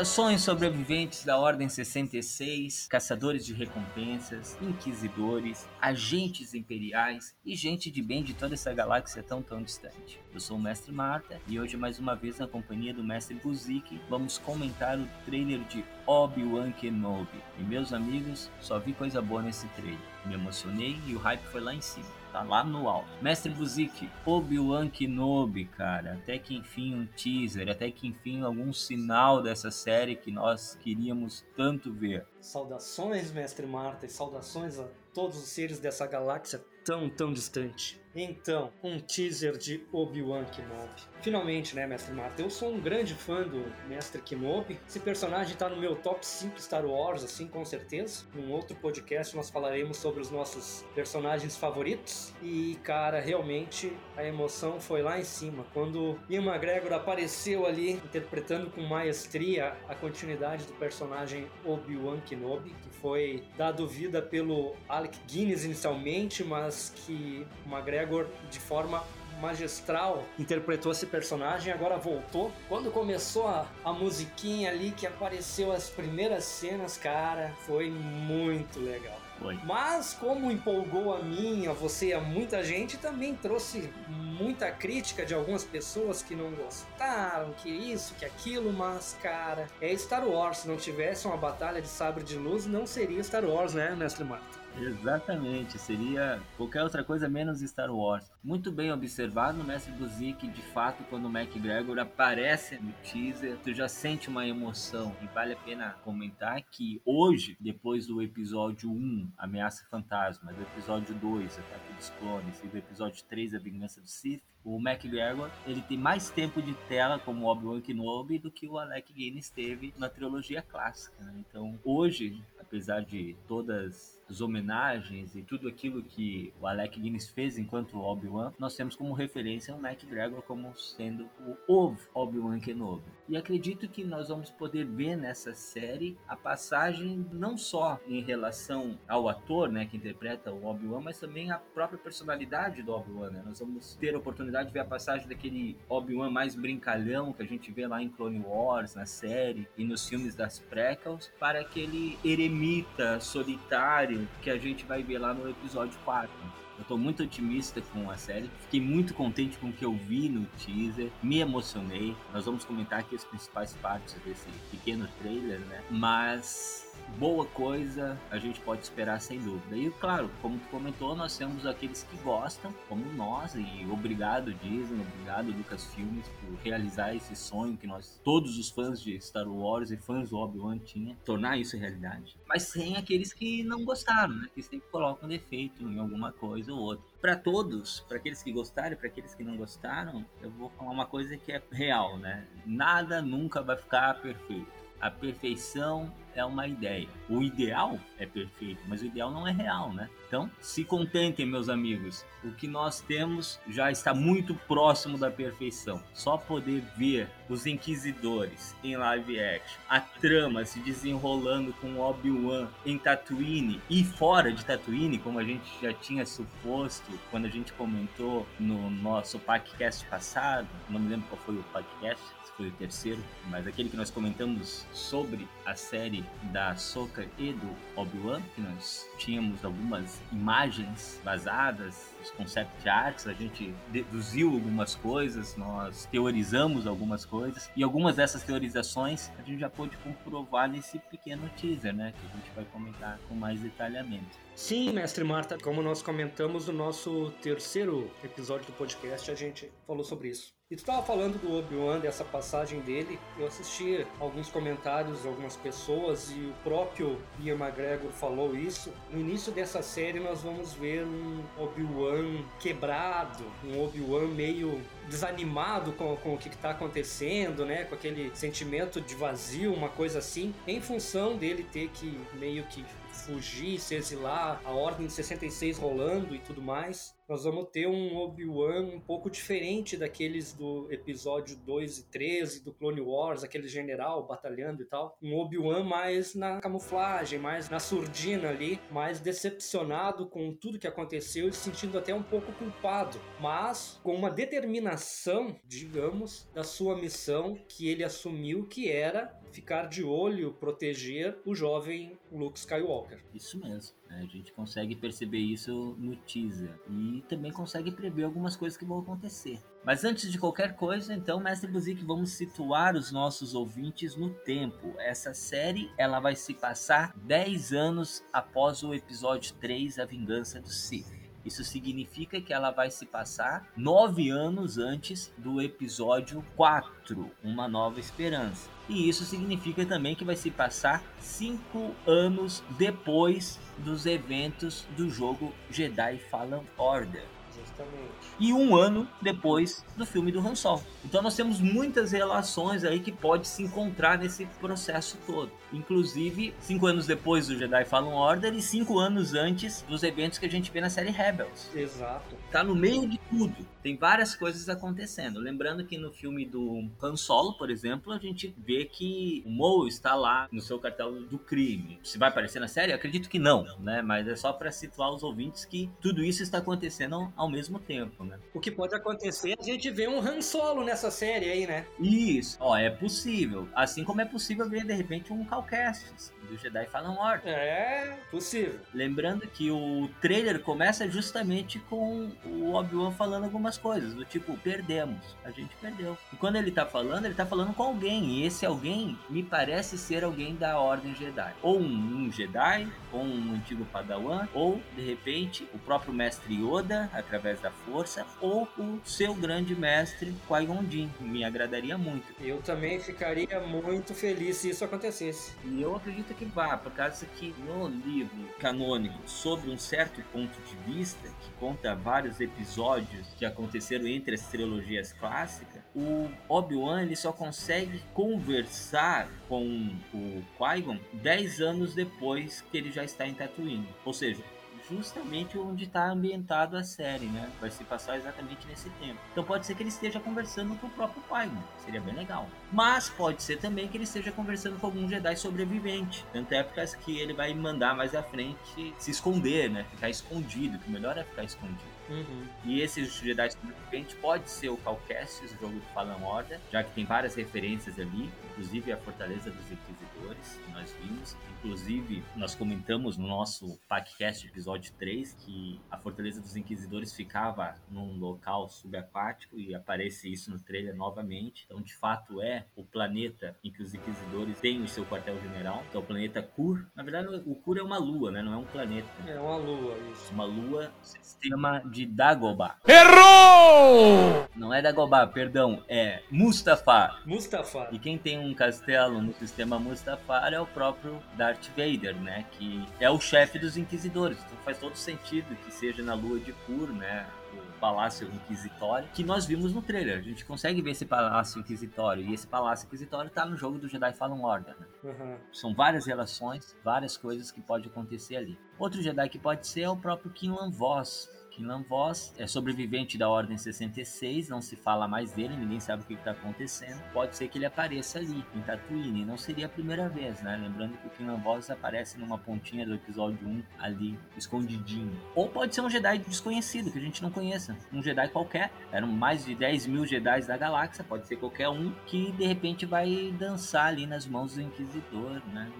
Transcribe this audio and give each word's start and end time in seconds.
Saudações 0.00 0.40
sobreviventes 0.40 1.24
da 1.24 1.38
Ordem 1.38 1.68
66, 1.68 2.86
caçadores 2.88 3.44
de 3.44 3.52
recompensas, 3.52 4.56
inquisidores, 4.62 5.68
agentes 5.78 6.54
imperiais 6.54 7.34
e 7.44 7.54
gente 7.54 7.90
de 7.90 8.00
bem 8.00 8.22
de 8.22 8.32
toda 8.32 8.54
essa 8.54 8.72
galáxia 8.72 9.22
tão 9.22 9.42
tão 9.42 9.62
distante. 9.62 10.18
Eu 10.32 10.40
sou 10.40 10.56
o 10.56 10.60
Mestre 10.60 10.90
Marta 10.90 11.38
e 11.46 11.60
hoje 11.60 11.76
mais 11.76 11.98
uma 11.98 12.16
vez 12.16 12.38
na 12.38 12.46
companhia 12.46 12.94
do 12.94 13.04
Mestre 13.04 13.34
Buzik 13.34 14.00
vamos 14.08 14.38
comentar 14.38 14.98
o 14.98 15.06
trailer 15.26 15.60
de 15.64 15.84
Obi-Wan 16.06 16.72
Kenobi. 16.72 17.42
E 17.58 17.62
meus 17.62 17.92
amigos, 17.92 18.50
só 18.58 18.78
vi 18.78 18.94
coisa 18.94 19.20
boa 19.20 19.42
nesse 19.42 19.66
trailer. 19.68 19.98
Me 20.24 20.32
emocionei 20.32 20.98
e 21.06 21.14
o 21.14 21.18
hype 21.18 21.42
foi 21.42 21.60
lá 21.60 21.74
em 21.74 21.82
cima. 21.82 22.19
Tá 22.32 22.42
lá 22.42 22.62
no 22.62 22.88
alto. 22.88 23.08
Mestre 23.20 23.50
Buzik, 23.50 24.08
Obi-Wan 24.24 24.88
Kenobi, 24.88 25.64
cara. 25.64 26.14
Até 26.14 26.38
que 26.38 26.56
enfim 26.56 26.94
um 26.94 27.06
teaser, 27.06 27.68
até 27.68 27.90
que 27.90 28.06
enfim 28.06 28.42
algum 28.42 28.72
sinal 28.72 29.42
dessa 29.42 29.70
série 29.70 30.14
que 30.14 30.30
nós 30.30 30.78
queríamos 30.80 31.44
tanto 31.56 31.92
ver. 31.92 32.24
Saudações, 32.40 33.32
mestre 33.32 33.66
Marta, 33.66 34.06
e 34.06 34.08
saudações 34.08 34.78
a 34.78 34.86
todos 35.12 35.36
os 35.36 35.48
seres 35.48 35.78
dessa 35.78 36.06
galáxia 36.06 36.64
tão, 36.84 37.08
tão 37.08 37.32
distante. 37.32 38.00
Então, 38.14 38.72
um 38.82 38.98
teaser 38.98 39.56
de 39.56 39.86
Obi-Wan 39.92 40.44
Kenobi. 40.46 41.02
Finalmente, 41.22 41.76
né, 41.76 41.86
mestre 41.86 42.12
Marta? 42.12 42.42
Eu 42.42 42.50
sou 42.50 42.72
um 42.72 42.80
grande 42.80 43.14
fã 43.14 43.42
do 43.42 43.64
mestre 43.86 44.20
Kenobi. 44.20 44.80
Esse 44.88 44.98
personagem 44.98 45.54
tá 45.54 45.68
no 45.68 45.76
meu 45.76 45.94
top 45.94 46.26
5 46.26 46.60
Star 46.60 46.84
Wars, 46.84 47.22
assim, 47.22 47.46
com 47.46 47.64
certeza. 47.64 48.24
Num 48.34 48.50
outro 48.50 48.74
podcast 48.76 49.36
nós 49.36 49.48
falaremos 49.48 49.98
sobre 49.98 50.20
os 50.20 50.30
nossos 50.30 50.84
personagens 50.92 51.56
favoritos. 51.56 52.32
E, 52.42 52.78
cara, 52.82 53.20
realmente 53.20 53.92
a 54.16 54.24
emoção 54.24 54.80
foi 54.80 55.02
lá 55.02 55.20
em 55.20 55.24
cima. 55.24 55.64
Quando 55.72 56.18
Ian 56.28 56.42
McGregor 56.42 56.92
apareceu 56.92 57.64
ali, 57.64 57.92
interpretando 57.92 58.70
com 58.70 58.80
maestria 58.80 59.76
a 59.88 59.94
continuidade 59.94 60.64
do 60.64 60.72
personagem 60.72 61.46
Obi-Wan 61.64 62.20
Kenobi, 62.22 62.70
que 62.70 62.90
foi 62.90 63.44
dado 63.56 63.86
vida 63.86 64.20
pelo 64.20 64.74
Alec 65.00 65.18
Guinness 65.26 65.64
inicialmente, 65.64 66.44
mas 66.44 66.92
que 66.94 67.46
o 67.66 67.74
McGregor 67.74 68.26
de 68.50 68.60
forma 68.60 69.02
magistral 69.40 70.24
interpretou 70.38 70.92
esse 70.92 71.06
personagem, 71.06 71.72
agora 71.72 71.96
voltou. 71.96 72.52
Quando 72.68 72.90
começou 72.90 73.48
a, 73.48 73.66
a 73.84 73.92
musiquinha 73.92 74.70
ali 74.70 74.90
que 74.90 75.06
apareceu 75.06 75.72
as 75.72 75.88
primeiras 75.88 76.44
cenas, 76.44 76.96
cara, 76.98 77.54
foi 77.66 77.90
muito 77.90 78.78
legal. 78.78 79.18
Foi. 79.38 79.58
Mas 79.64 80.12
como 80.12 80.50
empolgou 80.50 81.14
a 81.14 81.20
mim, 81.20 81.66
a 81.66 81.72
você 81.72 82.08
e 82.08 82.12
a 82.12 82.20
muita 82.20 82.62
gente, 82.62 82.98
também 82.98 83.34
trouxe 83.34 83.90
muita 84.06 84.70
crítica 84.70 85.24
de 85.24 85.32
algumas 85.32 85.64
pessoas 85.64 86.22
que 86.22 86.36
não 86.36 86.50
gostaram, 86.50 87.54
que 87.54 87.70
isso, 87.70 88.14
que 88.16 88.26
aquilo, 88.26 88.70
mas 88.70 89.16
cara, 89.22 89.66
é 89.80 89.96
Star 89.96 90.28
Wars. 90.28 90.58
Se 90.58 90.68
não 90.68 90.76
tivesse 90.76 91.26
uma 91.26 91.38
batalha 91.38 91.80
de 91.80 91.88
sabre 91.88 92.22
de 92.22 92.36
luz, 92.36 92.66
não 92.66 92.86
seria 92.86 93.22
Star 93.24 93.44
Wars, 93.46 93.72
né, 93.72 93.94
Mestre 93.96 94.24
Marta? 94.24 94.59
Exatamente, 94.78 95.78
seria 95.78 96.40
qualquer 96.56 96.82
outra 96.82 97.04
coisa 97.04 97.28
menos 97.28 97.60
Star 97.60 97.94
Wars. 97.94 98.30
Muito 98.42 98.70
bem 98.70 98.92
observado, 98.92 99.62
mestre 99.64 99.92
Buzik, 99.92 100.46
de 100.48 100.62
fato, 100.62 101.04
quando 101.10 101.26
o 101.26 101.30
McGregor 101.30 101.98
aparece 101.98 102.76
no 102.76 102.92
teaser, 103.02 103.58
tu 103.62 103.74
já 103.74 103.88
sente 103.88 104.28
uma 104.28 104.46
emoção. 104.46 105.14
E 105.20 105.26
vale 105.26 105.52
a 105.52 105.56
pena 105.56 105.96
comentar 106.04 106.62
que 106.62 107.00
hoje, 107.04 107.56
depois 107.60 108.06
do 108.06 108.22
episódio 108.22 108.90
1, 108.90 109.32
Ameaça 109.36 109.84
Fantasma, 109.90 110.52
do 110.52 110.62
episódio 110.62 111.14
2, 111.14 111.58
Ataque 111.58 111.92
dos 111.94 112.10
Clones, 112.10 112.64
e 112.64 112.68
do 112.68 112.78
episódio 112.78 113.22
3, 113.24 113.54
A 113.54 113.58
Vingança 113.58 114.00
do 114.00 114.08
Sith, 114.08 114.42
o 114.64 114.78
McGregor 114.78 115.50
ele 115.66 115.80
tem 115.82 115.96
mais 115.96 116.30
tempo 116.30 116.60
de 116.60 116.74
tela 116.86 117.18
como 117.18 117.46
Obi-Wan 117.46 117.80
Kenobi 117.80 118.38
do 118.38 118.50
que 118.50 118.68
o 118.68 118.78
Alec 118.78 119.10
Guinness 119.12 119.48
teve 119.48 119.94
na 119.96 120.08
trilogia 120.08 120.60
clássica. 120.60 121.16
né? 121.24 121.32
Então, 121.38 121.78
hoje, 121.82 122.42
apesar 122.58 123.00
de 123.00 123.34
todas 123.48 124.19
as 124.30 124.40
homenagens 124.40 125.34
e 125.34 125.42
tudo 125.42 125.68
aquilo 125.68 126.02
que 126.02 126.52
o 126.60 126.66
Alec 126.66 126.98
Guinness 126.98 127.28
fez 127.28 127.58
enquanto 127.58 127.98
Obi-Wan, 127.98 128.52
nós 128.58 128.76
temos 128.76 128.94
como 128.94 129.12
referência 129.12 129.74
o 129.74 129.78
McGregor 129.84 130.42
como 130.42 130.74
sendo 130.76 131.28
o 131.68 131.94
Obi-Wan 132.14 132.60
Kenobi. 132.60 133.02
E 133.28 133.36
acredito 133.36 133.88
que 133.88 134.02
nós 134.04 134.28
vamos 134.28 134.50
poder 134.50 134.84
ver 134.84 135.16
nessa 135.16 135.54
série 135.54 136.16
a 136.26 136.36
passagem 136.36 137.26
não 137.32 137.56
só 137.56 138.00
em 138.06 138.20
relação 138.22 138.98
ao 139.08 139.28
ator, 139.28 139.70
né, 139.70 139.86
que 139.86 139.96
interpreta 139.96 140.52
o 140.52 140.66
Obi-Wan, 140.66 141.00
mas 141.00 141.20
também 141.20 141.50
a 141.50 141.58
própria 141.58 141.98
personalidade 141.98 142.82
do 142.82 142.92
Obi-Wan. 142.92 143.30
Né? 143.30 143.42
Nós 143.44 143.60
vamos 143.60 143.96
ter 143.96 144.14
a 144.14 144.18
oportunidade 144.18 144.68
de 144.68 144.72
ver 144.72 144.80
a 144.80 144.84
passagem 144.84 145.28
daquele 145.28 145.76
Obi-Wan 145.88 146.30
mais 146.30 146.54
brincalhão 146.54 147.32
que 147.32 147.42
a 147.42 147.46
gente 147.46 147.70
vê 147.70 147.86
lá 147.86 148.02
em 148.02 148.08
Clone 148.08 148.40
Wars, 148.40 148.94
na 148.94 149.06
série 149.06 149.68
e 149.76 149.84
nos 149.84 150.08
filmes 150.08 150.34
das 150.34 150.58
prequels, 150.58 151.32
para 151.38 151.60
aquele 151.60 152.18
eremita 152.24 153.20
solitário 153.20 154.19
que 154.42 154.50
a 154.50 154.58
gente 154.58 154.84
vai 154.84 155.02
ver 155.02 155.18
lá 155.18 155.34
no 155.34 155.48
episódio 155.48 155.98
4. 156.04 156.30
Eu 156.78 156.84
tô 156.84 156.96
muito 156.96 157.22
otimista 157.22 157.82
com 157.82 158.10
a 158.10 158.16
série. 158.16 158.50
Fiquei 158.62 158.80
muito 158.80 159.12
contente 159.12 159.58
com 159.58 159.68
o 159.68 159.72
que 159.72 159.84
eu 159.84 159.92
vi 159.92 160.30
no 160.30 160.46
teaser. 160.56 161.10
Me 161.22 161.38
emocionei. 161.38 162.16
Nós 162.32 162.46
vamos 162.46 162.64
comentar 162.64 163.00
aqui 163.00 163.14
as 163.14 163.24
principais 163.24 163.74
partes 163.74 164.14
desse 164.24 164.48
pequeno 164.70 165.06
trailer, 165.20 165.60
né? 165.60 165.84
Mas 165.90 166.89
boa 167.18 167.46
coisa 167.46 168.18
a 168.30 168.38
gente 168.38 168.60
pode 168.60 168.82
esperar 168.82 169.20
sem 169.20 169.38
dúvida. 169.38 169.76
E 169.76 169.90
claro, 169.92 170.30
como 170.40 170.58
tu 170.58 170.68
comentou, 170.68 171.14
nós 171.14 171.36
temos 171.36 171.66
aqueles 171.66 172.02
que 172.04 172.16
gostam, 172.18 172.72
como 172.88 173.04
nós, 173.12 173.54
e 173.54 173.86
obrigado 173.90 174.52
Disney, 174.54 175.04
obrigado 175.14 175.50
Lucasfilmes 175.50 176.28
por 176.28 176.54
realizar 176.62 177.14
esse 177.14 177.34
sonho 177.36 177.76
que 177.76 177.86
nós, 177.86 178.20
todos 178.24 178.58
os 178.58 178.70
fãs 178.70 179.00
de 179.00 179.20
Star 179.20 179.48
Wars 179.48 179.90
e 179.90 179.96
fãs 179.96 180.30
do 180.30 180.36
Obi-Wan 180.36 180.78
tinham, 180.78 181.16
tornar 181.24 181.58
isso 181.58 181.76
realidade. 181.76 182.36
Mas 182.46 182.64
sem 182.64 182.96
aqueles 182.96 183.32
que 183.32 183.62
não 183.62 183.84
gostaram, 183.84 184.34
né? 184.34 184.48
Que 184.54 184.62
sempre 184.62 184.88
colocam 184.90 185.28
defeito 185.28 185.82
em 185.82 185.98
alguma 185.98 186.32
coisa 186.32 186.72
ou 186.72 186.78
outra. 186.78 187.04
Para 187.20 187.36
todos, 187.36 188.00
para 188.00 188.16
aqueles 188.16 188.42
que 188.42 188.52
gostaram, 188.52 188.96
para 188.96 189.08
aqueles 189.08 189.34
que 189.34 189.44
não 189.44 189.56
gostaram, 189.56 190.24
eu 190.40 190.50
vou 190.50 190.70
falar 190.70 190.90
uma 190.90 191.06
coisa 191.06 191.36
que 191.36 191.52
é 191.52 191.62
real, 191.70 192.18
né? 192.18 192.46
Nada 192.66 193.20
nunca 193.22 193.62
vai 193.62 193.76
ficar 193.76 194.20
perfeito. 194.20 194.80
A 195.00 195.10
perfeição 195.10 196.12
é 196.34 196.44
uma 196.44 196.66
ideia. 196.66 197.08
O 197.28 197.42
ideal 197.42 197.98
é 198.18 198.26
perfeito, 198.26 198.82
mas 198.86 199.02
o 199.02 199.06
ideal 199.06 199.30
não 199.30 199.46
é 199.46 199.52
real, 199.52 199.92
né? 199.92 200.08
Então, 200.26 200.50
se 200.60 200.84
contentem, 200.84 201.44
meus 201.44 201.68
amigos. 201.68 202.24
O 202.44 202.52
que 202.52 202.68
nós 202.68 203.00
temos 203.00 203.58
já 203.68 203.90
está 203.90 204.14
muito 204.14 204.54
próximo 204.54 205.18
da 205.18 205.30
perfeição. 205.30 206.00
Só 206.14 206.36
poder 206.36 206.82
ver 206.96 207.28
os 207.48 207.66
inquisidores 207.66 208.74
em 208.84 208.96
live 208.96 209.40
action, 209.40 209.80
a 209.88 210.00
trama 210.00 210.64
se 210.64 210.78
desenrolando 210.78 211.72
com 211.74 211.98
Obi-Wan 211.98 212.68
em 212.86 212.96
Tatooine 212.96 213.80
e 213.90 214.04
fora 214.04 214.52
de 214.52 214.64
Tatooine, 214.64 215.18
como 215.18 215.38
a 215.38 215.44
gente 215.44 215.68
já 215.82 215.92
tinha 215.92 216.24
suposto 216.24 217.10
quando 217.30 217.46
a 217.46 217.50
gente 217.50 217.72
comentou 217.72 218.46
no 218.58 218.88
nosso 218.88 219.38
podcast 219.40 220.04
passado. 220.06 220.68
Não 220.88 221.00
me 221.00 221.08
lembro 221.08 221.26
qual 221.28 221.40
foi 221.42 221.56
o 221.56 221.62
podcast, 221.64 222.24
se 222.44 222.52
foi 222.52 222.68
o 222.68 222.72
terceiro, 222.72 223.22
mas 223.46 223.66
aquele 223.66 223.88
que 223.88 223.96
nós 223.96 224.10
comentamos 224.10 224.86
sobre 224.92 225.48
a 225.66 225.74
série 225.74 226.19
da 226.52 226.76
Soka 226.76 227.26
e 227.38 227.52
do 227.52 227.76
Obi-Wan, 227.96 228.40
que 228.54 228.60
nós 228.60 229.08
tínhamos 229.18 229.64
algumas 229.64 230.20
imagens 230.32 231.20
vazadas, 231.24 232.14
os 232.22 232.30
concept 232.30 232.88
arts, 232.88 233.26
a 233.26 233.32
gente 233.32 233.74
deduziu 233.88 234.50
algumas 234.50 234.94
coisas, 234.94 235.56
nós 235.56 236.06
teorizamos 236.06 236.86
algumas 236.86 237.24
coisas, 237.24 237.70
e 237.76 237.82
algumas 237.82 238.16
dessas 238.16 238.42
teorizações 238.42 239.30
a 239.38 239.42
gente 239.42 239.60
já 239.60 239.70
pôde 239.70 239.96
comprovar 239.98 240.68
nesse 240.68 240.98
pequeno 240.98 241.48
teaser, 241.56 241.94
né, 241.94 242.12
que 242.12 242.26
a 242.26 242.36
gente 242.36 242.50
vai 242.54 242.64
comentar 242.66 243.18
com 243.28 243.34
mais 243.34 243.60
detalhamento. 243.60 244.38
Sim, 244.54 244.92
mestre 244.92 245.24
Marta, 245.24 245.58
como 245.58 245.82
nós 245.82 246.02
comentamos 246.02 246.66
no 246.66 246.72
nosso 246.72 247.30
terceiro 247.42 248.10
episódio 248.22 248.66
do 248.66 248.72
podcast, 248.72 249.30
a 249.30 249.34
gente 249.34 249.70
falou 249.86 250.04
sobre 250.04 250.28
isso. 250.28 250.59
E 250.70 250.76
tu 250.76 250.82
estava 250.82 251.02
falando 251.02 251.36
do 251.36 251.58
Obi-Wan, 251.58 251.98
dessa 251.98 252.24
passagem 252.24 252.78
dele. 252.82 253.18
Eu 253.36 253.48
assisti 253.48 254.06
alguns 254.20 254.48
comentários 254.48 255.20
de 255.20 255.26
algumas 255.26 255.56
pessoas 255.56 256.30
e 256.30 256.46
o 256.46 256.54
próprio 256.62 257.20
Ian 257.40 257.56
McGregor 257.56 258.12
falou 258.12 258.54
isso. 258.54 258.92
No 259.10 259.18
início 259.18 259.50
dessa 259.50 259.82
série 259.82 260.20
nós 260.20 260.42
vamos 260.42 260.72
ver 260.74 261.04
um 261.04 261.42
Obi-Wan 261.58 262.44
quebrado, 262.60 263.44
um 263.64 263.82
Obi-Wan 263.82 264.28
meio 264.28 264.80
desanimado 265.08 265.90
com, 265.94 266.16
com 266.18 266.34
o 266.34 266.38
que 266.38 266.48
está 266.48 266.70
acontecendo, 266.70 267.66
né? 267.66 267.82
Com 267.82 267.96
aquele 267.96 268.30
sentimento 268.36 269.00
de 269.00 269.16
vazio, 269.16 269.74
uma 269.74 269.88
coisa 269.88 270.20
assim, 270.20 270.54
em 270.68 270.80
função 270.80 271.36
dele 271.36 271.64
ter 271.64 271.88
que 271.88 272.16
meio 272.34 272.62
que 272.66 272.86
fugir, 273.12 273.80
se 273.80 273.96
exilar, 273.96 274.60
a 274.64 274.70
Ordem 274.70 275.08
de 275.08 275.12
66 275.14 275.78
rolando 275.78 276.32
e 276.32 276.38
tudo 276.38 276.62
mais 276.62 277.12
nós 277.30 277.44
vamos 277.44 277.68
ter 277.70 277.86
um 277.86 278.16
Obi-Wan 278.16 278.82
um 278.82 278.98
pouco 278.98 279.30
diferente 279.30 279.96
daqueles 279.96 280.52
do 280.52 280.88
episódio 280.90 281.56
2 281.58 281.98
e 281.98 282.02
13 282.06 282.64
do 282.64 282.74
Clone 282.74 283.00
Wars, 283.00 283.44
aquele 283.44 283.68
general 283.68 284.26
batalhando 284.26 284.82
e 284.82 284.84
tal. 284.84 285.16
Um 285.22 285.38
Obi-Wan 285.38 285.84
mais 285.84 286.34
na 286.34 286.60
camuflagem, 286.60 287.38
mais 287.38 287.70
na 287.70 287.78
surdina 287.78 288.48
ali, 288.48 288.80
mais 288.90 289.20
decepcionado 289.20 290.26
com 290.26 290.52
tudo 290.52 290.76
que 290.76 290.88
aconteceu 290.88 291.48
e 291.48 291.52
se 291.52 291.60
sentindo 291.60 291.96
até 291.96 292.12
um 292.12 292.22
pouco 292.22 292.52
culpado, 292.54 293.20
mas 293.38 294.00
com 294.02 294.12
uma 294.12 294.28
determinação, 294.28 295.54
digamos, 295.64 296.50
da 296.52 296.64
sua 296.64 296.96
missão 296.96 297.56
que 297.68 297.86
ele 297.86 298.02
assumiu 298.02 298.66
que 298.66 298.90
era 298.90 299.40
ficar 299.52 299.86
de 299.86 300.02
olho, 300.02 300.52
proteger 300.54 301.38
o 301.46 301.54
jovem 301.54 302.18
Luke 302.32 302.58
Skywalker. 302.58 303.22
Isso 303.32 303.56
mesmo. 303.60 303.99
Né? 304.10 304.20
A 304.22 304.26
gente 304.26 304.52
consegue 304.52 304.94
perceber 304.94 305.38
isso 305.38 305.94
no 305.98 306.16
teaser 306.16 306.78
e 306.88 307.24
também 307.28 307.52
consegue 307.52 307.92
prever 307.92 308.24
algumas 308.24 308.56
coisas 308.56 308.76
que 308.76 308.84
vão 308.84 308.98
acontecer. 308.98 309.60
Mas 309.84 310.04
antes 310.04 310.30
de 310.30 310.38
qualquer 310.38 310.74
coisa, 310.74 311.14
então, 311.14 311.40
Mestre 311.40 311.70
Buzik, 311.70 312.04
vamos 312.04 312.32
situar 312.32 312.96
os 312.96 313.10
nossos 313.10 313.54
ouvintes 313.54 314.16
no 314.16 314.30
tempo. 314.30 314.94
Essa 314.98 315.32
série 315.32 315.90
ela 315.96 316.20
vai 316.20 316.36
se 316.36 316.52
passar 316.52 317.16
10 317.16 317.72
anos 317.72 318.22
após 318.32 318.82
o 318.82 318.92
episódio 318.92 319.54
3, 319.54 319.98
A 319.98 320.04
Vingança 320.04 320.60
do 320.60 320.68
Sith. 320.68 321.19
Isso 321.44 321.64
significa 321.64 322.40
que 322.40 322.52
ela 322.52 322.70
vai 322.70 322.90
se 322.90 323.06
passar 323.06 323.66
nove 323.76 324.30
anos 324.30 324.76
antes 324.76 325.32
do 325.38 325.60
episódio 325.60 326.44
4, 326.56 327.30
Uma 327.42 327.66
Nova 327.66 327.98
Esperança. 327.98 328.68
E 328.88 329.08
isso 329.08 329.24
significa 329.24 329.86
também 329.86 330.14
que 330.14 330.24
vai 330.24 330.36
se 330.36 330.50
passar 330.50 331.02
cinco 331.18 331.94
anos 332.06 332.62
depois 332.76 333.58
dos 333.78 334.04
eventos 334.04 334.86
do 334.96 335.08
jogo 335.08 335.54
Jedi 335.70 336.18
Fallen 336.30 336.62
Order. 336.76 337.24
Justamente. 337.60 338.10
E 338.38 338.52
um 338.52 338.74
ano 338.74 339.06
depois 339.20 339.84
do 339.96 340.06
filme 340.06 340.32
do 340.32 340.40
Han 340.40 340.54
Solo. 340.54 340.82
Então 341.04 341.20
nós 341.22 341.36
temos 341.36 341.60
muitas 341.60 342.12
relações 342.12 342.84
aí 342.84 342.98
que 343.00 343.12
pode 343.12 343.46
se 343.46 343.62
encontrar 343.62 344.18
nesse 344.18 344.46
processo 344.60 345.18
todo. 345.26 345.50
Inclusive, 345.72 346.54
cinco 346.60 346.86
anos 346.86 347.06
depois 347.06 347.46
do 347.46 347.56
Jedi 347.56 347.84
Fallen 347.84 348.12
Order 348.12 348.54
e 348.54 348.62
cinco 348.62 348.98
anos 348.98 349.34
antes 349.34 349.82
dos 349.88 350.02
eventos 350.02 350.38
que 350.38 350.46
a 350.46 350.50
gente 350.50 350.70
vê 350.70 350.80
na 350.80 350.90
série 350.90 351.10
Rebels. 351.10 351.70
Exato. 351.74 352.34
Tá 352.50 352.64
no 352.64 352.74
meio 352.74 353.06
de 353.08 353.18
tudo. 353.30 353.54
Tem 353.82 353.96
várias 353.96 354.34
coisas 354.34 354.68
acontecendo. 354.68 355.40
Lembrando 355.40 355.84
que 355.84 355.96
no 355.96 356.12
filme 356.12 356.44
do 356.44 356.88
Han 357.02 357.16
Solo, 357.16 357.54
por 357.54 357.70
exemplo, 357.70 358.12
a 358.12 358.18
gente 358.18 358.54
vê 358.58 358.84
que 358.84 359.42
o 359.46 359.50
Mo 359.50 359.86
está 359.86 360.14
lá 360.14 360.48
no 360.52 360.60
seu 360.60 360.78
cartel 360.78 361.22
do 361.22 361.38
crime. 361.38 361.98
Se 362.02 362.18
vai 362.18 362.28
aparecer 362.28 362.60
na 362.60 362.68
série, 362.68 362.92
acredito 362.92 363.28
que 363.28 363.38
não, 363.38 363.64
né? 363.78 364.02
Mas 364.02 364.28
é 364.28 364.36
só 364.36 364.52
para 364.52 364.70
situar 364.70 365.10
os 365.12 365.22
ouvintes 365.22 365.64
que 365.64 365.90
tudo 366.00 366.22
isso 366.22 366.42
está 366.42 366.58
acontecendo 366.58 367.32
ao 367.36 367.48
mesmo 367.48 367.78
tempo, 367.78 368.24
né? 368.24 368.38
O 368.54 368.60
que 368.60 368.70
pode 368.70 368.94
acontecer, 368.94 369.56
a 369.58 369.62
gente 369.62 369.90
vê 369.90 370.08
um 370.08 370.20
Han 370.20 370.40
Solo 370.40 370.84
nessa 370.84 371.10
série 371.10 371.50
aí, 371.50 371.66
né? 371.66 371.86
Isso, 371.98 372.56
ó, 372.60 372.76
é 372.76 372.90
possível. 372.90 373.68
Assim 373.74 374.04
como 374.04 374.20
é 374.20 374.24
possível 374.24 374.68
ver 374.68 374.84
de 374.84 374.92
repente 374.92 375.32
um 375.32 375.44
Calcast 375.44 376.32
do 376.48 376.58
Jedi 376.58 376.86
Fallen 376.86 377.16
Order. 377.16 377.52
É 377.52 378.18
possível. 378.30 378.80
Lembrando 378.92 379.46
que 379.46 379.70
o 379.70 380.08
trailer 380.20 380.60
começa 380.60 381.08
justamente 381.08 381.78
com 381.78 382.30
o 382.44 382.74
Obi-Wan 382.74 383.12
falando 383.12 383.44
algumas 383.44 383.69
coisas, 383.78 384.14
do 384.14 384.24
tipo, 384.24 384.56
perdemos, 384.58 385.36
a 385.44 385.50
gente 385.50 385.74
perdeu. 385.76 386.16
E 386.32 386.36
quando 386.36 386.56
ele 386.56 386.70
tá 386.70 386.86
falando, 386.86 387.24
ele 387.24 387.34
tá 387.34 387.46
falando 387.46 387.74
com 387.74 387.82
alguém, 387.82 388.24
e 388.24 388.46
esse 388.46 388.64
alguém 388.64 389.18
me 389.28 389.42
parece 389.42 389.98
ser 389.98 390.24
alguém 390.24 390.54
da 390.54 390.78
Ordem 390.78 391.14
Jedi. 391.14 391.54
Ou 391.62 391.78
um, 391.80 392.26
um 392.26 392.32
Jedi, 392.32 392.88
ou 393.12 393.22
um 393.22 393.54
antigo 393.54 393.84
Padawan, 393.86 394.48
ou, 394.54 394.80
de 394.96 395.02
repente, 395.02 395.66
o 395.74 395.78
próprio 395.78 396.12
Mestre 396.12 396.54
Yoda, 396.54 397.10
através 397.12 397.60
da 397.60 397.70
Força, 397.70 398.26
ou 398.40 398.68
o 398.78 399.00
seu 399.04 399.34
grande 399.34 399.74
mestre, 399.74 400.34
Qui-Gon 400.46 400.84
Jinn. 400.90 401.08
Me 401.20 401.44
agradaria 401.44 401.96
muito. 401.96 402.32
Eu 402.40 402.60
também 402.62 402.98
ficaria 403.00 403.60
muito 403.60 404.14
feliz 404.14 404.56
se 404.58 404.70
isso 404.70 404.84
acontecesse. 404.84 405.52
E 405.64 405.82
eu 405.82 405.96
acredito 405.96 406.34
que 406.34 406.44
vá, 406.44 406.76
por 406.76 406.92
causa 406.92 407.26
que 407.26 407.54
no 407.66 407.88
livro 407.88 408.48
canônico, 408.58 409.18
sobre 409.26 409.70
um 409.70 409.78
certo 409.78 410.22
ponto 410.32 410.58
de 410.62 410.92
vista, 410.92 411.28
que 411.40 411.50
conta 411.58 411.94
vários 411.94 412.40
episódios 412.40 413.28
que 413.38 413.44
aconteceram 413.60 414.06
entre 414.06 414.34
as 414.34 414.46
trilogias 414.46 415.12
clássicas, 415.12 415.82
o 415.94 416.28
Obi-Wan 416.48 417.02
ele 417.02 417.16
só 417.16 417.32
consegue 417.32 418.02
conversar 418.14 419.28
com 419.48 419.94
o 420.14 420.42
Qui-Gon 420.56 420.98
10 421.12 421.60
anos 421.60 421.94
depois 421.94 422.62
que 422.62 422.78
ele 422.78 422.90
já 422.90 423.04
está 423.04 423.26
em 423.26 423.34
Tatooine. 423.34 423.88
Ou 424.04 424.12
seja, 424.12 424.42
justamente 424.88 425.56
onde 425.58 425.84
está 425.84 426.10
ambientado 426.10 426.76
a 426.76 426.82
série, 426.82 427.26
né? 427.26 427.48
Vai 427.60 427.70
se 427.70 427.84
passar 427.84 428.16
exatamente 428.16 428.66
nesse 428.66 428.88
tempo. 428.90 429.20
Então 429.30 429.44
pode 429.44 429.66
ser 429.66 429.74
que 429.74 429.82
ele 429.82 429.90
esteja 429.90 430.18
conversando 430.18 430.74
com 430.80 430.86
o 430.86 430.90
próprio 430.90 431.22
pai, 431.22 431.46
né? 431.46 431.62
seria 431.84 432.00
bem 432.00 432.14
legal. 432.14 432.48
Mas 432.72 433.08
pode 433.08 433.42
ser 433.42 433.58
também 433.58 433.86
que 433.88 433.96
ele 433.96 434.04
esteja 434.04 434.32
conversando 434.32 434.78
com 434.80 434.86
algum 434.86 435.08
Jedi 435.08 435.36
sobrevivente. 435.36 436.24
Tanto 436.32 436.52
épocas 436.52 436.94
que 436.94 437.18
ele 437.18 437.32
vai 437.32 437.54
mandar 437.54 437.94
mais 437.94 438.14
à 438.14 438.22
frente 438.22 438.94
se 438.98 439.10
esconder, 439.10 439.70
né? 439.70 439.84
Ficar 439.90 440.08
escondido, 440.08 440.78
que 440.78 440.88
o 440.88 440.92
melhor 440.92 441.16
é 441.16 441.24
ficar 441.24 441.44
escondido. 441.44 441.99
Uhum. 442.10 442.44
E 442.64 442.80
esse 442.80 443.04
Jedi 443.04 443.50
sobrevivente 443.50 444.16
pode 444.16 444.50
ser 444.50 444.68
o 444.68 444.76
Cal 444.76 445.00
Kestis, 445.06 445.52
o 445.52 445.60
jogo 445.60 445.74
do 445.74 445.86
Fallen 445.94 446.22
Order, 446.22 446.58
já 446.70 446.82
que 446.82 446.92
tem 446.92 447.04
várias 447.04 447.34
referências 447.34 447.98
ali, 447.98 448.28
inclusive 448.50 448.92
a 448.92 448.96
Fortaleza 448.96 449.50
dos 449.50 449.70
Inquisidores, 449.70 450.60
que 450.64 450.72
nós 450.72 450.94
vimos. 451.00 451.36
Inclusive, 451.58 452.22
nós 452.36 452.54
comentamos 452.54 453.16
no 453.16 453.26
nosso 453.26 453.78
podcast 453.88 454.46
episódio 454.46 454.92
3 454.98 455.34
que 455.34 455.80
a 455.90 455.96
Fortaleza 455.96 456.40
dos 456.40 456.56
Inquisidores 456.56 457.12
ficava 457.12 457.76
num 457.90 458.18
local 458.18 458.68
subaquático 458.68 459.58
e 459.58 459.74
aparece 459.74 460.32
isso 460.32 460.50
no 460.50 460.58
trailer 460.58 460.96
novamente. 460.96 461.64
Então, 461.66 461.80
de 461.80 461.94
fato, 461.94 462.40
é 462.40 462.64
o 462.74 462.82
planeta 462.82 463.56
em 463.62 463.70
que 463.70 463.82
os 463.82 463.94
Inquisidores 463.94 464.58
têm 464.58 464.82
o 464.82 464.88
seu 464.88 465.04
quartel-general, 465.06 465.84
que 465.90 465.96
é 465.96 466.00
o 466.00 466.02
planeta 466.02 466.42
Kur. 466.42 466.86
Na 466.94 467.02
verdade, 467.02 467.42
o 467.46 467.54
Kur 467.54 467.78
é 467.78 467.82
uma 467.82 467.98
lua, 467.98 468.30
né? 468.30 468.42
Não 468.42 468.54
é 468.54 468.56
um 468.56 468.64
planeta. 468.64 469.08
É 469.26 469.38
uma 469.38 469.56
lua, 469.56 469.96
isso. 470.12 470.32
Uma 470.32 470.44
lua, 470.44 470.92
sistema 471.02 471.80
de 471.80 471.99
Dagobah. 472.06 472.76
Errou! 472.86 474.48
Não 474.54 474.72
é 474.74 474.82
Dagobah, 474.82 475.26
perdão, 475.26 475.82
é 475.88 476.22
Mustafar. 476.30 477.20
Mustafa. 477.26 477.88
E 477.92 477.98
quem 477.98 478.18
tem 478.18 478.38
um 478.38 478.54
castelo 478.54 479.20
no 479.22 479.32
sistema 479.34 479.78
Mustafar 479.78 480.52
é 480.52 480.60
o 480.60 480.66
próprio 480.66 481.22
Darth 481.36 481.68
Vader, 481.76 482.14
né? 482.16 482.44
Que 482.52 482.84
é 482.98 483.10
o 483.10 483.20
chefe 483.20 483.58
dos 483.58 483.76
Inquisidores. 483.76 484.38
Então 484.44 484.58
faz 484.64 484.78
todo 484.78 484.96
sentido 484.96 485.56
que 485.64 485.72
seja 485.72 486.02
na 486.02 486.14
Lua 486.14 486.38
de 486.38 486.52
Kur, 486.52 486.92
né? 486.92 487.26
O 487.52 487.80
Palácio 487.80 488.28
Inquisitório, 488.28 489.08
que 489.12 489.24
nós 489.24 489.46
vimos 489.46 489.72
no 489.72 489.82
trailer. 489.82 490.18
A 490.18 490.22
gente 490.22 490.44
consegue 490.44 490.82
ver 490.82 490.90
esse 490.90 491.06
Palácio 491.06 491.60
Inquisitório. 491.60 492.22
E 492.22 492.34
esse 492.34 492.46
Palácio 492.46 492.86
Inquisitório 492.86 493.30
tá 493.30 493.44
no 493.44 493.56
jogo 493.56 493.78
do 493.78 493.88
Jedi 493.88 494.12
Fallen 494.12 494.44
Order, 494.44 494.76
né? 494.78 494.86
Uhum. 495.02 495.36
São 495.52 495.74
várias 495.74 496.06
relações, 496.06 496.76
várias 496.84 497.16
coisas 497.16 497.50
que 497.50 497.60
pode 497.60 497.88
acontecer 497.88 498.36
ali. 498.36 498.58
Outro 498.78 499.02
Jedi 499.02 499.28
que 499.28 499.38
pode 499.38 499.66
ser 499.66 499.82
é 499.82 499.90
o 499.90 499.96
próprio 499.96 500.30
Kinlan 500.30 500.70
Voss. 500.70 501.28
Kinlan 501.50 501.82
Voss 501.82 502.32
é 502.38 502.46
sobrevivente 502.46 503.18
da 503.18 503.28
Ordem 503.28 503.58
66, 503.58 504.48
não 504.48 504.62
se 504.62 504.76
fala 504.76 505.06
mais 505.06 505.32
dele, 505.32 505.56
ninguém 505.56 505.80
sabe 505.80 506.02
o 506.02 506.06
que 506.06 506.14
está 506.14 506.30
acontecendo. 506.30 507.00
Pode 507.12 507.36
ser 507.36 507.48
que 507.48 507.58
ele 507.58 507.66
apareça 507.66 508.18
ali, 508.18 508.44
em 508.54 508.60
Tatooine, 508.60 509.24
não 509.24 509.36
seria 509.36 509.66
a 509.66 509.68
primeira 509.68 510.08
vez, 510.08 510.40
né? 510.42 510.56
Lembrando 510.56 510.96
que 510.96 511.06
o 511.06 511.10
Kinlan 511.10 511.38
Voss 511.38 511.70
aparece 511.70 512.18
numa 512.18 512.38
pontinha 512.38 512.86
do 512.86 512.94
episódio 512.94 513.46
1, 513.46 513.62
ali, 513.78 514.18
escondidinho. 514.36 515.12
Ou 515.34 515.48
pode 515.48 515.74
ser 515.74 515.80
um 515.80 515.90
Jedi 515.90 516.18
desconhecido, 516.18 516.90
que 516.90 516.98
a 516.98 517.02
gente 517.02 517.22
não 517.22 517.30
conheça. 517.30 517.76
Um 517.92 518.02
Jedi 518.02 518.28
qualquer, 518.28 518.72
eram 518.92 519.08
mais 519.08 519.44
de 519.44 519.54
10 519.54 519.86
mil 519.86 520.06
Jedi 520.06 520.42
da 520.42 520.56
galáxia, 520.56 521.04
pode 521.04 521.26
ser 521.26 521.36
qualquer 521.36 521.68
um, 521.68 521.92
que 522.06 522.32
de 522.32 522.46
repente 522.46 522.86
vai 522.86 523.34
dançar 523.38 523.86
ali 523.86 524.06
nas 524.06 524.26
mãos 524.26 524.54
do 524.54 524.62
Inquisidor, 524.62 525.42
né? 525.52 525.70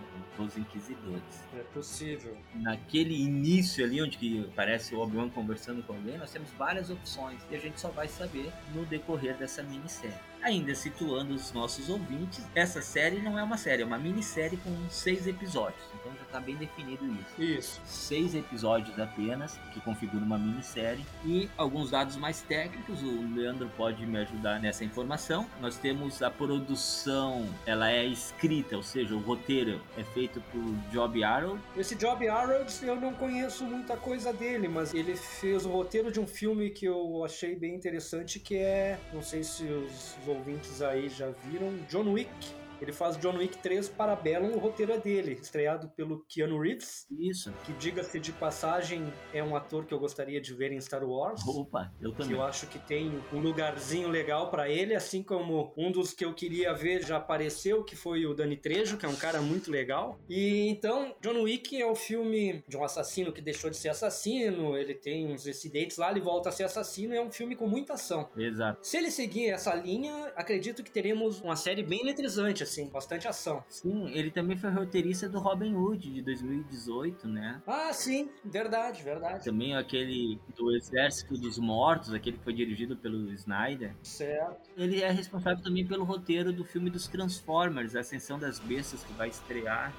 Dos 0.46 0.56
Inquisidores 0.56 1.22
É 1.56 1.62
possível. 1.74 2.36
naquele 2.54 3.14
início 3.14 3.84
ali, 3.84 4.02
onde 4.02 4.16
que 4.18 4.48
parece 4.54 4.94
o 4.94 5.00
Obi-Wan 5.00 5.28
conversando 5.28 5.82
com 5.82 5.92
alguém, 5.92 6.18
nós 6.18 6.30
temos 6.30 6.50
várias 6.52 6.90
opções 6.90 7.40
e 7.50 7.56
a 7.56 7.58
gente 7.58 7.80
só 7.80 7.88
vai 7.88 8.08
saber 8.08 8.52
no 8.74 8.84
decorrer 8.86 9.36
dessa 9.36 9.62
minissérie. 9.62 10.14
Ainda 10.42 10.74
situando 10.74 11.34
os 11.34 11.52
nossos 11.52 11.90
ouvintes, 11.90 12.46
essa 12.54 12.80
série 12.80 13.20
não 13.20 13.38
é 13.38 13.42
uma 13.42 13.58
série, 13.58 13.82
é 13.82 13.84
uma 13.84 13.98
minissérie 13.98 14.56
com 14.58 14.88
seis 14.88 15.26
episódios, 15.26 15.82
está 16.30 16.40
bem 16.40 16.56
definido 16.56 17.04
isso. 17.06 17.42
Isso. 17.42 17.80
Seis 17.84 18.34
episódios 18.34 18.98
apenas, 18.98 19.58
que 19.72 19.80
configura 19.80 20.24
uma 20.24 20.38
minissérie. 20.38 21.04
E 21.24 21.50
alguns 21.56 21.90
dados 21.90 22.16
mais 22.16 22.40
técnicos, 22.42 23.02
o 23.02 23.34
Leandro 23.34 23.68
pode 23.76 24.06
me 24.06 24.18
ajudar 24.18 24.60
nessa 24.60 24.84
informação. 24.84 25.46
Nós 25.60 25.76
temos 25.76 26.22
a 26.22 26.30
produção, 26.30 27.46
ela 27.66 27.90
é 27.90 28.06
escrita, 28.06 28.76
ou 28.76 28.82
seja, 28.82 29.14
o 29.14 29.18
roteiro 29.18 29.80
é 29.98 30.04
feito 30.04 30.40
por 30.52 30.62
Job 30.90 31.22
Arrow, 31.22 31.58
Esse 31.76 31.94
Job 31.94 32.26
Arrows, 32.28 32.82
eu 32.82 32.96
não 32.96 33.12
conheço 33.12 33.64
muita 33.64 33.96
coisa 33.96 34.32
dele, 34.32 34.68
mas 34.68 34.94
ele 34.94 35.16
fez 35.16 35.66
o 35.66 35.70
roteiro 35.70 36.12
de 36.12 36.20
um 36.20 36.26
filme 36.26 36.70
que 36.70 36.86
eu 36.86 37.24
achei 37.24 37.56
bem 37.56 37.74
interessante, 37.74 38.38
que 38.38 38.56
é, 38.56 38.98
não 39.12 39.22
sei 39.22 39.42
se 39.42 39.64
os 39.64 40.16
ouvintes 40.26 40.80
aí 40.82 41.08
já 41.08 41.30
viram, 41.44 41.74
John 41.88 42.12
Wick. 42.12 42.59
Ele 42.80 42.92
faz 42.92 43.16
John 43.18 43.36
Wick 43.36 43.58
3 43.58 43.88
Parabellum, 43.88 44.54
o 44.54 44.58
roteiro 44.58 44.92
é 44.92 44.98
dele, 44.98 45.38
estreado 45.40 45.88
pelo 45.90 46.24
Keanu 46.28 46.60
Reeves, 46.60 47.06
Isso. 47.10 47.52
que 47.64 47.72
diga-se 47.74 48.18
de 48.18 48.32
passagem, 48.32 49.12
é 49.32 49.42
um 49.42 49.54
ator 49.56 49.84
que 49.84 49.92
eu 49.92 49.98
gostaria 49.98 50.40
de 50.40 50.54
ver 50.54 50.72
em 50.72 50.80
Star 50.80 51.04
Wars. 51.04 51.46
Opa, 51.46 51.92
eu 52.00 52.12
que 52.12 52.18
também. 52.18 52.36
eu 52.36 52.42
acho 52.42 52.66
que 52.66 52.78
tem 52.78 53.20
um 53.32 53.38
lugarzinho 53.40 54.08
legal 54.08 54.50
pra 54.50 54.68
ele, 54.68 54.94
assim 54.94 55.22
como 55.22 55.72
um 55.76 55.90
dos 55.90 56.12
que 56.12 56.24
eu 56.24 56.34
queria 56.34 56.72
ver 56.72 57.04
já 57.04 57.16
apareceu, 57.16 57.84
que 57.84 57.96
foi 57.96 58.26
o 58.26 58.34
Dani 58.34 58.56
Trejo, 58.56 58.96
que 58.96 59.06
é 59.06 59.08
um 59.08 59.16
cara 59.16 59.40
muito 59.40 59.70
legal. 59.70 60.18
E 60.28 60.68
então, 60.68 61.14
John 61.20 61.42
Wick 61.42 61.80
é 61.80 61.86
o 61.86 61.94
filme 61.94 62.62
de 62.68 62.76
um 62.76 62.84
assassino 62.84 63.32
que 63.32 63.40
deixou 63.40 63.70
de 63.70 63.76
ser 63.76 63.90
assassino, 63.90 64.76
ele 64.76 64.94
tem 64.94 65.26
uns 65.32 65.46
incidentes 65.46 65.96
lá, 65.96 66.10
ele 66.10 66.20
volta 66.20 66.48
a 66.48 66.52
ser 66.52 66.64
assassino, 66.64 67.14
é 67.14 67.20
um 67.20 67.30
filme 67.30 67.54
com 67.56 67.66
muita 67.66 67.94
ação. 67.94 68.28
Exato. 68.36 68.78
Se 68.86 68.96
ele 68.96 69.10
seguir 69.10 69.50
essa 69.50 69.74
linha, 69.74 70.32
acredito 70.36 70.82
que 70.82 70.90
teremos 70.90 71.40
uma 71.40 71.56
série 71.56 71.82
bem 71.82 72.00
eletrizante, 72.00 72.62
assim, 72.70 72.88
bastante 72.88 73.26
ação. 73.26 73.62
Sim, 73.68 74.08
ele 74.12 74.30
também 74.30 74.56
foi 74.56 74.70
roteirista 74.70 75.28
do 75.28 75.38
Robin 75.38 75.74
Hood 75.74 76.10
de 76.10 76.22
2018, 76.22 77.26
né? 77.26 77.60
Ah, 77.66 77.92
sim, 77.92 78.30
verdade, 78.44 79.02
verdade. 79.02 79.44
Também 79.44 79.76
aquele 79.76 80.40
do 80.56 80.74
Exército 80.74 81.36
dos 81.36 81.58
Mortos, 81.58 82.14
aquele 82.14 82.38
que 82.38 82.44
foi 82.44 82.52
dirigido 82.52 82.96
pelo 82.96 83.32
Snyder. 83.32 83.94
Certo. 84.02 84.70
Ele 84.76 85.02
é 85.02 85.10
responsável 85.10 85.62
também 85.62 85.86
pelo 85.86 86.04
roteiro 86.04 86.52
do 86.52 86.64
filme 86.64 86.88
dos 86.88 87.08
Transformers, 87.08 87.96
A 87.96 88.00
Ascensão 88.00 88.38
das 88.38 88.58
Bestas, 88.58 89.02
que 89.02 89.12
vai 89.14 89.28
estrear, 89.28 89.92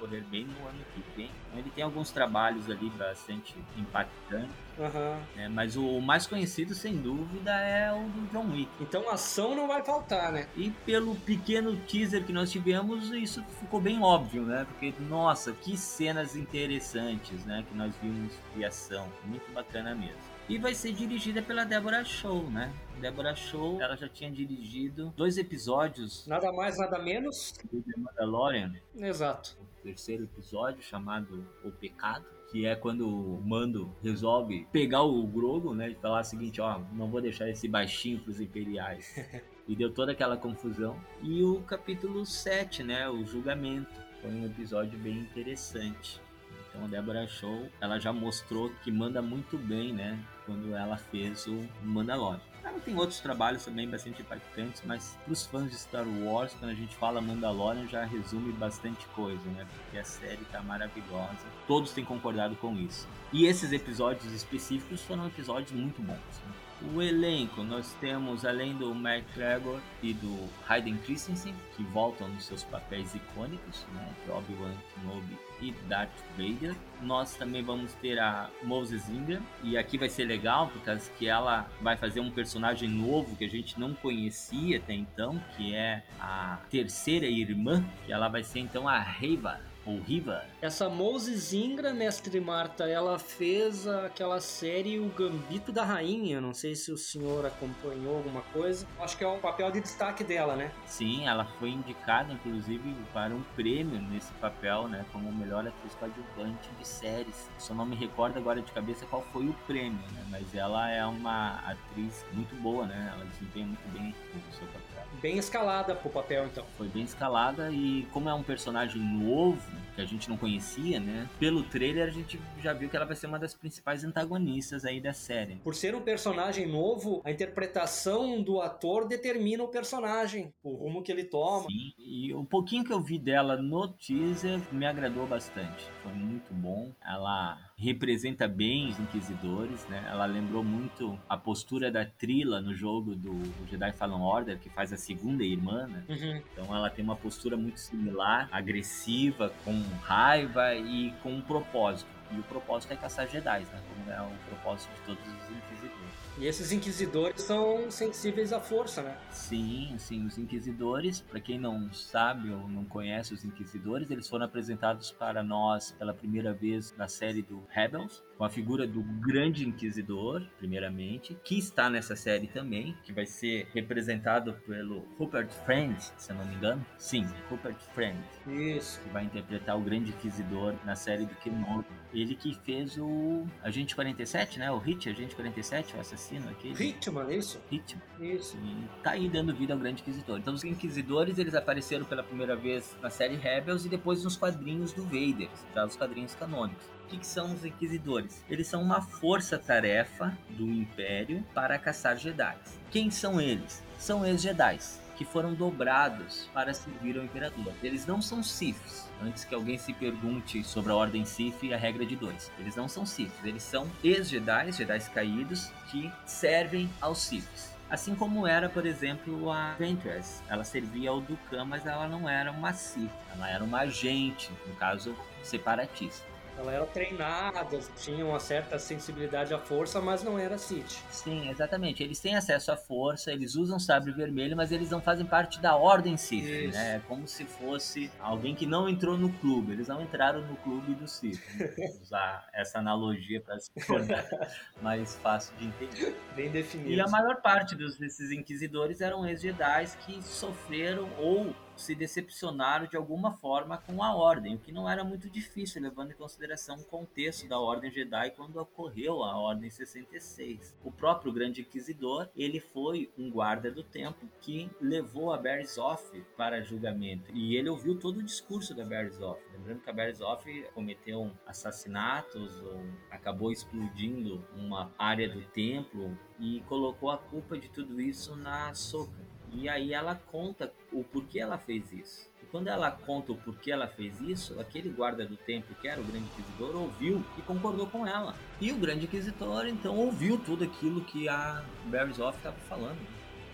correr 0.00 0.22
bem 0.22 0.44
no 0.44 0.68
ano 0.68 0.78
que 0.94 1.02
vem. 1.16 1.30
Então, 1.48 1.58
ele 1.58 1.70
tem 1.70 1.84
alguns 1.84 2.10
trabalhos 2.10 2.70
ali 2.70 2.90
bastante 2.90 3.54
impactantes, 3.76 4.65
Aham. 4.78 5.18
né? 5.34 5.48
mas 5.48 5.76
o 5.76 6.00
mais 6.00 6.26
conhecido, 6.26 6.74
sem 6.74 6.96
dúvida, 6.96 7.52
é 7.52 7.92
o 7.92 8.08
do 8.08 8.26
John 8.32 8.50
Wick. 8.52 8.70
Então 8.80 9.08
ação 9.08 9.54
não 9.54 9.66
vai 9.66 9.82
faltar, 9.82 10.32
né? 10.32 10.46
E 10.56 10.70
pelo 10.70 11.14
pequeno 11.16 11.76
teaser 11.76 12.24
que 12.24 12.32
nós 12.32 12.50
tivemos, 12.50 13.10
isso 13.12 13.42
ficou 13.60 13.80
bem 13.80 14.02
óbvio, 14.02 14.42
né? 14.42 14.66
Porque, 14.68 14.92
nossa, 15.08 15.52
que 15.52 15.76
cenas 15.76 16.36
interessantes, 16.36 17.44
né? 17.44 17.64
Que 17.68 17.76
nós 17.76 17.94
vimos 18.02 18.32
de 18.54 18.64
ação. 18.64 19.08
Muito 19.24 19.50
bacana 19.52 19.94
mesmo. 19.94 20.36
E 20.48 20.58
vai 20.58 20.74
ser 20.74 20.92
dirigida 20.92 21.42
pela 21.42 21.64
Deborah 21.64 22.04
Show, 22.04 22.48
né? 22.50 22.72
Deborah 23.00 23.34
Show, 23.34 23.80
ela 23.82 23.96
já 23.96 24.08
tinha 24.08 24.30
dirigido 24.30 25.12
dois 25.16 25.36
episódios 25.38 26.24
Nada 26.26 26.52
mais, 26.52 26.78
nada 26.78 26.98
menos. 27.00 27.52
do 27.70 27.82
The 27.82 27.98
Mandalorian. 27.98 28.72
Exato. 28.96 29.56
Terceiro 29.86 30.24
episódio, 30.24 30.82
chamado 30.82 31.46
O 31.62 31.70
Pecado. 31.70 32.24
Que 32.50 32.66
é 32.66 32.74
quando 32.74 33.08
o 33.08 33.40
Mando 33.40 33.94
resolve 34.02 34.66
pegar 34.72 35.02
o 35.02 35.24
Grogu, 35.24 35.74
né? 35.74 35.90
E 35.90 35.94
falar 35.94 36.22
o 36.22 36.24
seguinte, 36.24 36.60
ó, 36.60 36.80
não 36.92 37.08
vou 37.08 37.20
deixar 37.20 37.48
esse 37.48 37.68
baixinho 37.68 38.18
pros 38.18 38.40
imperiais. 38.40 39.14
e 39.68 39.76
deu 39.76 39.94
toda 39.94 40.10
aquela 40.10 40.36
confusão. 40.36 40.98
E 41.22 41.40
o 41.44 41.60
capítulo 41.62 42.26
7, 42.26 42.82
né? 42.82 43.08
O 43.08 43.24
julgamento. 43.24 43.94
Foi 44.20 44.30
um 44.32 44.44
episódio 44.44 44.98
bem 44.98 45.18
interessante. 45.18 46.20
Então 46.68 46.84
a 46.84 46.88
Deborah 46.88 47.28
Show, 47.28 47.68
ela 47.80 48.00
já 48.00 48.12
mostrou 48.12 48.70
que 48.82 48.90
manda 48.90 49.22
muito 49.22 49.56
bem, 49.56 49.92
né? 49.92 50.18
Quando 50.44 50.74
ela 50.74 50.96
fez 50.96 51.46
o 51.46 51.64
Mandalorian. 51.84 52.40
Ela 52.66 52.80
tem 52.80 52.96
outros 52.96 53.20
trabalhos 53.20 53.64
também 53.64 53.88
bastante 53.88 54.22
impactantes, 54.22 54.82
mas 54.84 55.16
para 55.22 55.32
os 55.32 55.46
fãs 55.46 55.70
de 55.70 55.76
Star 55.76 56.04
Wars, 56.04 56.52
quando 56.58 56.72
a 56.72 56.74
gente 56.74 56.96
fala 56.96 57.20
Mandalorian, 57.20 57.86
já 57.86 58.04
resume 58.04 58.52
bastante 58.52 59.06
coisa, 59.14 59.48
né? 59.50 59.64
Porque 59.72 59.98
a 59.98 60.04
série 60.04 60.44
tá 60.50 60.60
maravilhosa. 60.62 61.46
Todos 61.68 61.92
têm 61.92 62.04
concordado 62.04 62.56
com 62.56 62.74
isso. 62.74 63.06
E 63.32 63.46
esses 63.46 63.70
episódios 63.70 64.32
específicos 64.32 65.00
foram 65.02 65.28
episódios 65.28 65.70
muito 65.70 66.02
bons. 66.02 66.16
né? 66.16 66.92
O 66.92 67.00
elenco, 67.00 67.62
nós 67.62 67.94
temos 68.00 68.44
além 68.44 68.74
do 68.76 68.90
McGregor 68.90 69.80
e 70.02 70.12
do 70.12 70.48
Hayden 70.68 70.96
Christensen, 70.98 71.54
que 71.76 71.84
voltam 71.84 72.28
nos 72.28 72.46
seus 72.46 72.64
papéis 72.64 73.14
icônicos, 73.14 73.86
né? 73.94 74.12
é 74.28 74.32
Obi-Wan 74.32 74.74
Kenobi 74.92 75.38
e 75.60 75.72
Darth 75.88 76.10
Vader. 76.36 76.74
Nós 77.02 77.34
também 77.34 77.62
vamos 77.62 77.92
ter 77.94 78.18
a 78.18 78.50
Moses 78.62 79.08
Ingram, 79.08 79.42
e 79.62 79.76
aqui 79.76 79.98
vai 79.98 80.08
ser 80.08 80.24
legal, 80.24 80.68
por 80.68 80.80
causa 80.82 81.10
que 81.18 81.28
ela 81.28 81.68
vai 81.80 81.96
fazer 81.96 82.20
um 82.20 82.30
personagem 82.30 82.88
novo 82.88 83.36
que 83.36 83.44
a 83.44 83.48
gente 83.48 83.78
não 83.78 83.92
conhecia 83.94 84.78
até 84.78 84.94
então, 84.94 85.40
que 85.56 85.74
é 85.74 86.02
a 86.18 86.58
terceira 86.70 87.26
irmã, 87.26 87.84
que 88.06 88.12
ela 88.12 88.28
vai 88.28 88.42
ser 88.42 88.60
então 88.60 88.88
a 88.88 88.98
Reiva, 88.98 89.60
ou 89.86 90.00
Riva, 90.00 90.44
Essa 90.60 90.88
Moses 90.88 91.52
Ingram, 91.52 91.94
mestre 91.94 92.40
Marta, 92.40 92.84
ela 92.88 93.18
fez 93.18 93.86
aquela 93.86 94.40
série 94.40 94.98
O 94.98 95.08
Gambito 95.10 95.70
da 95.70 95.84
Rainha. 95.84 96.40
Não 96.40 96.52
sei 96.52 96.74
se 96.74 96.90
o 96.90 96.96
senhor 96.96 97.46
acompanhou 97.46 98.16
alguma 98.16 98.42
coisa. 98.52 98.86
Acho 98.98 99.16
que 99.16 99.24
é 99.24 99.28
um 99.28 99.38
papel 99.38 99.70
de 99.70 99.80
destaque 99.80 100.24
dela, 100.24 100.56
né? 100.56 100.72
Sim, 100.86 101.26
ela 101.26 101.44
foi 101.58 101.70
indicada, 101.70 102.32
inclusive, 102.32 102.94
para 103.12 103.32
um 103.32 103.42
prêmio 103.54 104.00
nesse 104.00 104.32
papel, 104.34 104.88
né? 104.88 105.04
Como 105.12 105.30
melhor 105.32 105.66
atriz 105.66 105.94
coadjuvante 105.94 106.68
de 106.78 106.86
séries. 106.86 107.48
Só 107.58 107.72
não 107.72 107.86
me 107.86 107.94
recordo 107.94 108.38
agora 108.38 108.60
de 108.60 108.72
cabeça 108.72 109.06
qual 109.06 109.22
foi 109.32 109.46
o 109.46 109.54
prêmio, 109.66 110.00
né? 110.12 110.24
Mas 110.30 110.54
ela 110.54 110.90
é 110.90 111.04
uma 111.06 111.60
atriz 111.60 112.24
muito 112.32 112.54
boa, 112.56 112.86
né? 112.86 113.12
Ela 113.14 113.24
desempenha 113.26 113.66
muito 113.66 113.92
bem 113.92 114.14
o 114.34 114.54
seu 114.54 114.66
papel. 114.66 114.85
Bem 115.20 115.38
escalada 115.38 115.94
pro 115.94 116.10
papel, 116.10 116.46
então. 116.46 116.64
Foi 116.76 116.88
bem 116.88 117.02
escalada 117.02 117.70
e 117.70 118.06
como 118.12 118.28
é 118.28 118.34
um 118.34 118.42
personagem 118.42 119.00
novo, 119.00 119.60
que 119.94 120.00
a 120.00 120.04
gente 120.04 120.28
não 120.28 120.36
conhecia, 120.36 121.00
né? 121.00 121.28
Pelo 121.38 121.62
trailer 121.62 122.06
a 122.06 122.10
gente 122.10 122.38
já 122.62 122.72
viu 122.72 122.88
que 122.88 122.96
ela 122.96 123.06
vai 123.06 123.16
ser 123.16 123.26
uma 123.26 123.38
das 123.38 123.54
principais 123.54 124.04
antagonistas 124.04 124.84
aí 124.84 125.00
da 125.00 125.12
série. 125.12 125.56
Por 125.56 125.74
ser 125.74 125.94
um 125.94 126.02
personagem 126.02 126.66
novo, 126.66 127.22
a 127.24 127.30
interpretação 127.30 128.42
do 128.42 128.60
ator 128.60 129.08
determina 129.08 129.64
o 129.64 129.68
personagem, 129.68 130.52
o 130.62 130.74
rumo 130.74 131.02
que 131.02 131.10
ele 131.10 131.24
toma. 131.24 131.66
Sim, 131.66 131.92
e 131.98 132.34
o 132.34 132.44
pouquinho 132.44 132.84
que 132.84 132.92
eu 132.92 133.00
vi 133.00 133.18
dela 133.18 133.56
no 133.56 133.88
teaser 133.88 134.60
me 134.70 134.86
agradou 134.86 135.26
bastante. 135.26 135.86
Foi 136.02 136.12
muito 136.12 136.52
bom. 136.52 136.92
Ela 137.04 137.58
representa 137.78 138.48
bem 138.48 138.88
os 138.88 138.98
inquisidores, 138.98 139.86
né? 139.88 140.02
Ela 140.10 140.24
lembrou 140.24 140.64
muito 140.64 141.18
a 141.28 141.36
postura 141.36 141.90
da 141.90 142.06
Trila 142.06 142.60
no 142.60 142.74
jogo 142.74 143.14
do 143.14 143.38
Jedi 143.68 143.92
Fallen 143.92 144.20
Order, 144.20 144.58
que 144.58 144.70
faz 144.70 144.92
a 144.92 144.96
segunda 144.96 145.44
irmã, 145.44 145.86
né? 145.86 146.02
Uhum. 146.08 146.42
Então 146.52 146.74
ela 146.74 146.88
tem 146.88 147.04
uma 147.04 147.16
postura 147.16 147.56
muito 147.56 147.78
similar, 147.78 148.48
agressiva, 148.50 149.52
com 149.62 149.78
raiva 150.02 150.74
e 150.74 151.12
com 151.22 151.34
um 151.34 151.42
propósito. 151.42 152.08
E 152.32 152.38
o 152.38 152.42
propósito 152.44 152.92
é 152.92 152.96
caçar 152.96 153.28
Jedi, 153.28 153.60
né? 153.60 153.82
Como 153.88 154.10
é 154.10 154.22
o 154.22 154.48
propósito 154.48 154.90
de 154.94 155.00
todos 155.02 155.22
os 155.22 155.50
inquisidores. 155.50 156.05
E 156.38 156.46
esses 156.46 156.70
inquisidores 156.70 157.40
são 157.40 157.90
sensíveis 157.90 158.52
à 158.52 158.60
força, 158.60 159.02
né? 159.02 159.16
Sim, 159.30 159.94
sim, 159.98 160.26
os 160.26 160.36
inquisidores, 160.36 161.18
para 161.22 161.40
quem 161.40 161.58
não 161.58 161.90
sabe 161.94 162.50
ou 162.50 162.68
não 162.68 162.84
conhece 162.84 163.32
os 163.32 163.42
inquisidores, 163.42 164.10
eles 164.10 164.28
foram 164.28 164.44
apresentados 164.44 165.10
para 165.10 165.42
nós 165.42 165.92
pela 165.92 166.12
primeira 166.12 166.52
vez 166.52 166.94
na 166.98 167.08
série 167.08 167.40
do 167.40 167.64
Rebels, 167.70 168.22
com 168.36 168.44
a 168.44 168.50
figura 168.50 168.86
do 168.86 169.02
grande 169.02 169.66
inquisidor, 169.66 170.42
primeiramente, 170.58 171.36
que 171.42 171.58
está 171.58 171.88
nessa 171.88 172.14
série 172.14 172.46
também, 172.46 172.96
que 173.02 173.12
vai 173.12 173.26
ser 173.26 173.68
representado 173.72 174.52
pelo 174.66 175.06
Rupert 175.18 175.50
Friend, 175.64 175.96
se 176.16 176.30
eu 176.30 176.36
não 176.36 176.44
me 176.44 176.54
engano. 176.54 176.84
Sim, 176.98 177.26
Rupert 177.48 177.78
Friend, 177.94 178.18
Isso. 178.46 179.00
que 179.00 179.08
vai 179.08 179.24
interpretar 179.24 179.76
o 179.76 179.80
grande 179.80 180.10
inquisidor 180.10 180.74
na 180.84 180.94
série 180.94 181.24
do 181.24 181.34
Kenobi. 181.36 181.86
Ele 182.12 182.34
que 182.34 182.54
fez 182.64 182.96
o 182.98 183.46
Agente 183.62 183.94
47, 183.94 184.58
né? 184.58 184.70
O 184.70 184.78
Hit, 184.78 185.08
Agente 185.08 185.34
47, 185.34 185.96
o 185.96 186.00
assassino 186.00 186.48
aquele. 186.48 186.82
Hitman, 186.82 187.30
isso? 187.34 187.60
Hitman. 187.70 188.02
Isso. 188.20 188.56
E 188.56 189.02
tá 189.02 189.10
aí 189.12 189.28
dando 189.28 189.54
vida 189.54 189.74
ao 189.74 189.78
Grande 189.78 190.00
Inquisidor. 190.02 190.38
Então 190.38 190.54
os 190.54 190.64
Inquisidores, 190.64 191.38
eles 191.38 191.54
apareceram 191.54 192.04
pela 192.04 192.22
primeira 192.22 192.56
vez 192.56 192.96
na 193.02 193.10
série 193.10 193.36
Rebels 193.36 193.84
e 193.84 193.88
depois 193.88 194.24
nos 194.24 194.36
quadrinhos 194.36 194.92
do 194.92 195.02
Vader, 195.02 195.48
já 195.74 195.84
os 195.84 195.96
quadrinhos 195.96 196.34
canônicos. 196.34 196.95
O 197.06 197.08
que, 197.08 197.18
que 197.18 197.26
são 197.26 197.54
os 197.54 197.64
Inquisidores? 197.64 198.44
Eles 198.50 198.66
são 198.66 198.82
uma 198.82 199.00
força-tarefa 199.00 200.36
do 200.50 200.64
Império 200.64 201.46
para 201.54 201.78
caçar 201.78 202.16
Jedi. 202.16 202.58
Quem 202.90 203.12
são 203.12 203.40
eles? 203.40 203.80
São 203.96 204.26
ex-Jedi 204.26 204.80
que 205.16 205.24
foram 205.24 205.54
dobrados 205.54 206.50
para 206.52 206.74
servir 206.74 207.16
ao 207.16 207.24
Imperador. 207.24 207.72
Eles 207.80 208.04
não 208.04 208.20
são 208.20 208.42
Siths. 208.42 209.08
Antes 209.22 209.44
que 209.44 209.54
alguém 209.54 209.78
se 209.78 209.92
pergunte 209.92 210.64
sobre 210.64 210.90
a 210.90 210.96
Ordem 210.96 211.24
Sith 211.24 211.62
e 211.62 211.72
a 211.72 211.76
regra 211.76 212.04
de 212.04 212.16
dois. 212.16 212.50
Eles 212.58 212.74
não 212.74 212.88
são 212.88 213.06
Siths. 213.06 213.44
Eles 213.44 213.62
são 213.62 213.88
ex-Jedi, 214.02 214.72
Jedi 214.72 214.98
caídos, 215.10 215.70
que 215.88 216.12
servem 216.26 216.90
aos 217.00 217.18
Siths. 217.18 217.72
Assim 217.88 218.16
como 218.16 218.48
era, 218.48 218.68
por 218.68 218.84
exemplo, 218.84 219.48
a 219.52 219.74
Ventress. 219.74 220.42
Ela 220.48 220.64
servia 220.64 221.10
ao 221.10 221.20
Dukan, 221.20 221.66
mas 221.66 221.86
ela 221.86 222.08
não 222.08 222.28
era 222.28 222.50
uma 222.50 222.72
Sith. 222.72 223.12
Ela 223.32 223.48
era 223.48 223.62
uma 223.62 223.78
agente, 223.82 224.50
no 224.66 224.74
caso, 224.74 225.16
separatista. 225.44 226.35
Ela 226.58 226.72
era 226.72 226.86
treinada, 226.86 227.78
tinha 227.98 228.24
uma 228.24 228.40
certa 228.40 228.78
sensibilidade 228.78 229.52
à 229.52 229.58
força, 229.58 230.00
mas 230.00 230.22
não 230.22 230.38
era 230.38 230.56
Sith. 230.56 231.02
Sim, 231.10 231.48
exatamente. 231.50 232.02
Eles 232.02 232.18
têm 232.18 232.34
acesso 232.34 232.72
à 232.72 232.76
força, 232.76 233.30
eles 233.30 233.54
usam 233.54 233.78
sabre 233.78 234.12
vermelho, 234.12 234.56
mas 234.56 234.72
eles 234.72 234.90
não 234.90 235.00
fazem 235.00 235.26
parte 235.26 235.60
da 235.60 235.76
ordem 235.76 236.16
Sith, 236.16 236.44
Isso. 236.44 236.72
né? 236.72 236.96
É 236.96 237.00
como 237.06 237.28
se 237.28 237.44
fosse 237.44 238.10
alguém 238.18 238.54
que 238.54 238.66
não 238.66 238.88
entrou 238.88 239.18
no 239.18 239.30
clube. 239.34 239.72
Eles 239.72 239.88
não 239.88 240.00
entraram 240.00 240.40
no 240.42 240.56
clube 240.56 240.94
do 240.94 241.06
Sith. 241.06 241.40
Usar 242.02 242.48
essa 242.52 242.78
analogia 242.78 243.40
para 243.40 243.58
se 243.58 243.70
tornar 243.86 244.24
mais 244.80 245.16
fácil 245.16 245.54
de 245.58 245.66
entender. 245.66 246.16
Bem 246.34 246.50
definido. 246.50 246.90
E 246.90 247.00
a 247.00 247.08
maior 247.08 247.42
parte 247.42 247.74
dos, 247.74 247.96
desses 247.96 248.30
inquisidores 248.30 249.00
eram 249.00 249.26
ex-Jedi 249.26 249.86
que 250.06 250.22
sofreram 250.22 251.08
ou 251.18 251.54
se 251.76 251.94
decepcionaram 251.94 252.86
de 252.86 252.96
alguma 252.96 253.32
forma 253.32 253.78
com 253.78 254.02
a 254.02 254.14
ordem, 254.14 254.54
o 254.54 254.58
que 254.58 254.72
não 254.72 254.88
era 254.88 255.04
muito 255.04 255.28
difícil, 255.28 255.82
levando 255.82 256.10
em 256.10 256.16
consideração 256.16 256.76
o 256.76 256.84
contexto 256.84 257.48
da 257.48 257.58
ordem 257.58 257.90
Jedi 257.90 258.30
quando 258.30 258.56
ocorreu 258.56 259.22
a 259.22 259.36
ordem 259.36 259.70
66. 259.70 260.76
O 260.84 260.90
próprio 260.90 261.32
Grande 261.32 261.60
Inquisidor, 261.60 262.28
ele 262.36 262.60
foi 262.60 263.10
um 263.18 263.30
guarda 263.30 263.70
do 263.70 263.82
templo 263.82 264.28
que 264.40 264.70
levou 264.80 265.32
a 265.32 265.38
Berzoff 265.38 266.20
para 266.36 266.62
julgamento, 266.62 267.30
e 267.34 267.56
ele 267.56 267.68
ouviu 267.68 267.98
todo 267.98 268.18
o 268.18 268.22
discurso 268.22 268.74
da 268.74 268.84
Berzoff. 268.84 269.40
Lembrando 269.52 269.80
que 269.80 269.90
a 269.90 269.92
Berzoff 269.92 270.68
cometeu 270.74 271.30
assassinatos, 271.46 272.60
ou 272.60 272.82
acabou 273.10 273.52
explodindo 273.52 274.44
uma 274.54 274.92
área 274.98 275.28
do 275.28 275.42
templo 275.42 276.16
e 276.38 276.60
colocou 276.62 277.10
a 277.10 277.18
culpa 277.18 277.58
de 277.58 277.68
tudo 277.68 278.00
isso 278.00 278.36
na 278.36 278.72
Soka. 278.74 279.25
E 279.56 279.70
aí 279.70 279.94
ela 279.94 280.14
conta 280.14 280.70
o 280.92 281.02
porquê 281.02 281.40
ela 281.40 281.56
fez 281.56 281.90
isso. 281.90 282.28
E 282.42 282.46
quando 282.46 282.68
ela 282.68 282.90
conta 282.90 283.32
o 283.32 283.36
porquê 283.36 283.72
ela 283.72 283.88
fez 283.88 284.20
isso, 284.20 284.60
aquele 284.60 284.90
guarda 284.90 285.24
do 285.24 285.34
templo, 285.34 285.74
que 285.80 285.88
era 285.88 285.98
o 285.98 286.04
Grande 286.04 286.26
Inquisidor, 286.26 286.76
ouviu 286.76 287.24
e 287.38 287.42
concordou 287.42 287.86
com 287.86 288.06
ela. 288.06 288.34
E 288.60 288.70
o 288.70 288.76
Grande 288.76 289.06
Inquisidor, 289.06 289.66
então, 289.66 289.96
ouviu 289.96 290.36
tudo 290.36 290.64
aquilo 290.64 291.02
que 291.06 291.26
a 291.26 291.64
Berzoff 291.86 292.36
estava 292.36 292.56
falando. 292.68 292.98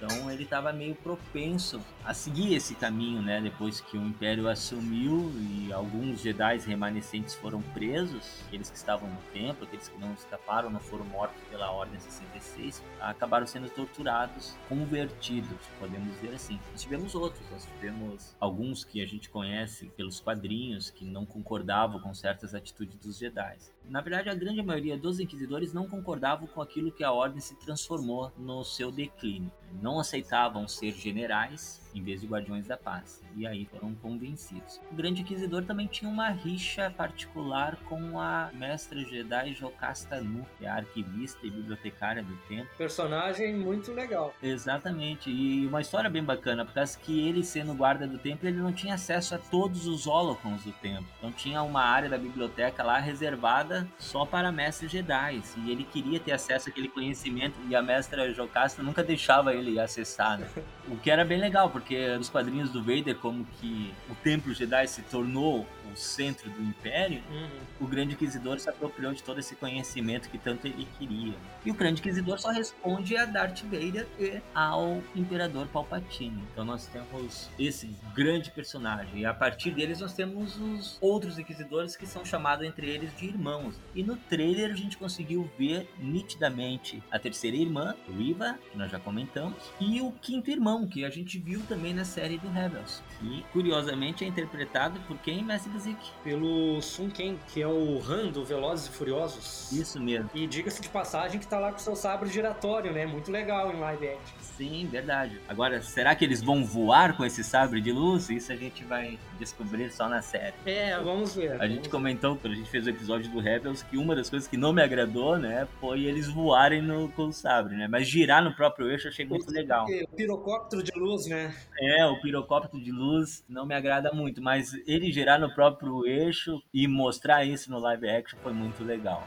Então 0.02 0.28
ele 0.28 0.42
estava 0.42 0.72
meio 0.72 0.96
propenso 0.96 1.80
a 2.04 2.12
seguir 2.12 2.54
esse 2.54 2.74
caminho, 2.74 3.22
né? 3.22 3.40
Depois 3.40 3.80
que 3.80 3.96
o 3.96 4.04
Império 4.04 4.48
assumiu 4.48 5.30
e 5.36 5.72
alguns 5.72 6.20
Jedi 6.20 6.58
remanescentes 6.58 7.36
foram 7.36 7.62
presos, 7.62 8.42
aqueles 8.48 8.68
que 8.68 8.76
estavam 8.76 9.08
no 9.08 9.18
templo, 9.32 9.62
aqueles 9.62 9.86
que 9.86 9.96
não 10.00 10.12
escaparam, 10.14 10.70
não 10.70 10.80
foram 10.80 11.04
mortos 11.04 11.40
pela 11.48 11.70
Ordem 11.70 12.00
66, 12.00 12.82
acabaram 13.00 13.46
sendo 13.46 13.70
torturados, 13.70 14.56
convertidos, 14.68 15.56
podemos 15.78 16.12
dizer 16.16 16.34
assim. 16.34 16.58
Nós 16.72 16.82
tivemos 16.82 17.14
outros, 17.14 17.48
nós 17.52 17.64
tivemos 17.64 18.34
alguns 18.40 18.82
que 18.82 19.00
a 19.00 19.06
gente 19.06 19.30
conhece 19.30 19.86
pelos 19.96 20.18
quadrinhos 20.18 20.90
que 20.90 21.04
não 21.04 21.24
concordavam 21.24 22.00
com 22.00 22.12
certas 22.12 22.56
atitudes 22.56 22.96
dos 22.96 23.18
Jedi. 23.18 23.56
Na 23.88 24.00
verdade, 24.00 24.28
a 24.28 24.34
grande 24.34 24.62
maioria 24.62 24.98
dos 24.98 25.20
inquisidores 25.20 25.72
não 25.72 25.86
concordavam 25.88 26.48
com 26.48 26.60
aquilo 26.60 26.90
que 26.90 27.04
a 27.04 27.12
ordem 27.12 27.40
se 27.40 27.54
transformou 27.54 28.32
no 28.36 28.64
seu 28.64 28.90
declínio. 28.90 29.52
Não 29.80 29.98
aceitavam 30.00 30.68
ser 30.68 30.92
generais 30.92 31.81
em 31.94 32.02
vez 32.02 32.20
de 32.20 32.26
guardiões 32.26 32.66
da 32.66 32.76
paz. 32.76 33.22
E 33.36 33.46
aí 33.46 33.66
foram 33.66 33.94
convencidos. 33.94 34.80
O 34.90 34.94
grande 34.94 35.22
inquisidor 35.22 35.64
também 35.64 35.86
tinha 35.86 36.10
uma 36.10 36.28
rixa 36.28 36.90
particular 36.90 37.76
com 37.88 38.20
a 38.20 38.50
mestra 38.52 39.00
Jedi 39.00 39.54
Jocasta 39.54 40.20
Nu, 40.20 40.46
que 40.58 40.66
é 40.66 40.68
a 40.68 40.76
arquivista 40.76 41.46
e 41.46 41.50
bibliotecária 41.50 42.22
do 42.22 42.36
templo. 42.48 42.68
Personagem 42.76 43.54
muito 43.54 43.92
legal. 43.92 44.34
Exatamente, 44.42 45.30
e 45.30 45.66
uma 45.66 45.80
história 45.80 46.08
bem 46.08 46.22
bacana, 46.22 46.64
por 46.64 46.74
causa 46.74 46.98
que 46.98 47.26
ele 47.26 47.42
sendo 47.42 47.74
guarda 47.74 48.06
do 48.06 48.18
templo, 48.18 48.48
ele 48.48 48.58
não 48.58 48.72
tinha 48.72 48.94
acesso 48.94 49.34
a 49.34 49.38
todos 49.38 49.86
os 49.86 50.06
holocrons 50.06 50.64
do 50.64 50.72
templo. 50.72 51.06
Então 51.18 51.32
tinha 51.32 51.62
uma 51.62 51.82
área 51.82 52.08
da 52.08 52.18
biblioteca 52.18 52.82
lá 52.82 52.98
reservada 52.98 53.86
só 53.98 54.24
para 54.24 54.52
mestres 54.52 54.90
Jedi, 54.90 55.42
e 55.58 55.70
ele 55.70 55.84
queria 55.84 56.20
ter 56.20 56.32
acesso 56.32 56.68
àquele 56.68 56.88
conhecimento, 56.88 57.58
e 57.68 57.74
a 57.74 57.82
mestra 57.82 58.32
Jocasta 58.32 58.82
nunca 58.82 59.02
deixava 59.02 59.54
ele 59.54 59.78
acessar, 59.78 60.38
né? 60.38 60.48
O 60.88 60.96
que 60.96 61.10
era 61.10 61.24
bem 61.24 61.38
legal, 61.38 61.70
porque 61.70 61.81
nos 62.18 62.28
quadrinhos 62.28 62.70
do 62.70 62.80
Vader, 62.82 63.16
como 63.16 63.44
que 63.60 63.92
o 64.10 64.14
templo 64.16 64.52
Jedi 64.54 64.86
se 64.86 65.02
tornou 65.02 65.66
o 65.92 65.96
centro 65.96 66.48
do 66.50 66.62
Império, 66.62 67.22
Uhum. 67.30 67.48
o 67.80 67.86
Grande 67.86 68.14
Inquisidor 68.14 68.58
se 68.58 68.68
apropriou 68.68 69.12
de 69.12 69.22
todo 69.22 69.38
esse 69.40 69.54
conhecimento 69.56 70.28
que 70.30 70.38
tanto 70.38 70.66
ele 70.66 70.86
queria. 70.98 71.34
E 71.64 71.70
o 71.70 71.74
Grande 71.74 72.00
Inquisidor 72.00 72.38
só 72.38 72.50
responde 72.50 73.16
a 73.16 73.24
Darth 73.26 73.62
Vader 73.64 74.06
e 74.18 74.40
ao 74.54 75.02
Imperador 75.14 75.66
Palpatine. 75.68 76.42
Então 76.52 76.64
nós 76.64 76.86
temos 76.86 77.50
esse 77.58 77.90
grande 78.14 78.50
personagem. 78.50 79.20
E 79.20 79.26
a 79.26 79.34
partir 79.34 79.70
deles 79.72 80.00
nós 80.00 80.14
temos 80.14 80.56
os 80.56 80.98
outros 81.00 81.38
Inquisidores 81.38 81.94
que 81.96 82.06
são 82.06 82.24
chamados 82.24 82.64
entre 82.66 82.88
eles 82.88 83.14
de 83.16 83.26
irmãos. 83.26 83.74
E 83.94 84.02
no 84.02 84.16
trailer 84.16 84.70
a 84.70 84.76
gente 84.76 84.96
conseguiu 84.96 85.50
ver 85.58 85.88
nitidamente 85.98 87.02
a 87.10 87.18
terceira 87.18 87.56
irmã, 87.56 87.94
Riva, 88.08 88.58
que 88.70 88.78
nós 88.78 88.90
já 88.90 88.98
comentamos, 88.98 89.56
e 89.80 90.00
o 90.00 90.10
quinto 90.12 90.50
irmão, 90.50 90.86
que 90.86 91.04
a 91.04 91.10
gente 91.10 91.38
viu 91.38 91.60
também 91.72 91.94
na 91.94 92.04
série 92.04 92.36
do 92.36 92.48
Rebels. 92.50 93.02
E 93.22 93.42
curiosamente 93.50 94.24
é 94.24 94.28
interpretado 94.28 95.00
por 95.08 95.16
quem, 95.18 95.42
Mestre 95.42 95.70
Buzik? 95.70 95.96
Pelo 96.22 96.82
Sun 96.82 97.08
Ken, 97.08 97.36
que 97.48 97.62
é 97.62 97.66
o 97.66 97.98
Han 98.06 98.30
do 98.30 98.44
Velozes 98.44 98.88
e 98.88 98.90
Furiosos. 98.90 99.72
Isso 99.72 99.98
mesmo. 99.98 100.28
E 100.34 100.46
diga-se 100.46 100.82
de 100.82 100.88
passagem 100.90 101.40
que 101.40 101.46
tá 101.46 101.58
lá 101.58 101.72
com 101.72 101.78
seu 101.78 101.96
sabre 101.96 102.28
giratório, 102.28 102.92
né? 102.92 103.06
Muito 103.06 103.30
legal 103.30 103.72
em 103.72 103.80
live 103.80 104.08
action. 104.08 104.36
Sim, 104.40 104.86
verdade. 104.90 105.40
Agora, 105.48 105.80
será 105.80 106.14
que 106.14 106.24
eles 106.24 106.42
vão 106.42 106.62
voar 106.62 107.16
com 107.16 107.24
esse 107.24 107.42
sabre 107.42 107.80
de 107.80 107.90
luz? 107.90 108.28
Isso 108.28 108.52
a 108.52 108.56
gente 108.56 108.84
vai 108.84 109.18
descobrir 109.38 109.90
só 109.90 110.08
na 110.08 110.20
série. 110.20 110.54
É, 110.66 110.98
vamos 111.00 111.34
ver. 111.34 111.60
A 111.60 111.66
gente 111.66 111.88
comentou, 111.88 112.36
quando 112.36 112.52
a 112.52 112.56
gente 112.56 112.68
fez 112.68 112.86
o 112.86 112.90
episódio 112.90 113.30
do 113.30 113.40
Rebels, 113.40 113.82
que 113.82 113.96
uma 113.96 114.14
das 114.14 114.28
coisas 114.28 114.46
que 114.46 114.58
não 114.58 114.74
me 114.74 114.82
agradou, 114.82 115.38
né, 115.38 115.66
foi 115.80 116.04
eles 116.04 116.28
voarem 116.28 116.82
no, 116.82 117.08
com 117.12 117.28
o 117.28 117.32
sabre, 117.32 117.76
né? 117.76 117.88
Mas 117.88 118.06
girar 118.06 118.44
no 118.44 118.54
próprio 118.54 118.90
eixo 118.90 119.06
eu 119.06 119.10
achei 119.10 119.24
muito 119.24 119.50
legal. 119.50 119.86
O 119.86 120.16
pirocóptero 120.16 120.82
de 120.82 120.92
luz, 120.98 121.26
né? 121.26 121.54
É, 121.78 122.06
o 122.06 122.20
pirocóptero 122.20 122.82
de 122.82 122.92
luz 122.92 123.44
não 123.48 123.66
me 123.66 123.74
agrada 123.74 124.12
muito, 124.12 124.40
mas 124.42 124.72
ele 124.86 125.12
girar 125.12 125.40
no 125.40 125.52
próprio 125.54 126.06
eixo 126.06 126.62
e 126.72 126.86
mostrar 126.86 127.44
isso 127.44 127.70
no 127.70 127.78
live 127.78 128.08
action 128.08 128.38
foi 128.42 128.52
muito 128.52 128.84
legal. 128.84 129.26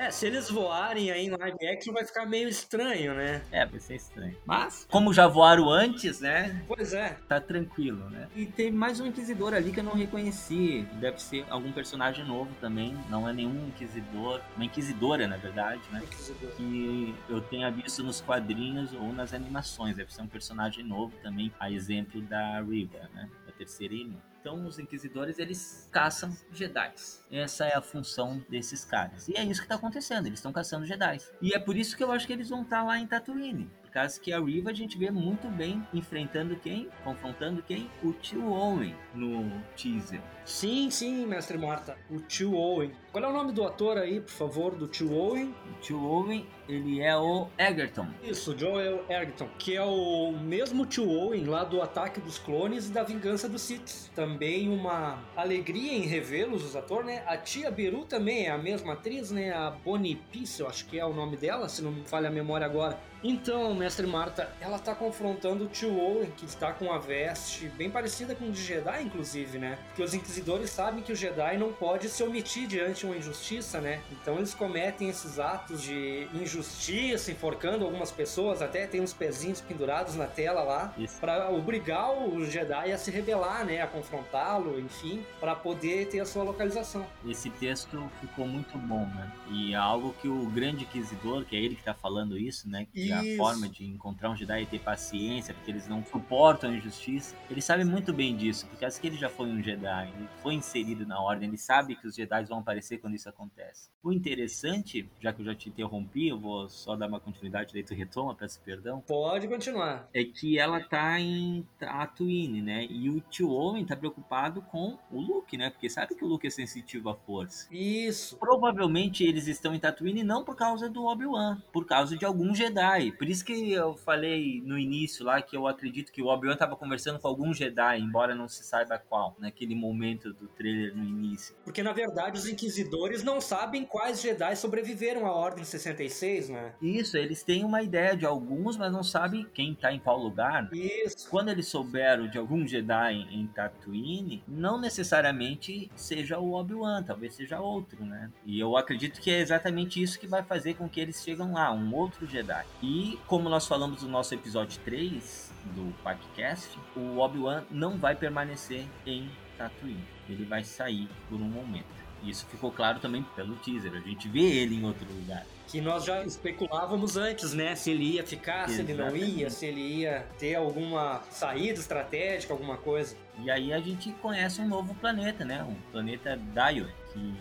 É, 0.00 0.10
se 0.10 0.26
eles 0.26 0.48
voarem 0.48 1.10
aí 1.10 1.26
em 1.26 1.30
live 1.30 1.66
action 1.66 1.92
vai 1.92 2.06
ficar 2.06 2.24
meio 2.24 2.48
estranho, 2.48 3.12
né? 3.12 3.42
É, 3.52 3.66
vai 3.66 3.78
ser 3.78 3.96
estranho. 3.96 4.34
Mas, 4.46 4.86
como 4.90 5.12
já 5.12 5.28
voaram 5.28 5.68
antes, 5.68 6.22
né? 6.22 6.64
Pois 6.66 6.94
é. 6.94 7.18
Tá 7.28 7.38
tranquilo, 7.38 8.08
né? 8.08 8.26
E 8.34 8.46
tem 8.46 8.70
mais 8.70 8.98
um 8.98 9.04
inquisidor 9.04 9.52
ali 9.52 9.70
que 9.70 9.80
eu 9.80 9.84
não 9.84 9.92
reconheci. 9.92 10.88
Deve 10.94 11.20
ser 11.20 11.44
algum 11.50 11.70
personagem 11.70 12.24
novo 12.24 12.50
também. 12.62 12.96
Não 13.10 13.28
é 13.28 13.34
nenhum 13.34 13.66
inquisidor. 13.66 14.40
Uma 14.56 14.64
inquisidora, 14.64 15.28
na 15.28 15.36
verdade, 15.36 15.82
né? 15.92 16.00
Inquisidor. 16.02 16.50
que 16.52 17.14
eu 17.28 17.42
tenha 17.42 17.70
visto 17.70 18.02
nos 18.02 18.22
quadrinhos 18.22 18.94
ou 18.94 19.12
nas 19.12 19.34
animações. 19.34 19.94
Deve 19.94 20.14
ser 20.14 20.22
um 20.22 20.28
personagem 20.28 20.82
novo 20.82 21.12
também, 21.22 21.52
a 21.60 21.70
exemplo 21.70 22.22
da 22.22 22.62
Riva, 22.62 23.06
né? 23.12 23.28
Da 23.44 23.52
terceira 23.52 23.92
irmã. 23.92 24.16
Então, 24.40 24.66
os 24.66 24.78
inquisidores, 24.78 25.38
eles 25.38 25.86
caçam 25.92 26.34
Jedis. 26.50 27.22
Essa 27.30 27.66
é 27.66 27.76
a 27.76 27.82
função 27.82 28.42
desses 28.48 28.84
caras. 28.84 29.28
E 29.28 29.36
é 29.36 29.44
isso 29.44 29.60
que 29.60 29.66
está 29.66 29.74
acontecendo, 29.74 30.26
eles 30.26 30.38
estão 30.38 30.52
caçando 30.52 30.86
Jedis. 30.86 31.30
E 31.42 31.54
é 31.54 31.58
por 31.58 31.76
isso 31.76 31.94
que 31.94 32.02
eu 32.02 32.10
acho 32.10 32.26
que 32.26 32.32
eles 32.32 32.48
vão 32.48 32.62
estar 32.62 32.82
lá 32.82 32.98
em 32.98 33.06
Tatooine. 33.06 33.70
Por 33.82 33.90
causa 33.90 34.20
que 34.20 34.32
a 34.32 34.38
Riva 34.38 34.70
a 34.70 34.72
gente 34.72 34.96
vê 34.96 35.10
muito 35.10 35.48
bem 35.48 35.84
enfrentando 35.92 36.56
quem? 36.56 36.88
Confrontando 37.02 37.60
quem? 37.60 37.90
O 38.02 38.12
tio 38.12 38.50
Owen 38.50 38.96
no 39.12 39.60
teaser. 39.76 40.22
Sim, 40.44 40.90
sim, 40.90 41.26
mestre 41.26 41.58
Marta. 41.58 41.98
O 42.08 42.20
tio 42.20 42.54
Owen. 42.54 42.92
Qual 43.12 43.24
é 43.24 43.26
o 43.26 43.32
nome 43.32 43.50
do 43.50 43.64
ator 43.64 43.98
aí, 43.98 44.20
por 44.20 44.30
favor, 44.30 44.76
do 44.76 44.86
tio 44.86 45.12
Owen? 45.12 45.52
O 45.68 45.80
tio 45.80 46.00
Owen, 46.00 46.46
ele 46.68 47.00
é 47.00 47.16
o 47.16 47.48
Egerton. 47.58 48.06
Isso, 48.22 48.56
Joel 48.56 49.04
Ergton, 49.08 49.48
que 49.58 49.74
é 49.74 49.82
o 49.82 50.30
mesmo 50.30 50.86
tio 50.86 51.10
Owen 51.10 51.44
lá 51.44 51.64
do 51.64 51.82
Ataque 51.82 52.20
dos 52.20 52.38
Clones 52.38 52.88
e 52.88 52.92
da 52.92 53.02
Vingança 53.02 53.48
dos 53.48 53.62
Sith. 53.62 54.08
Também 54.14 54.68
uma 54.68 55.18
alegria 55.34 55.92
em 55.92 56.02
revê-los, 56.02 56.64
os 56.64 56.76
atores, 56.76 57.06
né? 57.06 57.24
A 57.26 57.36
tia 57.36 57.68
Beru 57.68 58.04
também 58.04 58.46
é 58.46 58.50
a 58.50 58.58
mesma 58.58 58.92
atriz, 58.92 59.32
né? 59.32 59.52
A 59.52 59.70
Bonnie 59.70 60.14
Piece, 60.30 60.60
eu 60.60 60.68
acho 60.68 60.86
que 60.86 60.96
é 60.96 61.04
o 61.04 61.12
nome 61.12 61.36
dela, 61.36 61.68
se 61.68 61.82
não 61.82 61.90
me 61.90 62.04
falha 62.04 62.28
a 62.28 62.32
memória 62.32 62.64
agora. 62.64 62.96
Então, 63.22 63.74
mestre 63.74 64.06
Marta, 64.06 64.50
ela 64.60 64.78
tá 64.78 64.94
confrontando 64.94 65.64
o 65.64 65.68
tio 65.68 65.94
Owen, 65.98 66.30
que 66.36 66.46
está 66.46 66.72
com 66.72 66.90
a 66.90 66.98
veste 66.98 67.68
bem 67.68 67.90
parecida 67.90 68.34
com 68.34 68.46
o 68.46 68.50
de 68.50 68.62
Jedi, 68.62 69.02
inclusive, 69.02 69.58
né? 69.58 69.78
Porque 69.88 70.02
os 70.02 70.14
inquisidores 70.14 70.70
sabem 70.70 71.02
que 71.02 71.12
o 71.12 71.16
Jedi 71.16 71.58
não 71.58 71.70
pode 71.70 72.08
se 72.08 72.22
omitir 72.22 72.66
diante 72.66 72.99
de 73.00 73.06
uma 73.06 73.16
injustiça, 73.16 73.80
né? 73.80 74.02
Então 74.10 74.36
eles 74.36 74.54
cometem 74.54 75.08
esses 75.08 75.38
atos 75.38 75.82
de 75.82 76.28
injustiça, 76.34 77.30
enforcando 77.32 77.84
algumas 77.84 78.10
pessoas, 78.10 78.62
até 78.62 78.86
tem 78.86 79.00
uns 79.00 79.12
pezinhos 79.12 79.60
pendurados 79.60 80.14
na 80.14 80.26
tela 80.26 80.62
lá, 80.62 80.94
para 81.20 81.50
obrigar 81.50 82.12
o 82.12 82.44
Jedi 82.44 82.92
a 82.92 82.98
se 82.98 83.10
rebelar, 83.10 83.64
né? 83.64 83.82
A 83.82 83.86
confrontá-lo, 83.86 84.78
enfim, 84.78 85.24
para 85.38 85.54
poder 85.54 86.08
ter 86.08 86.20
a 86.20 86.26
sua 86.26 86.42
localização. 86.42 87.06
Esse 87.26 87.50
texto 87.50 88.10
ficou 88.20 88.46
muito 88.46 88.76
bom, 88.78 89.06
né? 89.06 89.30
E 89.50 89.72
é 89.72 89.76
algo 89.76 90.14
que 90.20 90.28
o 90.28 90.46
grande 90.46 90.84
inquisidor, 90.84 91.44
que 91.44 91.56
é 91.56 91.60
ele 91.60 91.74
que 91.74 91.82
tá 91.82 91.94
falando 91.94 92.38
isso, 92.38 92.68
né? 92.68 92.86
Que 92.92 93.12
a 93.12 93.24
Isso. 93.24 93.36
forma 93.36 93.68
de 93.68 93.84
encontrar 93.84 94.30
um 94.30 94.36
Jedi 94.36 94.62
é 94.62 94.66
ter 94.66 94.80
paciência, 94.80 95.54
porque 95.54 95.70
eles 95.70 95.88
não 95.88 96.04
suportam 96.04 96.70
a 96.70 96.72
injustiça. 96.72 97.34
Ele 97.50 97.60
sabe 97.60 97.84
muito 97.84 98.12
bem 98.12 98.36
disso, 98.36 98.66
porque 98.66 98.84
acho 98.84 99.00
que 99.00 99.06
ele 99.06 99.16
já 99.16 99.28
foi 99.28 99.46
um 99.46 99.62
Jedi, 99.62 100.12
ele 100.16 100.28
foi 100.42 100.54
inserido 100.54 101.06
na 101.06 101.20
ordem, 101.20 101.48
ele 101.48 101.58
sabe 101.58 101.94
que 101.96 102.06
os 102.06 102.14
Jedi 102.14 102.44
vão 102.44 102.58
aparecer 102.58 102.89
quando 102.98 103.14
isso 103.14 103.28
acontece. 103.28 103.90
O 104.02 104.12
interessante, 104.12 105.08
já 105.20 105.32
que 105.32 105.40
eu 105.40 105.46
já 105.46 105.54
te 105.54 105.68
interrompi, 105.68 106.28
eu 106.28 106.38
vou 106.38 106.68
só 106.68 106.96
dar 106.96 107.06
uma 107.06 107.20
continuidade, 107.20 107.72
daí 107.72 107.82
tu 107.82 107.94
retoma, 107.94 108.34
peço 108.34 108.60
perdão. 108.62 109.00
Pode 109.00 109.48
continuar. 109.48 110.08
É 110.14 110.24
que 110.24 110.58
ela 110.58 110.80
tá 110.80 111.20
em 111.20 111.66
Tatooine, 111.78 112.62
né? 112.62 112.86
E 112.88 113.08
o 113.10 113.20
tio 113.20 113.50
Owen 113.50 113.84
tá 113.84 113.96
preocupado 113.96 114.62
com 114.62 114.98
o 115.10 115.20
Luke, 115.20 115.56
né? 115.56 115.70
Porque 115.70 115.88
sabe 115.88 116.14
que 116.14 116.24
o 116.24 116.28
Luke 116.28 116.46
é 116.46 116.50
sensitivo 116.50 117.10
à 117.10 117.14
força. 117.14 117.68
Isso. 117.70 118.36
Provavelmente 118.38 119.24
eles 119.24 119.46
estão 119.46 119.74
em 119.74 119.78
Tatooine 119.78 120.22
não 120.22 120.44
por 120.44 120.56
causa 120.56 120.88
do 120.88 121.04
Obi-Wan, 121.04 121.62
por 121.72 121.86
causa 121.86 122.16
de 122.16 122.24
algum 122.24 122.54
Jedi. 122.54 123.12
Por 123.12 123.28
isso 123.28 123.44
que 123.44 123.72
eu 123.72 123.96
falei 123.96 124.62
no 124.64 124.78
início 124.78 125.24
lá 125.24 125.42
que 125.42 125.56
eu 125.56 125.66
acredito 125.66 126.12
que 126.12 126.22
o 126.22 126.26
Obi-Wan 126.26 126.54
estava 126.54 126.76
conversando 126.76 127.18
com 127.18 127.28
algum 127.28 127.52
Jedi, 127.52 128.00
embora 128.00 128.34
não 128.34 128.48
se 128.48 128.64
saiba 128.64 128.98
qual, 128.98 129.36
naquele 129.38 129.74
momento 129.74 130.32
do 130.32 130.48
trailer 130.48 130.96
no 130.96 131.04
início. 131.04 131.54
Porque 131.64 131.82
na 131.82 131.92
verdade 131.92 132.38
os 132.38 132.46
inquisidores 132.80 133.22
não 133.22 133.40
sabem 133.40 133.84
quais 133.84 134.20
Jedi 134.20 134.56
sobreviveram 134.56 135.26
à 135.26 135.32
Ordem 135.32 135.64
66, 135.64 136.48
né? 136.48 136.72
Isso, 136.80 137.16
eles 137.16 137.42
têm 137.42 137.64
uma 137.64 137.82
ideia 137.82 138.16
de 138.16 138.24
alguns, 138.24 138.76
mas 138.76 138.92
não 138.92 139.02
sabem 139.02 139.46
quem 139.52 139.74
tá 139.74 139.92
em 139.92 139.98
qual 139.98 140.18
lugar. 140.18 140.68
Isso. 140.72 141.28
Quando 141.28 141.50
eles 141.50 141.68
souberam 141.68 142.28
de 142.28 142.38
algum 142.38 142.66
Jedi 142.66 143.26
em 143.30 143.46
Tatooine, 143.48 144.42
não 144.48 144.80
necessariamente 144.80 145.90
seja 145.94 146.38
o 146.38 146.52
Obi-Wan, 146.52 147.02
talvez 147.02 147.34
seja 147.34 147.60
outro, 147.60 148.04
né? 148.04 148.30
E 148.44 148.58
eu 148.58 148.76
acredito 148.76 149.20
que 149.20 149.30
é 149.30 149.40
exatamente 149.40 150.02
isso 150.02 150.18
que 150.18 150.26
vai 150.26 150.42
fazer 150.42 150.74
com 150.74 150.88
que 150.88 151.00
eles 151.00 151.22
chegam 151.22 151.52
lá, 151.52 151.72
um 151.72 151.94
outro 151.94 152.26
Jedi. 152.26 152.64
E 152.82 153.18
como 153.26 153.48
nós 153.48 153.66
falamos 153.66 154.02
no 154.02 154.08
nosso 154.08 154.34
episódio 154.34 154.80
3 154.84 155.52
do 155.74 155.92
podcast, 156.02 156.78
o 156.96 157.18
Obi-Wan 157.18 157.64
não 157.70 157.98
vai 157.98 158.14
permanecer 158.14 158.86
em 159.06 159.30
Tatooine. 159.58 160.04
Ele 160.28 160.44
vai 160.44 160.64
sair 160.64 161.08
por 161.28 161.40
um 161.40 161.48
momento. 161.48 161.99
Isso 162.22 162.46
ficou 162.46 162.70
claro 162.70 163.00
também 163.00 163.22
pelo 163.34 163.56
teaser. 163.56 163.92
A 163.94 164.00
gente 164.00 164.28
vê 164.28 164.40
ele 164.40 164.76
em 164.76 164.84
outro 164.84 165.06
lugar. 165.12 165.44
Que 165.68 165.80
nós 165.80 166.04
já 166.04 166.24
especulávamos 166.24 167.16
antes, 167.16 167.54
né? 167.54 167.76
Se 167.76 167.92
ele 167.92 168.14
ia 168.14 168.26
ficar, 168.26 168.68
se 168.68 168.80
ele 168.80 168.92
não 168.92 169.14
ia, 169.14 169.46
Exatamente. 169.46 169.52
se 169.52 169.66
ele 169.66 169.80
ia 169.80 170.26
ter 170.36 170.56
alguma 170.56 171.22
saída 171.30 171.78
estratégica, 171.78 172.52
alguma 172.52 172.76
coisa. 172.76 173.16
E 173.38 173.50
aí 173.50 173.72
a 173.72 173.78
gente 173.78 174.10
conhece 174.14 174.60
um 174.60 174.66
novo 174.66 174.94
planeta, 174.96 175.44
né? 175.44 175.62
Um 175.62 175.76
planeta 175.92 176.36
Daio, 176.52 176.88
que 177.12 177.34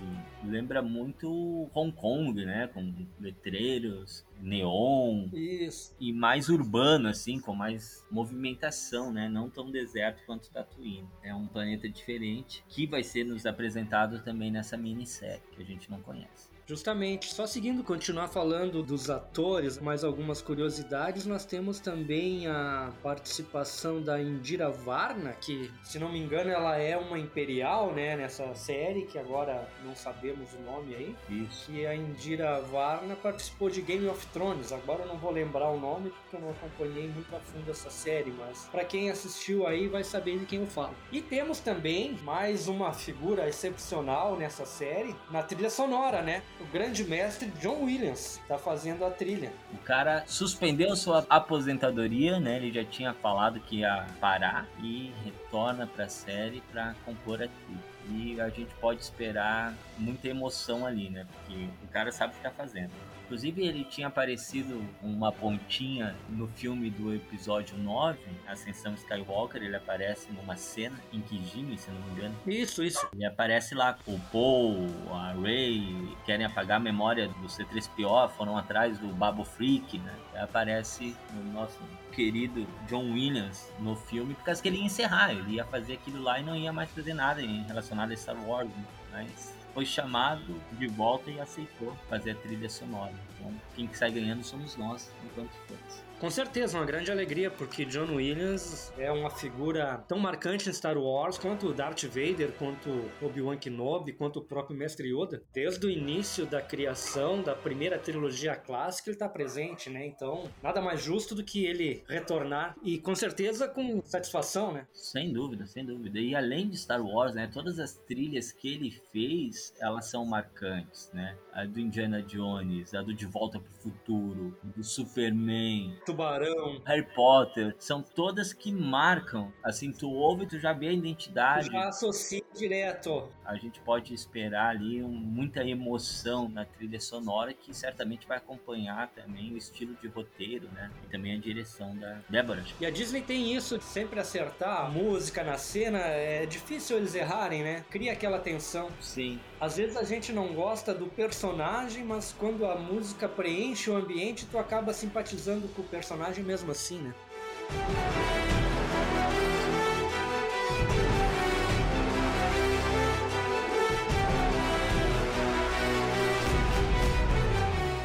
lembra 0.43 0.81
muito 0.81 1.67
Hong 1.73 1.91
Kong, 1.91 2.45
né? 2.45 2.69
Com 2.71 2.93
letreiros, 3.19 4.23
neon 4.41 5.29
Isso. 5.33 5.95
e 5.99 6.13
mais 6.13 6.49
urbano, 6.49 7.07
assim, 7.09 7.39
com 7.39 7.53
mais 7.53 8.05
movimentação, 8.09 9.11
né? 9.11 9.27
Não 9.27 9.49
tão 9.49 9.69
deserto 9.69 10.23
quanto 10.25 10.49
Tatooine. 10.49 11.07
É 11.23 11.33
um 11.33 11.47
planeta 11.47 11.87
diferente 11.89 12.63
que 12.67 12.85
vai 12.85 13.03
ser 13.03 13.23
nos 13.23 13.45
apresentado 13.45 14.19
também 14.23 14.51
nessa 14.51 14.77
minissérie 14.77 15.41
que 15.51 15.61
a 15.61 15.65
gente 15.65 15.89
não 15.89 16.01
conhece. 16.01 16.49
Justamente, 16.69 17.33
só 17.33 17.47
seguindo, 17.47 17.83
continuar 17.83 18.27
falando 18.27 18.83
dos 18.83 19.09
atores, 19.09 19.79
mais 19.79 20.03
algumas 20.03 20.39
curiosidades, 20.39 21.25
nós 21.25 21.43
temos 21.43 21.79
também 21.79 22.45
a 22.45 22.93
participação 23.01 24.03
da 24.03 24.21
Indira 24.21 24.69
Varna, 24.69 25.31
que, 25.33 25.71
se 25.81 25.97
não 25.97 26.11
me 26.11 26.19
engano, 26.19 26.51
ela 26.51 26.77
é 26.77 26.95
uma 26.95 27.17
imperial, 27.17 27.91
né, 27.91 28.15
nessa 28.15 28.53
série, 28.53 29.07
que 29.07 29.17
agora 29.17 29.67
não 29.83 29.95
sabemos 29.95 30.53
o 30.53 30.59
nome 30.61 30.93
aí. 30.93 31.15
Isso. 31.27 31.65
que 31.71 31.87
a 31.87 31.95
Indira 31.95 32.61
Varna 32.61 33.15
participou 33.15 33.71
de 33.71 33.81
Game 33.81 34.07
of 34.07 34.27
Thrones. 34.33 34.71
Agora 34.71 35.03
eu 35.03 35.07
não 35.07 35.17
vou 35.17 35.31
lembrar 35.31 35.69
o 35.69 35.79
nome 35.79 36.09
porque 36.09 36.35
eu 36.35 36.41
não 36.41 36.49
acompanhei 36.51 37.07
muito 37.07 37.35
a 37.35 37.39
fundo 37.39 37.69
essa 37.69 37.89
série, 37.89 38.31
mas 38.31 38.67
pra 38.71 38.83
quem 38.83 39.09
assistiu 39.09 39.67
aí 39.67 39.87
vai 39.87 40.03
saber 40.03 40.39
de 40.39 40.45
quem 40.45 40.59
eu 40.59 40.67
falo. 40.67 40.93
E 41.11 41.21
temos 41.21 41.59
também 41.59 42.17
mais 42.23 42.67
uma 42.67 42.93
figura 42.93 43.47
excepcional 43.47 44.35
nessa 44.35 44.65
série, 44.65 45.15
na 45.31 45.43
trilha 45.43 45.69
sonora, 45.69 46.21
né? 46.21 46.43
O 46.59 46.65
grande 46.65 47.03
mestre 47.03 47.47
John 47.59 47.83
Williams 47.83 48.39
tá 48.47 48.57
fazendo 48.57 49.05
a 49.05 49.09
trilha. 49.09 49.51
O 49.73 49.77
cara 49.77 50.23
suspendeu 50.27 50.95
sua 50.95 51.25
aposentadoria, 51.29 52.39
né? 52.39 52.57
Ele 52.57 52.71
já 52.71 52.83
tinha 52.83 53.13
falado 53.13 53.59
que 53.59 53.77
ia 53.77 54.07
parar 54.19 54.67
e 54.81 55.13
retorna 55.23 55.87
para 55.87 56.05
a 56.05 56.09
série 56.09 56.61
para 56.71 56.95
compor 57.05 57.41
a 57.41 57.47
trilha. 57.47 57.89
E 58.11 58.41
a 58.41 58.49
gente 58.49 58.73
pode 58.75 59.01
esperar 59.01 59.75
muita 59.97 60.27
emoção 60.27 60.85
ali, 60.85 61.09
né? 61.09 61.27
Porque 61.31 61.67
o 61.83 61.87
cara 61.89 62.11
sabe 62.11 62.33
o 62.33 62.37
que 62.37 62.41
tá 62.41 62.49
fazendo. 62.49 62.91
Inclusive, 63.29 63.63
ele 63.63 63.83
tinha 63.83 64.07
aparecido 64.07 64.83
uma 65.03 65.31
pontinha 65.31 66.15
no 66.27 66.47
filme 66.47 66.89
do 66.89 67.13
episódio 67.13 67.77
9, 67.77 68.17
Ascensão 68.47 68.95
Skywalker. 68.95 69.61
Ele 69.61 69.75
aparece 69.75 70.31
numa 70.31 70.57
cena 70.57 70.99
em 71.13 71.21
Kijimi, 71.21 71.77
se 71.77 71.91
não 71.91 72.01
me 72.01 72.11
engano. 72.13 72.35
Isso, 72.47 72.83
isso. 72.83 73.07
Ele 73.13 73.23
aparece 73.23 73.75
lá 73.75 73.93
com 73.93 74.15
o 74.15 74.19
Paul, 74.31 74.87
a 75.13 75.33
Ray, 75.33 76.17
querem 76.25 76.43
apagar 76.43 76.77
a 76.77 76.79
memória 76.79 77.27
do 77.27 77.45
C3PO, 77.45 78.31
foram 78.31 78.57
atrás 78.57 78.97
do 78.97 79.09
Babo 79.09 79.43
Freak, 79.43 79.99
né? 79.99 80.15
Aparece 80.35 81.15
no 81.31 81.53
nosso 81.53 81.77
querido 82.11 82.65
John 82.87 83.11
Williams 83.11 83.71
no 83.77 83.95
filme, 83.95 84.33
por 84.33 84.43
causa 84.43 84.59
que 84.59 84.67
ele 84.67 84.77
ia 84.77 84.85
encerrar, 84.85 85.33
ele 85.33 85.57
ia 85.57 85.65
fazer 85.65 85.93
aquilo 85.93 86.23
lá 86.23 86.39
e 86.39 86.43
não 86.43 86.55
ia 86.55 86.73
mais 86.73 86.89
fazer 86.89 87.13
nada 87.13 87.43
em 87.43 87.61
relacionado 87.61 88.11
a 88.11 88.15
Star 88.15 88.35
Wars, 88.43 88.69
né? 88.69 88.85
mas 89.11 89.58
foi 89.73 89.85
chamado 89.85 90.61
de 90.73 90.87
volta 90.87 91.29
e 91.29 91.39
aceitou 91.39 91.95
fazer 92.09 92.31
a 92.31 92.35
trilha 92.35 92.69
sonora. 92.69 93.13
Então, 93.35 93.53
quem 93.75 93.93
sai 93.93 94.11
ganhando 94.11 94.43
somos 94.43 94.75
nós, 94.75 95.11
enquanto 95.25 95.51
fãs. 95.67 96.08
Com 96.19 96.29
certeza, 96.29 96.77
uma 96.77 96.85
grande 96.85 97.09
alegria, 97.09 97.49
porque 97.49 97.85
John 97.85 98.15
Williams 98.15 98.91
é 98.97 99.09
uma 99.09 99.29
figura 99.29 100.03
tão 100.05 100.19
marcante 100.19 100.69
em 100.69 100.73
Star 100.73 100.97
Wars 100.97 101.37
quanto 101.37 101.73
Darth 101.73 102.03
Vader, 102.03 102.51
quanto 102.59 102.89
Obi-Wan 103.21 103.55
Kenobi, 103.55 104.11
quanto 104.11 104.39
o 104.39 104.43
próprio 104.43 104.77
Mestre 104.77 105.07
Yoda. 105.07 105.41
Desde 105.53 105.87
o 105.87 105.89
início 105.89 106.45
da 106.45 106.61
criação 106.61 107.41
da 107.41 107.55
primeira 107.55 107.97
trilogia 107.97 108.53
clássica, 108.53 109.09
ele 109.09 109.15
está 109.15 109.29
presente, 109.29 109.89
né? 109.89 110.05
Então, 110.05 110.49
nada 110.61 110.81
mais 110.81 111.01
justo 111.01 111.33
do 111.33 111.41
que 111.41 111.65
ele 111.65 112.03
retornar 112.09 112.75
e 112.83 112.97
com 112.97 113.15
certeza 113.15 113.69
com 113.69 114.01
satisfação, 114.03 114.73
né? 114.73 114.87
Sem 114.91 115.31
dúvida, 115.31 115.65
sem 115.67 115.85
dúvida. 115.85 116.19
E 116.19 116.35
além 116.35 116.67
de 116.67 116.77
Star 116.77 117.01
Wars, 117.01 117.33
né, 117.33 117.49
todas 117.51 117.79
as 117.79 117.93
trilhas 117.93 118.51
que 118.51 118.67
ele 118.67 118.91
fez, 119.13 119.73
elas 119.79 120.09
são 120.09 120.25
marcantes, 120.25 121.09
né? 121.13 121.37
A 121.53 121.63
do 121.63 121.79
Indiana 121.79 122.21
Jones, 122.21 122.93
a 122.93 123.01
do 123.01 123.13
De 123.13 123.25
Volta 123.25 123.57
pro 123.57 123.73
Futuro, 123.73 124.57
do 124.61 124.83
Superman, 124.83 125.97
Tubarão. 126.09 126.81
Harry 126.85 127.07
Potter, 127.13 127.75
são 127.77 128.01
todas 128.01 128.51
que 128.51 128.71
marcam. 128.71 129.53
Assim, 129.63 129.91
tu 129.91 130.11
ouve, 130.11 130.47
tu 130.47 130.59
já 130.59 130.73
vê 130.73 130.87
a 130.87 130.91
identidade. 130.91 131.67
Já 131.71 131.87
associa 131.87 132.41
direto. 132.55 133.29
A 133.45 133.55
gente 133.55 133.79
pode 133.81 134.13
esperar 134.13 134.69
ali 134.69 135.03
um, 135.03 135.09
muita 135.09 135.63
emoção 135.63 136.49
na 136.49 136.65
trilha 136.65 136.99
sonora 136.99 137.53
que 137.53 137.73
certamente 137.73 138.27
vai 138.27 138.37
acompanhar 138.37 139.09
também 139.09 139.53
o 139.53 139.57
estilo 139.57 139.95
de 140.01 140.07
roteiro, 140.07 140.67
né? 140.73 140.89
E 141.03 141.11
também 141.11 141.35
a 141.35 141.39
direção 141.39 141.95
da 141.95 142.19
Débora. 142.27 142.63
E 142.79 142.85
a 142.85 142.89
Disney 142.91 143.21
tem 143.21 143.55
isso 143.55 143.77
de 143.77 143.83
sempre 143.83 144.19
acertar 144.19 144.85
a 144.85 144.89
música 144.89 145.43
na 145.43 145.57
cena, 145.57 145.99
é 145.99 146.45
difícil 146.45 146.97
eles 146.97 147.13
errarem, 147.13 147.63
né? 147.63 147.85
Cria 147.89 148.13
aquela 148.13 148.39
tensão. 148.39 148.89
Sim, 148.99 149.39
Às 149.59 149.77
vezes 149.77 149.95
a 149.95 150.03
gente 150.03 150.31
não 150.31 150.53
gosta 150.53 150.93
do 150.93 151.07
personagem, 151.07 152.03
mas 152.03 152.33
quando 152.37 152.65
a 152.65 152.75
música 152.75 153.27
preenche 153.27 153.89
o 153.89 153.95
ambiente, 153.95 154.45
tu 154.45 154.57
acaba 154.57 154.93
simpatizando 154.93 155.67
com 155.69 155.81
o 155.81 155.85
personagem 155.85 155.98
mesmo 156.43 156.71
assim, 156.71 156.99
né? 156.99 157.13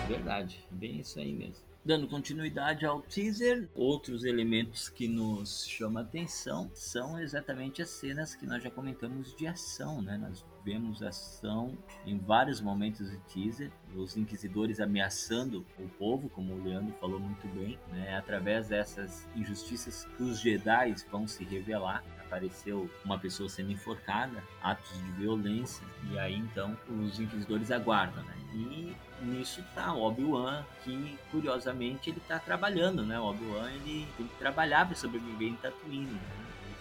Verdade, 0.09 0.67
bem 0.71 1.01
isso 1.01 1.19
aí 1.19 1.33
mesmo. 1.33 1.74
Dando 1.85 2.09
continuidade 2.09 2.87
ao 2.87 3.03
teaser, 3.03 3.69
outros 3.75 4.25
elementos 4.25 4.89
que 4.89 5.07
nos 5.07 5.67
chamam 5.67 6.03
a 6.03 6.07
atenção 6.07 6.71
são 6.73 7.21
exatamente 7.21 7.83
as 7.83 7.91
cenas 7.91 8.35
que 8.35 8.47
nós 8.47 8.63
já 8.63 8.71
comentamos 8.71 9.37
de 9.37 9.47
ação, 9.47 10.01
né? 10.01 10.17
Nós 10.17 10.43
vemos 10.65 11.03
ação 11.03 11.77
em 12.07 12.17
vários 12.17 12.59
momentos 12.59 13.11
do 13.11 13.19
teaser, 13.25 13.71
os 13.95 14.17
inquisidores 14.17 14.81
ameaçando 14.81 15.67
o 15.79 15.87
povo, 15.87 16.31
como 16.31 16.55
o 16.55 16.65
Leandro 16.65 16.95
falou 16.99 17.21
muito 17.21 17.47
bem, 17.49 17.79
né? 17.93 18.17
Através 18.17 18.69
dessas 18.69 19.29
injustiças 19.37 20.07
que 20.17 20.23
os 20.23 20.41
Jedi 20.41 20.95
vão 21.11 21.29
se 21.29 21.45
revelar. 21.45 22.03
Apareceu 22.27 22.91
uma 23.05 23.19
pessoa 23.19 23.49
sendo 23.49 23.71
enforcada, 23.71 24.43
atos 24.63 24.93
de 24.93 25.11
violência, 25.13 25.87
e 26.11 26.19
aí 26.19 26.35
então 26.35 26.77
os 26.89 27.21
inquisidores 27.21 27.71
aguardam, 27.71 28.23
né? 28.25 28.35
E 28.53 28.95
nisso 29.23 29.63
tá 29.75 29.93
o 29.93 30.03
Obi-Wan, 30.03 30.65
que 30.83 31.19
curiosamente 31.31 32.11
ele 32.11 32.21
tá 32.27 32.39
trabalhando, 32.39 33.05
né? 33.05 33.19
O 33.19 33.25
Obi-Wan 33.25 33.71
ele 33.71 34.07
tem 34.17 34.27
que 34.27 34.37
trabalhar 34.37 34.87
para 34.87 34.97
sobreviver 34.97 35.49
em 35.49 35.57
Tatooine, 35.57 36.07
né? 36.07 36.21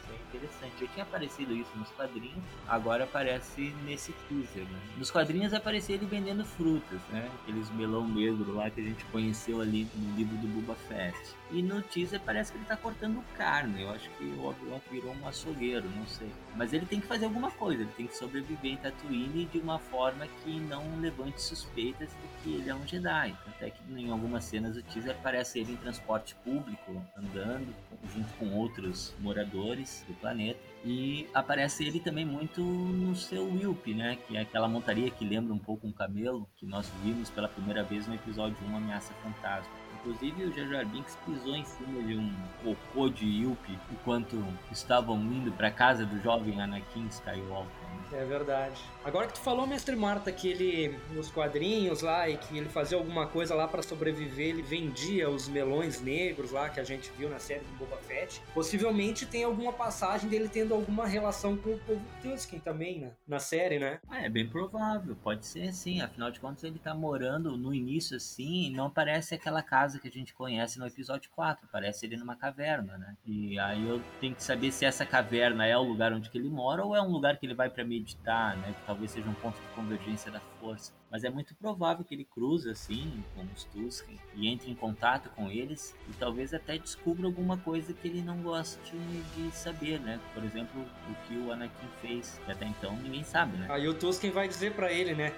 É 0.09 0.37
interessante. 0.37 0.73
Já 0.81 0.87
tinha 0.87 1.03
aparecido 1.03 1.53
isso 1.53 1.69
nos 1.75 1.89
quadrinhos, 1.89 2.43
agora 2.67 3.03
aparece 3.03 3.73
nesse 3.85 4.11
teaser, 4.27 4.63
né? 4.63 4.79
Nos 4.97 5.09
quadrinhos 5.11 5.53
aparecia 5.53 5.95
ele 5.95 6.05
vendendo 6.05 6.43
frutas, 6.45 6.99
né? 7.09 7.29
Aqueles 7.41 7.69
melão 7.71 8.07
negro 8.07 8.55
lá 8.55 8.69
que 8.69 8.81
a 8.81 8.83
gente 8.83 9.03
conheceu 9.05 9.61
ali 9.61 9.87
no 9.95 10.15
livro 10.15 10.35
do 10.37 10.47
Boba 10.47 10.75
Fett. 10.87 11.17
E 11.53 11.61
no 11.61 11.83
teaser 11.83 12.19
parece 12.19 12.51
que 12.51 12.57
ele 12.57 12.65
tá 12.65 12.75
cortando 12.75 13.23
carne. 13.37 13.83
Eu 13.83 13.91
acho 13.91 14.09
que 14.17 14.23
o 14.23 14.47
Obi-Wan 14.47 14.79
virou 14.91 15.13
um 15.13 15.27
açougueiro, 15.27 15.87
não 15.91 16.07
sei. 16.07 16.27
Mas 16.55 16.73
ele 16.73 16.87
tem 16.87 16.99
que 16.99 17.05
fazer 17.05 17.25
alguma 17.25 17.51
coisa, 17.51 17.83
ele 17.83 17.91
tem 17.95 18.07
que 18.07 18.17
sobreviver 18.17 18.71
em 18.71 18.77
Tatooine 18.77 19.45
de 19.45 19.59
uma 19.59 19.77
forma 19.77 20.27
que 20.43 20.59
não 20.59 20.99
levante 20.99 21.39
suspeitas 21.39 22.09
de 22.09 22.43
que 22.43 22.55
ele 22.55 22.71
é 22.71 22.75
um 22.75 22.87
Jedi. 22.87 23.37
Até 23.45 23.69
que 23.69 23.81
em 23.93 24.09
algumas 24.09 24.43
cenas 24.45 24.73
do 24.73 24.81
teaser 24.81 25.11
aparece 25.11 25.59
ele 25.59 25.73
em 25.73 25.77
transporte 25.77 26.33
público, 26.43 26.99
andando 27.15 27.71
junto 28.15 28.33
com 28.39 28.49
outros 28.57 29.13
moradores 29.19 30.03
do 30.07 30.13
planeta. 30.15 30.59
E 30.83 31.27
aparece 31.35 31.85
ele 31.85 31.99
também 31.99 32.25
muito 32.25 32.61
no 32.61 33.15
seu 33.15 33.45
Wilp, 33.45 33.87
né? 33.89 34.17
Que 34.27 34.37
é 34.37 34.41
aquela 34.41 34.67
montaria 34.67 35.11
que 35.11 35.23
lembra 35.23 35.53
um 35.53 35.59
pouco 35.59 35.85
um 35.85 35.91
camelo, 35.91 36.49
que 36.57 36.65
nós 36.65 36.91
vimos 37.03 37.29
pela 37.29 37.47
primeira 37.47 37.83
vez 37.83 38.07
no 38.07 38.15
episódio 38.15 38.57
1 38.67 38.75
Ameaça 38.75 39.13
Fantasma. 39.21 39.82
Inclusive 40.05 40.43
o 40.43 40.53
Jar 40.53 40.67
Jar 40.67 40.85
Binks 40.85 41.17
pisou 41.25 41.55
em 41.55 41.63
cima 41.63 42.03
de 42.03 42.17
um 42.17 42.35
cocô 42.61 43.07
de 43.07 43.25
Yuppie 43.25 43.79
enquanto 43.89 44.45
estavam 44.69 45.17
indo 45.17 45.49
para 45.53 45.71
casa 45.71 46.05
do 46.05 46.21
jovem 46.21 46.61
Anakin 46.61 47.07
Skywalker. 47.07 47.82
É 48.11 48.23
verdade. 48.23 48.79
Agora 49.03 49.27
que 49.27 49.33
tu 49.33 49.39
falou, 49.39 49.67
mestre 49.67 49.95
Marta, 49.95 50.31
que 50.31 50.47
ele, 50.47 50.97
nos 51.11 51.29
quadrinhos 51.29 52.01
lá, 52.01 52.29
e 52.29 52.37
que 52.37 52.57
ele 52.57 52.69
fazia 52.69 52.97
alguma 52.97 53.27
coisa 53.27 53.53
lá 53.53 53.67
pra 53.67 53.81
sobreviver, 53.81 54.49
ele 54.49 54.61
vendia 54.61 55.29
os 55.29 55.49
melões 55.49 55.99
negros 55.99 56.51
lá, 56.51 56.69
que 56.69 56.79
a 56.79 56.83
gente 56.83 57.11
viu 57.17 57.29
na 57.29 57.39
série 57.39 57.61
do 57.61 57.77
Boba 57.77 57.97
Fett. 57.97 58.41
Possivelmente 58.53 59.25
tem 59.25 59.43
alguma 59.43 59.73
passagem 59.73 60.29
dele 60.29 60.47
tendo 60.47 60.73
alguma 60.73 61.05
relação 61.05 61.57
com 61.57 61.71
o 61.71 61.79
povo 61.79 62.01
Tusken 62.21 62.59
também, 62.59 62.99
né? 62.99 63.11
Na 63.27 63.39
série, 63.39 63.79
né? 63.79 63.99
Ah, 64.09 64.21
é 64.21 64.29
bem 64.29 64.47
provável, 64.47 65.15
pode 65.21 65.45
ser 65.45 65.73
sim. 65.73 66.01
Afinal 66.01 66.31
de 66.31 66.39
contas, 66.39 66.63
ele 66.63 66.79
tá 66.79 66.93
morando 66.93 67.57
no 67.57 67.73
início 67.73 68.15
assim, 68.15 68.71
não 68.71 68.89
parece 68.89 69.35
aquela 69.35 69.61
casa 69.61 69.99
que 69.99 70.07
a 70.07 70.11
gente 70.11 70.33
conhece 70.33 70.79
no 70.79 70.87
episódio 70.87 71.29
4, 71.35 71.67
parece 71.71 72.05
ele 72.05 72.15
numa 72.15 72.35
caverna, 72.35 72.97
né? 72.97 73.15
E 73.25 73.59
aí 73.59 73.87
eu 73.87 74.01
tenho 74.21 74.35
que 74.35 74.43
saber 74.43 74.71
se 74.71 74.85
essa 74.85 75.05
caverna 75.05 75.65
é 75.65 75.77
o 75.77 75.83
lugar 75.83 76.13
onde 76.13 76.29
que 76.29 76.37
ele 76.37 76.49
mora 76.49 76.83
ou 76.83 76.95
é 76.95 77.01
um 77.01 77.09
lugar 77.09 77.37
que 77.37 77.45
ele 77.45 77.53
vai 77.53 77.69
para 77.83 77.85
meditar, 77.85 78.57
né? 78.57 78.73
Que 78.79 78.85
talvez 78.85 79.11
seja 79.11 79.29
um 79.29 79.33
ponto 79.33 79.59
de 79.59 79.67
convergência 79.75 80.31
da 80.31 80.39
força. 80.59 80.93
Mas 81.11 81.23
é 81.23 81.29
muito 81.29 81.53
provável 81.55 82.03
que 82.03 82.15
ele 82.15 82.23
cruze 82.23 82.69
assim 82.69 83.23
com 83.35 83.43
os 83.53 83.65
Tusken 83.65 84.17
e 84.35 84.47
entre 84.47 84.71
em 84.71 84.75
contato 84.75 85.29
com 85.35 85.51
eles 85.51 85.95
e 86.09 86.13
talvez 86.13 86.53
até 86.53 86.77
descubra 86.77 87.27
alguma 87.27 87.57
coisa 87.57 87.93
que 87.93 88.07
ele 88.07 88.21
não 88.21 88.41
goste 88.41 88.97
de 89.35 89.51
saber, 89.51 89.99
né? 89.99 90.19
Por 90.33 90.43
exemplo, 90.43 90.81
o 90.81 91.27
que 91.27 91.37
o 91.37 91.51
Anakin 91.51 91.87
fez, 92.01 92.39
que 92.43 92.51
até 92.51 92.65
então 92.65 92.95
ninguém 92.95 93.23
sabe, 93.23 93.57
né? 93.57 93.67
Aí 93.69 93.87
o 93.87 93.93
Tusken 93.93 94.31
vai 94.31 94.47
dizer 94.47 94.73
pra 94.73 94.91
ele, 94.91 95.13
né? 95.13 95.33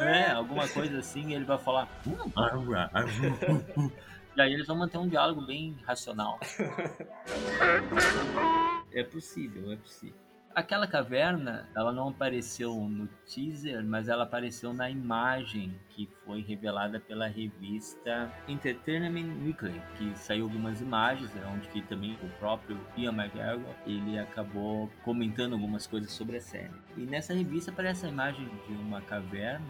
É, 0.00 0.30
alguma 0.30 0.66
coisa 0.68 0.98
assim, 0.98 1.34
ele 1.34 1.44
vai 1.44 1.58
falar. 1.58 1.88
E 4.36 4.40
aí 4.40 4.52
eles 4.52 4.66
vão 4.66 4.76
manter 4.76 4.98
um 4.98 5.06
diálogo 5.06 5.42
bem 5.42 5.76
racional. 5.84 6.40
É 8.94 9.02
possível, 9.02 9.72
é 9.72 9.76
possível. 9.76 10.23
Aquela 10.54 10.86
caverna, 10.86 11.68
ela 11.74 11.92
não 11.92 12.10
apareceu 12.10 12.72
no 12.88 13.08
teaser, 13.26 13.84
mas 13.84 14.08
ela 14.08 14.22
apareceu 14.22 14.72
na 14.72 14.88
imagem 14.88 15.74
que 15.88 16.08
foi 16.24 16.42
revelada 16.42 17.00
pela 17.00 17.26
revista 17.26 18.32
Entertainment 18.46 19.34
Weekly, 19.42 19.82
que 19.98 20.16
saiu 20.16 20.44
algumas 20.44 20.80
imagens, 20.80 21.34
né, 21.34 21.44
onde 21.52 21.66
que 21.70 21.82
também 21.82 22.16
o 22.22 22.28
próprio 22.38 22.78
Ian 22.96 23.12
McGregor, 23.12 23.74
ele 23.84 24.16
acabou 24.16 24.88
comentando 25.02 25.54
algumas 25.54 25.88
coisas 25.88 26.12
sobre 26.12 26.36
a 26.36 26.40
série. 26.40 26.70
E 26.96 27.00
nessa 27.00 27.34
revista 27.34 27.72
aparece 27.72 28.06
a 28.06 28.08
imagem 28.08 28.48
de 28.68 28.74
uma 28.74 29.00
caverna 29.00 29.66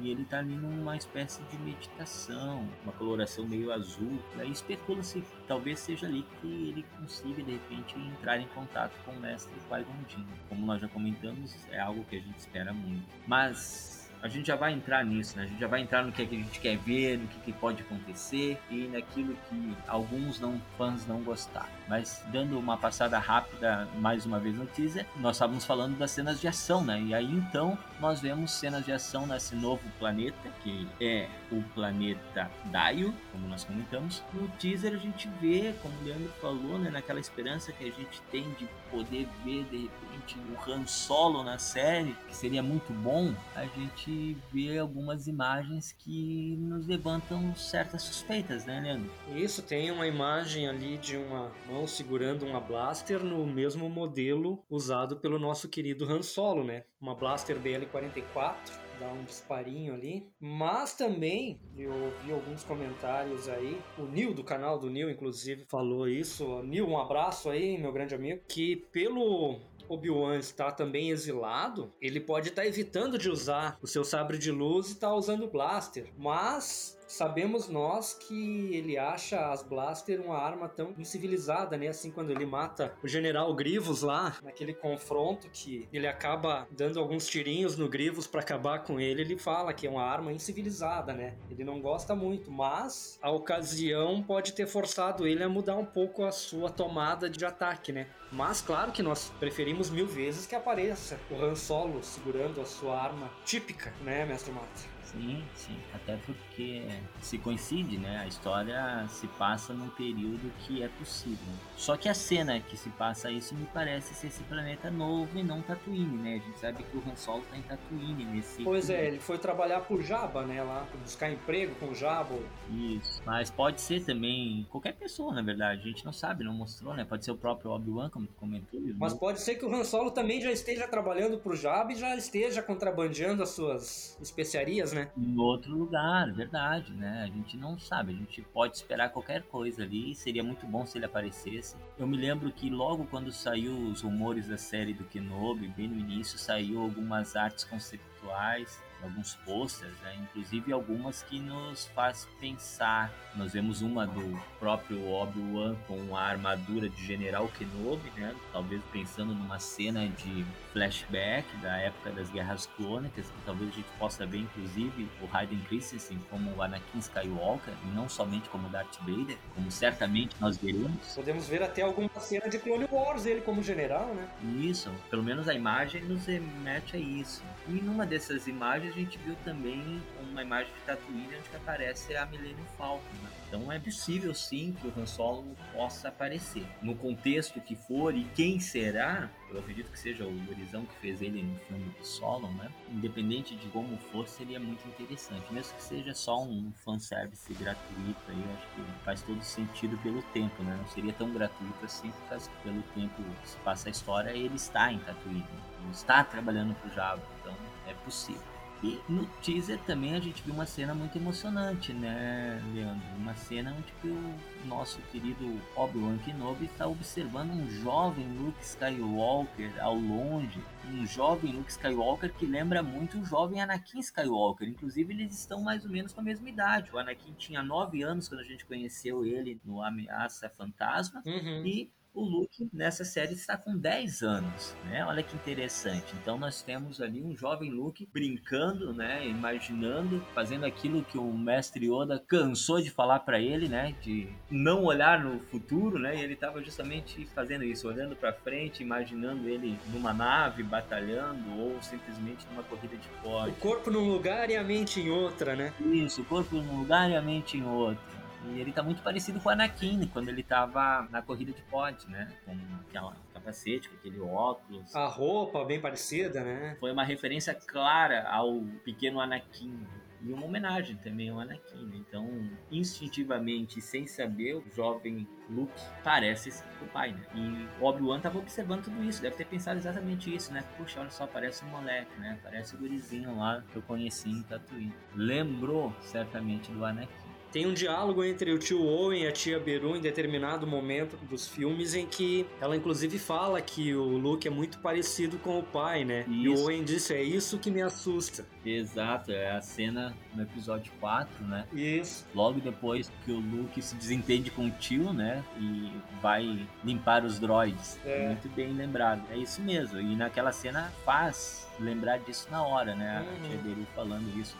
e 0.00 0.10
ele 0.10 0.24
tá 0.24 0.38
ali 0.38 0.54
numa 0.54 0.96
espécie 0.96 1.42
de 1.44 1.58
meditação, 1.58 2.68
uma 2.82 2.92
coloração 2.92 3.46
meio 3.46 3.72
azul. 3.72 4.18
Aí 4.38 4.50
especula-se 4.50 5.22
talvez 5.46 5.80
seja 5.80 6.06
ali 6.06 6.24
que 6.40 6.68
ele 6.68 6.84
consiga 6.98 7.42
de 7.42 7.52
repente 7.52 7.98
entrar 7.98 8.38
em 8.38 8.46
contato 8.48 8.92
com 9.04 9.12
o 9.12 9.20
mestre 9.20 9.54
Qui-Gon. 9.68 10.24
Como 10.48 10.66
nós 10.66 10.80
já 10.80 10.88
comentamos, 10.88 11.56
é 11.70 11.80
algo 11.80 12.04
que 12.04 12.16
a 12.16 12.20
gente 12.20 12.38
espera 12.38 12.72
muito. 12.72 13.06
Mas 13.26 13.95
a 14.26 14.28
gente 14.28 14.48
já 14.48 14.56
vai 14.56 14.72
entrar 14.72 15.04
nisso, 15.04 15.36
né? 15.36 15.44
A 15.44 15.46
gente 15.46 15.60
já 15.60 15.68
vai 15.68 15.80
entrar 15.80 16.02
no 16.02 16.10
que, 16.10 16.20
é 16.20 16.26
que 16.26 16.34
a 16.34 16.38
gente 16.38 16.58
quer 16.58 16.76
ver, 16.78 17.18
no 17.18 17.28
que, 17.28 17.38
que 17.40 17.52
pode 17.52 17.82
acontecer 17.82 18.58
e 18.68 18.88
naquilo 18.88 19.36
que 19.48 19.76
alguns 19.86 20.40
não 20.40 20.60
fãs 20.76 21.06
não 21.06 21.22
gostaram. 21.22 21.68
Mas 21.88 22.24
dando 22.32 22.58
uma 22.58 22.76
passada 22.76 23.18
rápida 23.18 23.88
mais 23.94 24.26
uma 24.26 24.40
vez 24.40 24.56
no 24.56 24.66
teaser, 24.66 25.06
nós 25.16 25.36
estávamos 25.36 25.64
falando 25.64 25.96
das 25.96 26.10
cenas 26.10 26.40
de 26.40 26.48
ação, 26.48 26.84
né? 26.84 27.00
E 27.00 27.14
aí 27.14 27.32
então 27.32 27.78
nós 28.00 28.20
vemos 28.20 28.50
cenas 28.50 28.84
de 28.84 28.90
ação 28.90 29.26
nesse 29.26 29.54
novo 29.54 29.82
planeta, 29.98 30.48
que 30.62 30.88
é 31.00 31.28
o 31.50 31.62
planeta 31.74 32.50
Daio, 32.66 33.14
como 33.32 33.46
nós 33.46 33.64
comentamos. 33.64 34.22
No 34.32 34.48
teaser 34.58 34.94
a 34.94 34.98
gente 34.98 35.28
vê, 35.40 35.74
como 35.82 35.94
o 36.00 36.04
Leandro 36.04 36.32
falou, 36.40 36.78
né? 36.78 36.90
Naquela 36.90 37.20
esperança 37.20 37.72
que 37.72 37.84
a 37.84 37.92
gente 37.92 38.20
tem 38.30 38.50
de 38.54 38.68
poder 38.90 39.28
ver 39.44 39.64
de 39.64 39.90
repente 40.12 40.36
o 40.38 40.70
Han 40.70 40.86
Solo 40.86 41.42
na 41.42 41.58
série, 41.58 42.14
que 42.28 42.36
seria 42.36 42.62
muito 42.62 42.92
bom, 42.92 43.34
a 43.54 43.64
gente 43.66 44.36
vê 44.52 44.78
algumas 44.78 45.26
imagens 45.26 45.92
que 45.92 46.56
nos 46.58 46.86
levantam 46.86 47.54
certas 47.54 48.02
suspeitas, 48.02 48.64
né, 48.64 48.80
Leandro? 48.80 49.10
Isso, 49.34 49.62
tem 49.62 49.90
uma 49.90 50.06
imagem 50.06 50.68
ali 50.68 50.98
de 50.98 51.16
uma 51.16 51.50
mão 51.68 51.86
segurando 51.86 52.46
uma 52.46 52.60
blaster 52.60 53.22
no 53.22 53.46
mesmo 53.46 53.88
modelo 53.88 54.64
usado 54.68 55.16
pelo 55.16 55.38
nosso 55.38 55.68
querido 55.68 56.04
Han 56.10 56.22
Solo, 56.22 56.64
né? 56.64 56.84
Uma 57.00 57.14
blaster 57.14 57.58
BL-44 57.58 58.85
dar 58.98 59.12
um 59.12 59.24
disparinho 59.24 59.94
ali. 59.94 60.28
Mas 60.40 60.94
também 60.94 61.60
eu 61.76 61.92
ouvi 61.92 62.32
alguns 62.32 62.64
comentários 62.64 63.48
aí. 63.48 63.80
O 63.98 64.02
Nil 64.02 64.34
do 64.34 64.44
canal 64.44 64.78
do 64.78 64.90
Nil, 64.90 65.10
inclusive, 65.10 65.64
falou 65.68 66.08
isso. 66.08 66.62
Nil, 66.62 66.88
um 66.88 66.98
abraço 66.98 67.50
aí, 67.50 67.78
meu 67.78 67.92
grande 67.92 68.14
amigo. 68.14 68.42
Que 68.48 68.76
pelo 68.92 69.60
Obi-Wan 69.88 70.38
está 70.38 70.70
também 70.70 71.10
exilado, 71.10 71.92
ele 72.00 72.20
pode 72.20 72.48
estar 72.48 72.66
evitando 72.66 73.18
de 73.18 73.30
usar 73.30 73.78
o 73.80 73.86
seu 73.86 74.04
sabre 74.04 74.38
de 74.38 74.50
luz 74.50 74.88
e 74.88 74.92
estar 74.92 75.14
usando 75.14 75.44
o 75.44 75.50
blaster. 75.50 76.12
Mas 76.16 76.95
sabemos 77.06 77.68
nós 77.68 78.14
que 78.14 78.74
ele 78.74 78.98
acha 78.98 79.50
as 79.50 79.62
blaster 79.62 80.20
uma 80.20 80.38
arma 80.38 80.68
tão 80.68 80.94
incivilizada, 80.98 81.76
né? 81.76 81.88
Assim, 81.88 82.10
quando 82.10 82.30
ele 82.30 82.46
mata 82.46 82.94
o 83.02 83.08
General 83.08 83.52
Grievous 83.54 84.02
lá, 84.02 84.36
naquele 84.42 84.74
confronto 84.74 85.48
que 85.50 85.88
ele 85.92 86.06
acaba 86.06 86.66
dando 86.70 86.98
alguns 86.98 87.26
tirinhos 87.26 87.76
no 87.76 87.88
Grievous 87.88 88.26
para 88.26 88.40
acabar 88.40 88.80
com 88.80 89.00
ele, 89.00 89.22
ele 89.22 89.38
fala 89.38 89.72
que 89.72 89.86
é 89.86 89.90
uma 89.90 90.02
arma 90.02 90.32
incivilizada, 90.32 91.12
né? 91.12 91.34
Ele 91.50 91.64
não 91.64 91.80
gosta 91.80 92.14
muito, 92.14 92.50
mas 92.50 93.18
a 93.22 93.30
ocasião 93.30 94.22
pode 94.22 94.52
ter 94.52 94.66
forçado 94.66 95.26
ele 95.26 95.42
a 95.42 95.48
mudar 95.48 95.76
um 95.76 95.84
pouco 95.84 96.24
a 96.24 96.32
sua 96.32 96.70
tomada 96.70 97.28
de 97.28 97.44
ataque, 97.44 97.92
né? 97.92 98.08
Mas 98.32 98.60
claro 98.60 98.92
que 98.92 99.02
nós 99.02 99.32
preferimos 99.38 99.88
mil 99.88 100.06
vezes 100.06 100.46
que 100.46 100.54
apareça 100.54 101.18
o 101.30 101.36
Han 101.36 101.54
Solo 101.54 102.02
segurando 102.02 102.60
a 102.60 102.64
sua 102.64 103.00
arma 103.00 103.30
típica, 103.44 103.92
né, 104.02 104.24
Mestre 104.24 104.52
Mata? 104.52 104.95
Sim, 105.12 105.42
sim. 105.54 105.76
Até 105.94 106.16
porque 106.26 106.82
se 107.20 107.38
coincide, 107.38 107.98
né? 107.98 108.18
A 108.18 108.26
história 108.26 109.06
se 109.08 109.26
passa 109.28 109.72
num 109.72 109.88
período 109.90 110.52
que 110.60 110.82
é 110.82 110.88
possível. 110.88 111.52
Só 111.76 111.96
que 111.96 112.08
a 112.08 112.14
cena 112.14 112.60
que 112.60 112.76
se 112.76 112.90
passa 112.90 113.30
isso 113.30 113.54
me 113.54 113.66
parece 113.66 114.14
ser 114.14 114.28
esse 114.28 114.42
planeta 114.44 114.90
novo 114.90 115.38
e 115.38 115.42
não 115.42 115.62
Tatooine, 115.62 116.18
né? 116.18 116.34
A 116.34 116.46
gente 116.46 116.58
sabe 116.58 116.82
que 116.82 116.96
o 116.96 117.02
Han 117.06 117.16
Solo 117.16 117.42
tá 117.50 117.56
em 117.56 117.62
Tatooine 117.62 118.24
nesse. 118.24 118.62
Pois 118.62 118.90
é, 118.90 119.06
ele 119.06 119.18
foi 119.18 119.38
trabalhar 119.38 119.80
pro 119.80 120.02
Jabba, 120.02 120.44
né? 120.44 120.62
Lá, 120.62 120.86
buscar 121.02 121.30
emprego 121.30 121.74
com 121.76 121.86
o 121.86 121.94
Jabba. 121.94 122.38
Isso. 122.70 123.22
Mas 123.24 123.50
pode 123.50 123.80
ser 123.80 124.04
também 124.04 124.66
qualquer 124.70 124.94
pessoa, 124.94 125.34
na 125.34 125.42
verdade. 125.42 125.82
A 125.82 125.86
gente 125.86 126.04
não 126.04 126.12
sabe, 126.12 126.44
não 126.44 126.52
mostrou, 126.52 126.94
né? 126.94 127.04
Pode 127.04 127.24
ser 127.24 127.30
o 127.30 127.36
próprio 127.36 127.70
Obi-Wan, 127.70 128.10
como 128.10 128.26
comentou. 128.38 128.80
Mas 128.98 129.14
pode 129.14 129.40
ser 129.40 129.54
que 129.56 129.64
o 129.64 129.74
Han 129.74 129.84
Solo 129.84 130.10
também 130.10 130.40
já 130.40 130.50
esteja 130.50 130.88
trabalhando 130.88 131.38
pro 131.38 131.54
Jabba 131.54 131.92
e 131.92 131.96
já 131.96 132.14
esteja 132.16 132.62
contrabandeando 132.62 133.42
as 133.42 133.50
suas 133.50 134.18
especiarias, 134.20 134.92
né? 134.96 135.10
Em 135.16 135.38
outro 135.38 135.76
lugar, 135.76 136.32
verdade, 136.32 136.92
né? 136.92 137.22
A 137.24 137.26
gente 137.26 137.56
não 137.56 137.78
sabe, 137.78 138.12
a 138.12 138.16
gente 138.16 138.42
pode 138.52 138.76
esperar 138.76 139.10
qualquer 139.10 139.42
coisa 139.42 139.82
ali, 139.82 140.14
seria 140.14 140.42
muito 140.42 140.66
bom 140.66 140.86
se 140.86 140.98
ele 140.98 141.04
aparecesse. 141.04 141.76
Eu 141.98 142.06
me 142.06 142.16
lembro 142.16 142.50
que 142.50 142.70
logo 142.70 143.06
quando 143.06 143.30
saiu 143.30 143.72
os 143.72 144.02
rumores 144.02 144.48
da 144.48 144.56
série 144.56 144.94
do 144.94 145.04
Kenobi, 145.04 145.68
bem 145.68 145.88
no 145.88 145.98
início, 145.98 146.38
saiu 146.38 146.80
algumas 146.80 147.36
artes 147.36 147.64
conceituais 147.64 148.80
alguns 149.02 149.34
posters, 149.44 149.94
né? 150.02 150.16
inclusive 150.20 150.72
algumas 150.72 151.22
que 151.22 151.38
nos 151.38 151.86
faz 151.94 152.28
pensar. 152.40 153.12
Nós 153.34 153.52
vemos 153.52 153.82
uma 153.82 154.06
do 154.06 154.40
próprio 154.58 155.10
Obi-Wan 155.10 155.76
com 155.86 156.16
a 156.16 156.22
armadura 156.22 156.88
de 156.88 157.06
General 157.06 157.46
Kenobi, 157.48 158.10
né? 158.16 158.34
Talvez 158.52 158.82
pensando 158.90 159.34
numa 159.34 159.58
cena 159.58 160.08
de 160.08 160.44
flashback 160.72 161.46
da 161.58 161.76
época 161.76 162.10
das 162.12 162.30
Guerras 162.30 162.66
Clônicas, 162.76 163.26
que 163.26 163.42
talvez 163.44 163.70
a 163.70 163.74
gente 163.74 163.88
possa 163.98 164.26
ver 164.26 164.38
inclusive 164.38 165.08
o 165.20 165.36
Hayden 165.36 165.58
Christensen 165.68 166.18
como 166.30 166.54
o 166.56 166.62
Anakin 166.62 166.98
Skywalker, 166.98 167.74
e 167.84 167.94
não 167.94 168.08
somente 168.08 168.48
como 168.48 168.68
Darth 168.68 168.98
Vader, 169.00 169.36
como 169.54 169.70
certamente 169.70 170.34
nós 170.40 170.56
veremos. 170.56 171.14
Podemos 171.14 171.46
ver 171.48 171.62
até 171.62 171.82
alguma 171.82 172.10
cena 172.18 172.48
de 172.48 172.58
Clone 172.58 172.86
Wars 172.90 173.26
ele 173.26 173.40
como 173.40 173.62
general, 173.62 174.14
né? 174.14 174.28
Isso, 174.60 174.90
pelo 175.10 175.22
menos 175.22 175.48
a 175.48 175.54
imagem 175.54 176.02
nos 176.04 176.26
remete 176.26 176.96
a 176.96 176.98
isso. 176.98 177.42
E 177.68 177.72
numa 177.72 178.06
dessas 178.06 178.46
imagens 178.46 178.85
a 178.86 178.92
gente 178.92 179.18
viu 179.18 179.36
também 179.44 180.02
uma 180.30 180.42
imagem 180.42 180.72
de 180.72 180.80
Tatooine 180.80 181.36
onde 181.36 181.56
aparece 181.56 182.16
a 182.16 182.26
Millennium 182.26 182.64
Falcon. 182.76 183.02
Né? 183.22 183.30
Então 183.48 183.70
é 183.70 183.78
possível 183.78 184.34
sim 184.34 184.76
que 184.80 184.86
o 184.86 184.92
Han 184.96 185.06
Solo 185.06 185.56
possa 185.72 186.08
aparecer. 186.08 186.66
No 186.82 186.94
contexto 186.94 187.60
que 187.60 187.74
for 187.74 188.14
e 188.14 188.24
quem 188.34 188.58
será, 188.60 189.30
eu 189.50 189.58
acredito 189.58 189.90
que 189.90 189.98
seja 189.98 190.24
o 190.24 190.44
Yorizão 190.48 190.84
que 190.84 190.94
fez 190.96 191.22
ele 191.22 191.42
no 191.42 191.58
filme 191.60 191.84
do 191.98 192.04
Solo, 192.04 192.48
né? 192.52 192.70
Independente 192.90 193.56
de 193.56 193.68
como 193.68 193.96
for, 194.10 194.26
seria 194.26 194.58
muito 194.58 194.86
interessante. 194.88 195.52
Mesmo 195.52 195.74
que 195.74 195.82
seja 195.82 196.14
só 196.14 196.42
um 196.42 196.72
fanservice 196.84 197.52
gratuito 197.54 198.20
aí, 198.28 198.40
eu 198.40 198.54
acho 198.54 198.66
que 198.74 199.04
faz 199.04 199.22
todo 199.22 199.42
sentido 199.42 199.96
pelo 199.98 200.22
tempo, 200.32 200.62
né? 200.62 200.76
Não 200.76 200.88
seria 200.88 201.12
tão 201.12 201.32
gratuito 201.32 201.84
assim, 201.84 202.10
porque 202.28 202.50
pelo 202.62 202.82
tempo 202.94 203.22
que 203.42 203.48
se 203.48 203.56
passa 203.58 203.88
a 203.88 203.90
história, 203.90 204.30
ele 204.30 204.56
está 204.56 204.92
em 204.92 204.98
Tatooine. 204.98 205.44
Ele 205.82 205.92
está 205.92 206.24
trabalhando 206.24 206.74
pro 206.74 206.92
Java, 206.92 207.22
então 207.40 207.54
é 207.86 207.94
possível. 207.94 208.55
E 208.82 209.00
no 209.08 209.24
teaser 209.42 209.78
também 209.80 210.14
a 210.14 210.20
gente 210.20 210.42
viu 210.42 210.52
uma 210.52 210.66
cena 210.66 210.94
muito 210.94 211.16
emocionante, 211.16 211.92
né, 211.92 212.62
Leandro? 212.74 213.06
Uma 213.16 213.34
cena 213.34 213.74
onde 213.76 213.92
que 214.00 214.08
o 214.08 214.66
nosso 214.66 215.00
querido 215.10 215.60
Obi-Wan 215.74 216.18
Kenobi 216.18 216.66
está 216.66 216.86
observando 216.86 217.52
um 217.52 217.70
jovem 217.70 218.26
Luke 218.36 218.62
Skywalker 218.62 219.72
ao 219.82 219.94
longe. 219.94 220.62
Um 220.92 221.06
jovem 221.06 221.52
Luke 221.52 221.70
Skywalker 221.70 222.32
que 222.34 222.46
lembra 222.46 222.82
muito 222.82 223.18
o 223.18 223.24
jovem 223.24 223.60
Anakin 223.60 223.98
Skywalker. 224.00 224.68
Inclusive, 224.68 225.12
eles 225.12 225.38
estão 225.38 225.62
mais 225.62 225.84
ou 225.84 225.90
menos 225.90 226.12
com 226.12 226.20
a 226.20 226.24
mesma 226.24 226.48
idade. 226.48 226.90
O 226.92 226.98
Anakin 226.98 227.32
tinha 227.32 227.62
9 227.62 228.02
anos 228.02 228.28
quando 228.28 228.40
a 228.40 228.44
gente 228.44 228.66
conheceu 228.66 229.24
ele 229.24 229.58
no 229.64 229.82
Ameaça 229.82 230.48
Fantasma. 230.50 231.22
Uhum. 231.24 231.64
E 231.64 231.90
o 232.16 232.24
Luke 232.24 232.68
nessa 232.72 233.04
série 233.04 233.34
está 233.34 233.58
com 233.58 233.76
10 233.76 234.22
anos, 234.22 234.74
né? 234.86 235.04
Olha 235.04 235.22
que 235.22 235.36
interessante. 235.36 236.14
Então 236.20 236.38
nós 236.38 236.62
temos 236.62 237.00
ali 237.02 237.22
um 237.22 237.36
jovem 237.36 237.70
Luke 237.70 238.08
brincando, 238.10 238.92
né, 238.94 239.26
imaginando, 239.28 240.24
fazendo 240.34 240.64
aquilo 240.64 241.04
que 241.04 241.18
o 241.18 241.32
mestre 241.32 241.86
Yoda 241.86 242.18
cansou 242.26 242.80
de 242.80 242.90
falar 242.90 243.20
para 243.20 243.38
ele, 243.38 243.68
né, 243.68 243.94
de 244.00 244.28
não 244.50 244.84
olhar 244.84 245.22
no 245.22 245.38
futuro, 245.40 245.98
né? 245.98 246.16
E 246.16 246.20
ele 246.22 246.32
estava 246.32 246.62
justamente 246.62 247.26
fazendo 247.34 247.64
isso, 247.64 247.86
olhando 247.86 248.16
para 248.16 248.32
frente, 248.32 248.82
imaginando 248.82 249.46
ele 249.48 249.78
numa 249.92 250.14
nave 250.14 250.62
batalhando 250.62 251.50
ou 251.58 251.82
simplesmente 251.82 252.46
numa 252.50 252.62
corrida 252.62 252.96
de 252.96 253.08
O 253.08 253.22
pódio. 253.22 253.54
corpo 253.56 253.90
num 253.90 254.08
lugar 254.10 254.48
e 254.48 254.56
a 254.56 254.64
mente 254.64 255.00
em 255.00 255.10
outra, 255.10 255.54
né? 255.54 255.72
Isso, 255.80 256.22
o 256.22 256.24
corpo 256.24 256.56
num 256.56 256.78
lugar 256.78 257.10
e 257.10 257.16
a 257.16 257.20
mente 257.20 257.58
em 257.58 257.64
outro. 257.64 258.15
E 258.46 258.60
ele 258.60 258.72
tá 258.72 258.82
muito 258.82 259.02
parecido 259.02 259.40
com 259.40 259.48
o 259.48 259.52
Anakin 259.52 260.06
quando 260.12 260.28
ele 260.28 260.42
tava 260.42 261.08
na 261.10 261.20
corrida 261.22 261.52
de 261.52 261.62
pod, 261.62 262.08
né? 262.08 262.32
Com 262.44 262.56
aquela 262.88 263.16
capacete, 263.32 263.88
com 263.88 263.96
aquele 263.96 264.20
óculos. 264.20 264.94
A 264.94 265.06
roupa 265.06 265.64
bem 265.64 265.80
parecida, 265.80 266.42
né? 266.42 266.76
Foi 266.78 266.92
uma 266.92 267.04
referência 267.04 267.54
clara 267.54 268.28
ao 268.28 268.62
pequeno 268.84 269.20
Anakin. 269.20 269.86
E 270.22 270.32
uma 270.32 270.46
homenagem 270.46 270.96
também 270.96 271.28
ao 271.28 271.38
Anakin. 271.38 271.90
Então, 271.94 272.26
instintivamente, 272.70 273.80
sem 273.80 274.06
saber, 274.06 274.54
o 274.54 274.64
jovem 274.74 275.28
Luke 275.48 275.80
parece 276.02 276.50
o 276.82 276.86
pai, 276.86 277.12
né? 277.12 277.22
E 277.34 277.68
o 277.80 277.84
Obi-Wan 277.84 278.20
tava 278.20 278.38
observando 278.38 278.84
tudo 278.84 279.04
isso, 279.04 279.22
deve 279.22 279.36
ter 279.36 279.46
pensado 279.46 279.78
exatamente 279.78 280.34
isso, 280.34 280.52
né? 280.52 280.64
Puxa, 280.76 281.00
olha 281.00 281.10
só, 281.10 281.26
parece 281.26 281.64
um 281.64 281.68
moleque, 281.68 282.18
né? 282.18 282.38
Parece 282.42 282.74
o 282.74 282.78
gurizinho 282.78 283.36
lá 283.36 283.62
que 283.70 283.76
eu 283.76 283.82
conheci 283.82 284.30
em 284.30 284.42
Tatooine. 284.42 284.94
Lembrou 285.14 285.94
certamente 286.00 286.72
do 286.72 286.84
Anakin. 286.84 287.25
Tem 287.56 287.64
um 287.64 287.72
diálogo 287.72 288.22
entre 288.22 288.52
o 288.52 288.58
tio 288.58 288.84
Owen 288.84 289.22
e 289.22 289.26
a 289.26 289.32
tia 289.32 289.58
Beru 289.58 289.96
em 289.96 290.00
determinado 290.02 290.66
momento 290.66 291.16
dos 291.24 291.48
filmes 291.48 291.94
em 291.94 292.04
que 292.04 292.46
ela 292.60 292.76
inclusive 292.76 293.18
fala 293.18 293.62
que 293.62 293.94
o 293.94 294.18
Luke 294.18 294.46
é 294.46 294.50
muito 294.50 294.76
parecido 294.76 295.38
com 295.38 295.58
o 295.58 295.62
pai, 295.62 296.04
né? 296.04 296.26
E 296.28 296.50
o 296.50 296.52
Isso. 296.52 296.64
Owen 296.64 296.84
disse, 296.84 297.14
é 297.14 297.22
isso 297.22 297.58
que 297.58 297.70
me 297.70 297.80
assusta. 297.80 298.44
Exato, 298.62 299.32
é 299.32 299.52
a 299.52 299.62
cena 299.62 300.14
no 300.34 300.42
episódio 300.42 300.92
4, 301.00 301.46
né? 301.46 301.66
Isso. 301.72 302.26
Logo 302.34 302.60
depois 302.60 303.10
que 303.24 303.32
o 303.32 303.40
Luke 303.40 303.80
se 303.80 303.94
desentende 303.94 304.50
com 304.50 304.66
o 304.66 304.70
tio, 304.72 305.14
né? 305.14 305.42
E 305.58 305.90
vai 306.20 306.68
limpar 306.84 307.24
os 307.24 307.38
droids. 307.38 307.98
É. 308.04 308.26
Muito 308.26 308.50
bem 308.50 308.74
lembrado. 308.74 309.22
É 309.30 309.38
isso 309.38 309.62
mesmo. 309.62 309.98
E 309.98 310.14
naquela 310.14 310.52
cena 310.52 310.92
faz 311.06 311.66
lembrar 311.80 312.18
disso 312.18 312.48
na 312.50 312.62
hora, 312.62 312.94
né? 312.94 313.24
Uhum. 313.26 313.46
A 313.46 313.48
tia 313.48 313.58
Beru 313.62 313.86
falando 313.94 314.38
isso. 314.38 314.54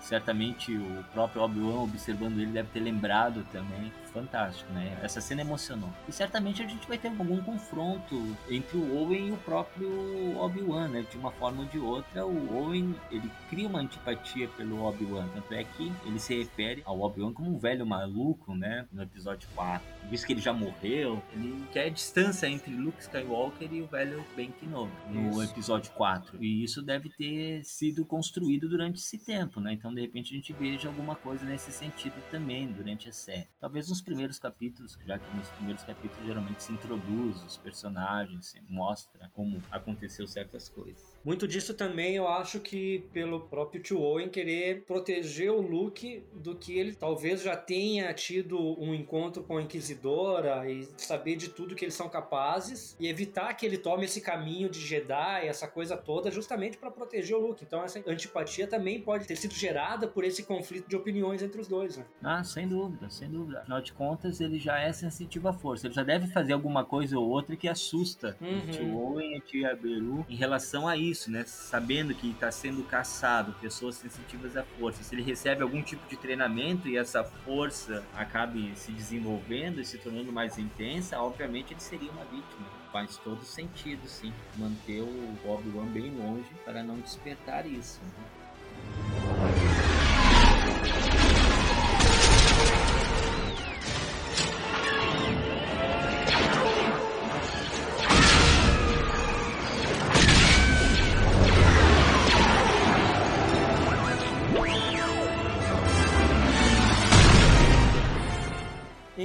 Certamente 0.00 0.74
o 0.74 1.04
próprio 1.12 1.42
Obi-Wan 1.42 1.82
observando 1.82 2.38
ele 2.38 2.52
deve 2.52 2.68
ter 2.70 2.80
lembrado 2.80 3.46
também. 3.52 3.92
Fantástico, 4.12 4.72
né? 4.72 4.98
Essa 5.02 5.20
cena 5.20 5.40
emocionou. 5.40 5.90
E 6.08 6.12
certamente 6.12 6.62
a 6.62 6.66
gente 6.66 6.86
vai 6.86 6.98
ter 6.98 7.08
algum 7.08 7.40
confronto 7.42 8.36
entre 8.48 8.76
o 8.76 8.96
Owen 8.96 9.28
e 9.28 9.32
o 9.32 9.36
próprio 9.38 10.36
Obi-Wan, 10.38 10.88
né? 10.88 11.06
De 11.10 11.16
uma 11.16 11.30
forma 11.30 11.62
ou 11.62 11.68
de 11.68 11.78
outra, 11.78 12.26
o 12.26 12.56
Owen, 12.56 12.94
ele 13.10 13.30
cria 13.48 13.68
uma 13.68 13.80
antipatia 13.80 14.48
pelo 14.48 14.84
Obi-Wan. 14.84 15.28
Tanto 15.34 15.54
é 15.54 15.64
que 15.64 15.92
ele 16.04 16.18
se 16.18 16.36
refere 16.36 16.82
ao 16.84 17.00
Obi-Wan 17.00 17.32
como 17.32 17.54
um 17.54 17.58
velho 17.58 17.86
maluco, 17.86 18.54
né? 18.54 18.86
No 18.92 19.02
episódio 19.02 19.48
4. 19.54 19.86
Visto 20.08 20.26
que 20.26 20.32
ele 20.32 20.40
já 20.40 20.52
morreu, 20.52 21.22
ele 21.32 21.64
quer 21.72 21.90
distância 21.90 22.48
entre 22.48 22.74
Luke 22.74 23.00
Skywalker 23.00 23.72
e 23.72 23.82
o 23.82 23.86
velho 23.86 24.24
Ben 24.34 24.50
Kenobi 24.50 24.92
no 25.08 25.42
episódio 25.42 25.92
4. 25.92 26.42
E 26.42 26.64
isso 26.64 26.82
deve 26.82 27.08
ter 27.10 27.64
sido 27.64 28.04
construído 28.04 28.68
durante 28.68 28.98
esse 28.98 29.18
tempo, 29.18 29.60
né? 29.60 29.72
Então, 29.72 29.94
de 29.94 30.00
repente, 30.00 30.32
a 30.32 30.36
gente 30.36 30.52
veja 30.52 30.88
alguma 30.88 31.14
coisa 31.14 31.44
nesse 31.44 31.70
sentido 31.70 32.14
também 32.30 32.66
durante 32.72 33.08
a 33.08 33.12
série. 33.12 33.46
Talvez 33.60 33.90
uns 33.90 33.99
nos 34.00 34.02
primeiros 34.02 34.38
capítulos, 34.38 34.98
já 35.06 35.18
que 35.18 35.36
nos 35.36 35.48
primeiros 35.50 35.82
capítulos 35.84 36.26
geralmente 36.26 36.62
se 36.62 36.72
introduz 36.72 37.44
os 37.44 37.56
personagens, 37.58 38.46
se 38.46 38.60
mostra 38.62 39.28
como 39.34 39.62
aconteceu 39.70 40.26
certas 40.26 40.68
coisas. 40.68 41.09
Muito 41.24 41.46
disso 41.46 41.74
também 41.74 42.16
eu 42.16 42.26
acho 42.26 42.60
que 42.60 43.04
pelo 43.12 43.40
próprio 43.40 43.82
Tio 43.82 44.00
Owen 44.00 44.28
querer 44.28 44.82
proteger 44.86 45.50
o 45.52 45.60
Luke 45.60 46.22
do 46.32 46.54
que 46.54 46.78
ele 46.78 46.94
talvez 46.94 47.42
já 47.42 47.56
tenha 47.56 48.12
tido 48.14 48.58
um 48.80 48.94
encontro 48.94 49.42
com 49.42 49.58
a 49.58 49.62
Inquisidora 49.62 50.68
e 50.70 50.88
saber 50.96 51.36
de 51.36 51.48
tudo 51.50 51.74
que 51.74 51.84
eles 51.84 51.94
são 51.94 52.08
capazes 52.08 52.96
e 52.98 53.06
evitar 53.06 53.52
que 53.54 53.66
ele 53.66 53.76
tome 53.76 54.04
esse 54.06 54.20
caminho 54.20 54.68
de 54.70 54.80
Jedi, 54.80 55.46
essa 55.46 55.68
coisa 55.68 55.96
toda, 55.96 56.30
justamente 56.30 56.78
para 56.78 56.90
proteger 56.90 57.36
o 57.36 57.40
Luke. 57.48 57.64
Então 57.64 57.82
essa 57.84 58.02
antipatia 58.06 58.66
também 58.66 59.00
pode 59.00 59.26
ter 59.26 59.36
sido 59.36 59.52
gerada 59.54 60.06
por 60.08 60.24
esse 60.24 60.42
conflito 60.44 60.88
de 60.88 60.96
opiniões 60.96 61.42
entre 61.42 61.60
os 61.60 61.68
dois, 61.68 61.96
né? 61.98 62.04
Ah, 62.22 62.42
sem 62.42 62.66
dúvida, 62.66 63.10
sem 63.10 63.28
dúvida. 63.28 63.60
Afinal 63.60 63.82
de 63.82 63.92
contas, 63.92 64.40
ele 64.40 64.58
já 64.58 64.78
é 64.80 64.92
sensitivo 64.92 65.48
à 65.48 65.52
força. 65.52 65.86
Ele 65.86 65.94
já 65.94 66.02
deve 66.02 66.26
fazer 66.28 66.52
alguma 66.54 66.84
coisa 66.84 67.18
ou 67.18 67.28
outra 67.28 67.56
que 67.56 67.68
assusta 67.68 68.36
Uhum. 68.40 68.58
o 68.58 68.70
tio 68.70 68.96
Owen 68.98 69.32
e 69.32 69.36
a 69.36 69.40
tia 69.40 69.76
Beru 69.76 70.24
em 70.28 70.36
relação 70.36 70.86
a 70.88 70.96
isso, 70.96 71.09
né? 71.30 71.44
Sabendo 71.46 72.14
que 72.14 72.30
está 72.30 72.50
sendo 72.50 72.82
caçado 72.84 73.52
pessoas 73.60 73.96
sensitivas 73.96 74.56
à 74.56 74.62
força. 74.62 75.02
Se 75.02 75.14
ele 75.14 75.22
recebe 75.22 75.62
algum 75.62 75.82
tipo 75.82 76.08
de 76.08 76.16
treinamento 76.16 76.88
e 76.88 76.96
essa 76.96 77.24
força 77.24 78.04
acabe 78.14 78.72
se 78.76 78.92
desenvolvendo 78.92 79.80
e 79.80 79.84
se 79.84 79.98
tornando 79.98 80.32
mais 80.32 80.58
intensa, 80.58 81.20
obviamente 81.20 81.72
ele 81.72 81.80
seria 81.80 82.10
uma 82.10 82.24
vítima. 82.24 82.66
Faz 82.92 83.16
todo 83.18 83.44
sentido, 83.44 84.06
sim, 84.08 84.32
manter 84.56 85.00
o 85.00 85.36
Obi-Wan 85.46 85.86
bem 85.86 86.10
longe 86.16 86.48
para 86.64 86.82
não 86.82 86.98
despertar 86.98 87.66
isso. 87.66 88.00
né? 88.02 89.69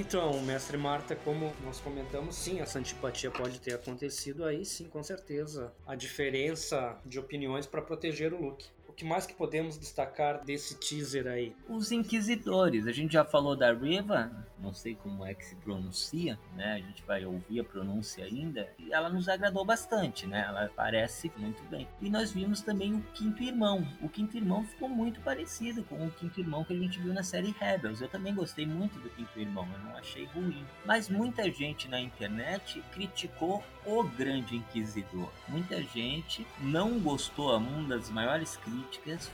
Então, 0.07 0.39
mestre 0.43 0.77
Marta, 0.77 1.15
como 1.15 1.51
nós 1.63 1.79
comentamos, 1.79 2.35
sim, 2.35 2.61
essa 2.61 2.77
antipatia 2.77 3.31
pode 3.31 3.59
ter 3.59 3.73
acontecido 3.73 4.45
aí, 4.45 4.63
sim, 4.63 4.85
com 4.85 5.01
certeza. 5.01 5.73
A 5.83 5.95
diferença 5.95 6.95
de 7.03 7.17
opiniões 7.17 7.65
para 7.65 7.81
proteger 7.81 8.31
o 8.31 8.39
Luke. 8.39 8.67
Que 8.95 9.03
mais 9.03 9.25
que 9.25 9.33
podemos 9.33 9.77
destacar 9.77 10.45
desse 10.45 10.75
teaser 10.75 11.27
aí? 11.27 11.53
Os 11.67 11.91
Inquisidores, 11.91 12.87
a 12.87 12.93
gente 12.93 13.11
já 13.11 13.25
falou 13.25 13.53
da 13.53 13.73
Riva, 13.73 14.31
não 14.57 14.73
sei 14.73 14.95
como 14.95 15.25
é 15.25 15.33
que 15.33 15.43
se 15.43 15.55
pronuncia, 15.57 16.39
né? 16.55 16.75
A 16.75 16.77
gente 16.77 17.03
vai 17.03 17.25
ouvir 17.25 17.59
a 17.59 17.63
pronúncia 17.63 18.23
ainda, 18.23 18.69
e 18.79 18.93
ela 18.93 19.09
nos 19.09 19.27
agradou 19.27 19.65
bastante, 19.65 20.25
né? 20.25 20.45
Ela 20.47 20.71
parece 20.73 21.29
muito 21.35 21.61
bem. 21.63 21.85
E 22.01 22.09
nós 22.09 22.31
vimos 22.31 22.61
também 22.61 22.93
o 22.93 23.01
Quinto 23.13 23.43
Irmão. 23.43 23.85
O 24.01 24.07
Quinto 24.07 24.37
Irmão 24.37 24.63
ficou 24.63 24.87
muito 24.87 25.19
parecido 25.19 25.83
com 25.83 26.07
o 26.07 26.11
Quinto 26.11 26.39
Irmão 26.39 26.63
que 26.63 26.71
a 26.71 26.79
gente 26.79 26.97
viu 26.97 27.13
na 27.13 27.23
série 27.23 27.53
Rebels. 27.59 27.99
Eu 27.99 28.07
também 28.07 28.33
gostei 28.33 28.65
muito 28.65 28.97
do 28.99 29.09
Quinto 29.09 29.37
Irmão, 29.37 29.67
eu 29.73 29.89
não 29.89 29.97
achei 29.97 30.23
ruim. 30.27 30.65
Mas 30.85 31.09
muita 31.09 31.51
gente 31.51 31.89
na 31.89 31.99
internet 31.99 32.81
criticou 32.93 33.61
o 33.85 34.03
Grande 34.03 34.55
Inquisidor. 34.55 35.29
Muita 35.49 35.83
gente 35.83 36.47
não 36.61 36.97
gostou, 36.97 37.55
uma 37.57 37.89
das 37.89 38.09
maiores 38.09 38.55
críticas 38.57 38.84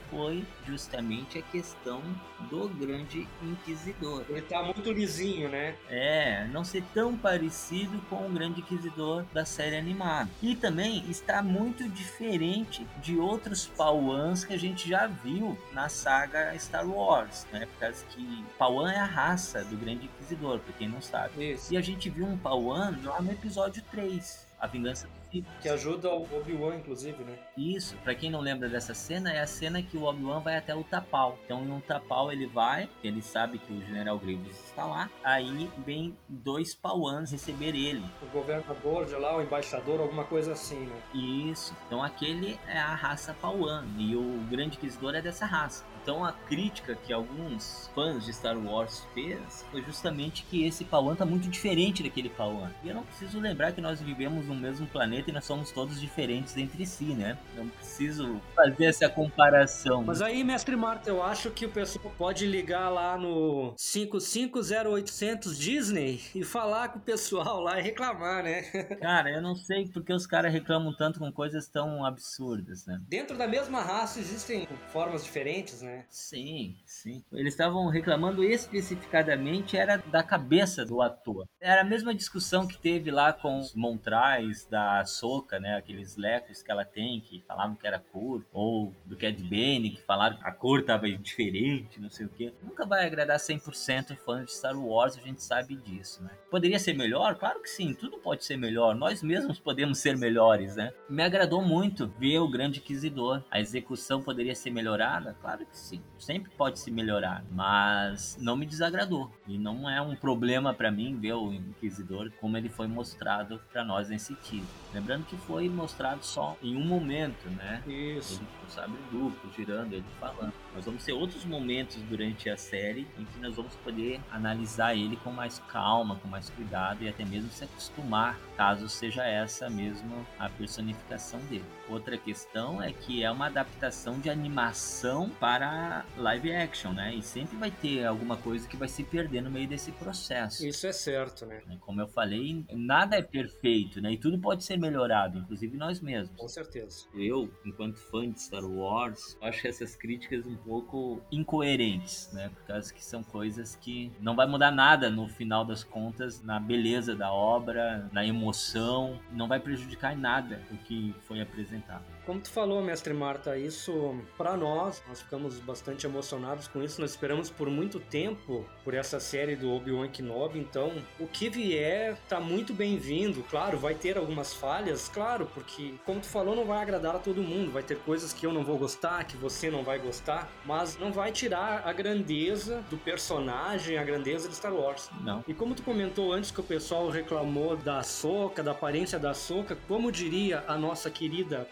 foi 0.09 0.43
justamente 0.65 1.37
a 1.37 1.41
questão 1.41 2.01
do 2.49 2.67
Grande 2.69 3.27
Inquisidor. 3.41 4.25
Ele 4.29 4.41
tá 4.41 4.63
muito 4.63 4.91
lisinho, 4.91 5.49
né? 5.49 5.75
É, 5.89 6.47
não 6.47 6.63
ser 6.63 6.83
tão 6.93 7.15
parecido 7.17 7.99
com 8.09 8.25
o 8.25 8.29
Grande 8.29 8.61
Inquisidor 8.61 9.25
da 9.33 9.45
série 9.45 9.77
animada. 9.77 10.29
E 10.41 10.55
também 10.55 11.03
está 11.09 11.41
muito 11.41 11.87
diferente 11.89 12.85
de 13.01 13.17
outros 13.17 13.67
Pauans 13.67 14.43
que 14.43 14.53
a 14.53 14.59
gente 14.59 14.89
já 14.89 15.07
viu 15.07 15.57
na 15.73 15.89
saga 15.89 16.57
Star 16.57 16.87
Wars, 16.87 17.45
né? 17.51 17.65
Por 17.65 17.79
causa 17.79 18.05
que 18.05 18.45
Pauan 18.57 18.91
é 18.91 18.99
a 18.99 19.05
raça 19.05 19.63
do 19.63 19.77
Grande 19.77 20.05
Inquisidor, 20.05 20.59
pra 20.59 20.73
quem 20.73 20.87
não 20.87 21.01
sabe. 21.01 21.53
Isso. 21.53 21.73
E 21.73 21.77
a 21.77 21.81
gente 21.81 22.09
viu 22.09 22.25
um 22.25 22.37
Pauan 22.37 22.97
lá 23.03 23.21
no 23.21 23.31
episódio 23.31 23.83
3, 23.91 24.47
A 24.59 24.67
Vingança 24.67 25.07
do. 25.07 25.20
Que 25.61 25.69
ajuda 25.69 26.09
o 26.09 26.23
Obi-Wan, 26.23 26.75
inclusive, 26.75 27.23
né? 27.23 27.37
Isso, 27.57 27.95
pra 28.03 28.13
quem 28.13 28.29
não 28.29 28.41
lembra 28.41 28.67
dessa 28.67 28.93
cena, 28.93 29.31
é 29.31 29.39
a 29.39 29.47
cena 29.47 29.81
que 29.81 29.97
o 29.97 30.03
Obi-Wan 30.03 30.39
vai 30.41 30.57
até 30.57 30.75
o 30.75 30.83
Tapau. 30.83 31.37
Então, 31.45 31.63
em 31.63 31.71
um 31.71 31.79
Tapau 31.79 32.31
ele 32.31 32.47
vai, 32.47 32.89
ele 33.03 33.21
sabe 33.21 33.57
que 33.57 33.71
o 33.71 33.81
General 33.81 34.17
Grievous 34.17 34.57
está 34.65 34.85
lá. 34.85 35.09
Aí 35.23 35.69
vem 35.85 36.17
dois 36.27 36.75
Pauans 36.75 37.31
receber 37.31 37.75
ele. 37.75 38.03
O 38.21 38.25
governador 38.27 39.05
de 39.05 39.15
lá, 39.15 39.37
o 39.37 39.41
embaixador, 39.41 39.99
alguma 39.99 40.23
coisa 40.23 40.53
assim, 40.53 40.79
né? 40.79 41.01
Isso. 41.13 41.75
Então, 41.87 42.03
aquele 42.03 42.59
é 42.67 42.77
a 42.77 42.93
raça 42.93 43.35
Pauan 43.41 43.85
e 43.97 44.15
o 44.15 44.39
Grande 44.49 44.77
Inquisidor 44.77 45.15
é 45.15 45.21
dessa 45.21 45.45
raça. 45.45 45.85
Então, 46.01 46.25
a 46.25 46.31
crítica 46.31 46.95
que 46.95 47.13
alguns 47.13 47.89
fãs 47.93 48.25
de 48.25 48.33
Star 48.33 48.57
Wars 48.57 49.05
fez 49.13 49.63
foi 49.69 49.83
justamente 49.83 50.43
que 50.49 50.65
esse 50.65 50.83
Pauan 50.83 51.15
tá 51.15 51.25
muito 51.25 51.47
diferente 51.47 52.01
daquele 52.01 52.29
Pauan. 52.29 52.71
E 52.83 52.89
eu 52.89 52.95
não 52.95 53.03
preciso 53.03 53.39
lembrar 53.39 53.71
que 53.71 53.81
nós 53.81 54.01
vivemos 54.01 54.47
no 54.47 54.55
mesmo 54.55 54.87
planeta 54.87 55.29
e 55.29 55.33
nós 55.33 55.45
somos 55.45 55.71
todos 55.71 56.01
diferentes 56.01 56.57
entre 56.57 56.85
si, 56.87 57.05
né? 57.13 57.37
Não 57.55 57.67
preciso 57.67 58.41
fazer 58.55 58.85
essa 58.85 59.07
comparação. 59.07 60.03
Mas 60.03 60.21
aí, 60.21 60.43
mestre 60.43 60.75
Marta, 60.75 61.09
eu 61.09 61.21
acho 61.21 61.51
que 61.51 61.65
o 61.67 61.69
pessoal 61.69 62.11
pode 62.17 62.47
ligar 62.47 62.89
lá 62.89 63.15
no 63.15 63.73
550800 63.77 65.57
Disney 65.57 66.19
e 66.33 66.43
falar 66.43 66.89
com 66.89 66.99
o 66.99 67.01
pessoal 67.01 67.59
lá 67.59 67.79
e 67.79 67.83
reclamar, 67.83 68.43
né? 68.43 68.63
Cara, 68.99 69.29
eu 69.29 69.41
não 69.41 69.55
sei 69.55 69.87
porque 69.87 70.11
os 70.11 70.25
caras 70.25 70.51
reclamam 70.51 70.95
tanto 70.95 71.19
com 71.19 71.31
coisas 71.31 71.67
tão 71.67 72.03
absurdas, 72.03 72.87
né? 72.87 72.99
Dentro 73.07 73.37
da 73.37 73.47
mesma 73.47 73.81
raça 73.81 74.19
existem 74.19 74.67
formas 74.91 75.23
diferentes, 75.23 75.81
né? 75.81 75.90
Sim, 76.09 76.75
sim. 76.85 77.23
Eles 77.31 77.53
estavam 77.53 77.87
reclamando 77.87 78.43
especificadamente 78.43 79.77
era 79.77 79.97
da 79.97 80.23
cabeça 80.23 80.85
do 80.85 81.01
ator. 81.01 81.47
Era 81.59 81.81
a 81.81 81.85
mesma 81.85 82.13
discussão 82.13 82.67
que 82.67 82.77
teve 82.77 83.11
lá 83.11 83.31
com 83.33 83.59
os 83.59 83.73
Montrais 83.73 84.65
da 84.65 85.03
Soca, 85.05 85.59
né? 85.59 85.75
Aqueles 85.75 86.15
lecos 86.17 86.61
que 86.61 86.71
ela 86.71 86.85
tem 86.85 87.19
que 87.21 87.41
falavam 87.47 87.75
que 87.75 87.87
era 87.87 87.99
cor, 87.99 88.45
ou 88.51 88.93
do 89.05 89.17
Cad 89.17 89.41
Bane 89.43 89.91
que 89.91 90.01
falaram 90.01 90.37
que 90.37 90.47
a 90.47 90.51
cor 90.51 90.83
tava 90.83 91.09
diferente, 91.09 91.99
não 91.99 92.09
sei 92.09 92.25
o 92.25 92.29
quê. 92.29 92.53
Nunca 92.61 92.85
vai 92.85 93.05
agradar 93.05 93.39
100% 93.39 94.15
fãs 94.17 94.45
de 94.45 94.53
Star 94.53 94.77
Wars, 94.77 95.17
a 95.17 95.21
gente 95.21 95.43
sabe 95.43 95.75
disso, 95.75 96.23
né? 96.23 96.31
Poderia 96.49 96.79
ser 96.79 96.93
melhor? 96.93 97.35
Claro 97.35 97.61
que 97.61 97.69
sim, 97.69 97.93
tudo 97.93 98.17
pode 98.17 98.45
ser 98.45 98.57
melhor. 98.57 98.95
Nós 98.95 99.23
mesmos 99.23 99.59
podemos 99.59 99.99
ser 99.99 100.17
melhores, 100.17 100.75
né? 100.75 100.91
Me 101.09 101.23
agradou 101.23 101.61
muito 101.61 102.07
ver 102.07 102.39
o 102.39 102.49
Grande 102.49 102.79
Inquisidor. 102.79 103.43
A 103.49 103.59
execução 103.59 104.21
poderia 104.21 104.55
ser 104.55 104.71
melhorada? 104.71 105.35
Claro 105.41 105.65
que 105.65 105.77
sim. 105.77 105.80
Sempre 106.17 106.51
pode 106.51 106.79
se 106.79 106.91
melhorar, 106.91 107.43
mas 107.51 108.37
não 108.39 108.55
me 108.55 108.65
desagradou. 108.65 109.31
E 109.47 109.57
não 109.57 109.89
é 109.89 110.01
um 110.01 110.15
problema 110.15 110.73
para 110.73 110.91
mim 110.91 111.17
ver 111.19 111.33
o 111.33 111.51
Inquisidor 111.51 112.31
como 112.39 112.57
ele 112.57 112.69
foi 112.69 112.87
mostrado 112.87 113.59
para 113.71 113.83
nós 113.83 114.09
nesse 114.09 114.35
teaser. 114.35 114.67
Lembrando 114.93 115.25
que 115.25 115.35
foi 115.37 115.67
mostrado 115.67 116.23
só 116.23 116.55
em 116.61 116.75
um 116.75 116.85
momento, 116.85 117.49
né? 117.49 117.81
Isso. 117.87 118.39
Ele 118.39 118.47
com 118.59 118.67
o 118.67 118.69
sabre 118.69 118.99
duplo, 119.11 119.51
girando, 119.55 119.93
ele 119.93 120.05
falando. 120.19 120.53
Nós 120.75 120.85
vamos 120.85 121.03
ter 121.03 121.13
outros 121.13 121.43
momentos 121.43 121.97
durante 122.03 122.49
a 122.49 122.55
série 122.55 123.07
em 123.17 123.25
que 123.25 123.39
nós 123.39 123.55
vamos 123.55 123.75
poder 123.77 124.21
analisar 124.31 124.95
ele 124.95 125.17
com 125.17 125.31
mais 125.31 125.59
calma, 125.67 126.15
com 126.17 126.27
mais 126.27 126.49
cuidado 126.49 127.03
e 127.03 127.09
até 127.09 127.25
mesmo 127.25 127.49
se 127.49 127.63
acostumar, 127.63 128.39
caso 128.55 128.87
seja 128.87 129.25
essa 129.25 129.69
mesmo 129.69 130.25
a 130.39 130.49
personificação 130.49 131.39
dele. 131.41 131.65
Outra 131.89 132.17
questão 132.17 132.81
é 132.81 132.91
que 132.93 133.23
é 133.23 133.29
uma 133.29 133.47
adaptação 133.47 134.19
de 134.19 134.29
animação 134.29 135.29
para 135.39 135.70
live 136.17 136.53
action, 136.53 136.91
né? 136.93 137.15
E 137.15 137.21
sempre 137.21 137.57
vai 137.57 137.71
ter 137.71 138.05
alguma 138.05 138.37
coisa 138.37 138.67
que 138.67 138.77
vai 138.77 138.87
se 138.87 139.03
perder 139.03 139.41
no 139.41 139.51
meio 139.51 139.67
desse 139.67 139.91
processo. 139.91 140.65
Isso 140.65 140.87
é 140.87 140.91
certo, 140.91 141.45
né? 141.45 141.61
né? 141.67 141.77
Como 141.81 142.01
eu 142.01 142.07
falei, 142.07 142.65
nada 142.71 143.15
é 143.15 143.21
perfeito, 143.21 144.01
né? 144.01 144.11
E 144.11 144.17
tudo 144.17 144.39
pode 144.39 144.63
ser 144.63 144.77
melhorado, 144.77 145.37
inclusive 145.37 145.77
nós 145.77 145.99
mesmos. 145.99 146.39
Com 146.39 146.47
certeza. 146.47 147.05
Eu, 147.13 147.51
enquanto 147.65 147.97
fã 147.97 148.29
de 148.29 148.41
Star 148.41 148.65
Wars, 148.65 149.37
acho 149.41 149.67
essas 149.67 149.95
críticas 149.95 150.45
um 150.45 150.55
pouco 150.55 151.21
incoerentes, 151.31 152.29
né? 152.33 152.49
Por 152.49 152.63
causa 152.65 152.93
que 152.93 153.03
são 153.03 153.23
coisas 153.23 153.75
que 153.75 154.11
não 154.19 154.35
vai 154.35 154.47
mudar 154.47 154.71
nada 154.71 155.09
no 155.09 155.27
final 155.27 155.65
das 155.65 155.83
contas 155.83 156.41
na 156.41 156.59
beleza 156.59 157.15
da 157.15 157.31
obra, 157.31 158.09
na 158.11 158.25
emoção, 158.25 159.19
não 159.31 159.47
vai 159.47 159.59
prejudicar 159.59 160.13
em 160.13 160.17
nada 160.17 160.61
o 160.71 160.77
que 160.77 161.13
foi 161.21 161.41
apresentado. 161.41 162.03
Como 162.31 162.39
tu 162.39 162.49
falou, 162.49 162.81
mestre 162.81 163.13
Marta, 163.13 163.57
isso 163.57 164.15
para 164.37 164.55
nós, 164.55 165.03
nós 165.05 165.21
ficamos 165.21 165.59
bastante 165.59 166.05
emocionados 166.05 166.65
com 166.65 166.81
isso. 166.81 167.01
Nós 167.01 167.09
esperamos 167.09 167.49
por 167.49 167.69
muito 167.69 167.99
tempo 167.99 168.65
por 168.85 168.93
essa 168.93 169.19
série 169.19 169.53
do 169.53 169.69
Obi-Wan 169.69 170.07
Kenobi, 170.07 170.57
então 170.57 170.93
o 171.19 171.27
que 171.27 171.49
vier 171.49 172.17
tá 172.29 172.39
muito 172.39 172.73
bem-vindo. 172.73 173.43
Claro, 173.49 173.77
vai 173.77 173.95
ter 173.95 174.17
algumas 174.17 174.53
falhas, 174.53 175.09
claro, 175.09 175.45
porque 175.53 175.95
como 176.05 176.21
tu 176.21 176.27
falou, 176.27 176.55
não 176.55 176.63
vai 176.63 176.81
agradar 176.81 177.17
a 177.17 177.19
todo 177.19 177.43
mundo, 177.43 177.69
vai 177.69 177.83
ter 177.83 177.97
coisas 177.97 178.31
que 178.31 178.45
eu 178.45 178.53
não 178.53 178.63
vou 178.63 178.77
gostar, 178.77 179.25
que 179.25 179.35
você 179.35 179.69
não 179.69 179.83
vai 179.83 179.99
gostar, 179.99 180.49
mas 180.65 180.97
não 180.97 181.11
vai 181.11 181.33
tirar 181.33 181.85
a 181.85 181.91
grandeza 181.91 182.81
do 182.89 182.97
personagem, 182.97 183.97
a 183.97 184.05
grandeza 184.05 184.47
de 184.47 184.55
Star 184.55 184.73
Wars. 184.73 185.09
Não. 185.19 185.43
E 185.49 185.53
como 185.53 185.75
tu 185.75 185.83
comentou 185.83 186.31
antes 186.31 186.49
que 186.49 186.61
o 186.61 186.63
pessoal 186.63 187.09
reclamou 187.09 187.75
da 187.75 188.01
Soca, 188.03 188.63
da 188.63 188.71
aparência 188.71 189.19
da 189.19 189.33
Soca, 189.33 189.77
como 189.85 190.09
diria 190.09 190.63
a 190.65 190.77
nossa 190.77 191.11
querida 191.11 191.67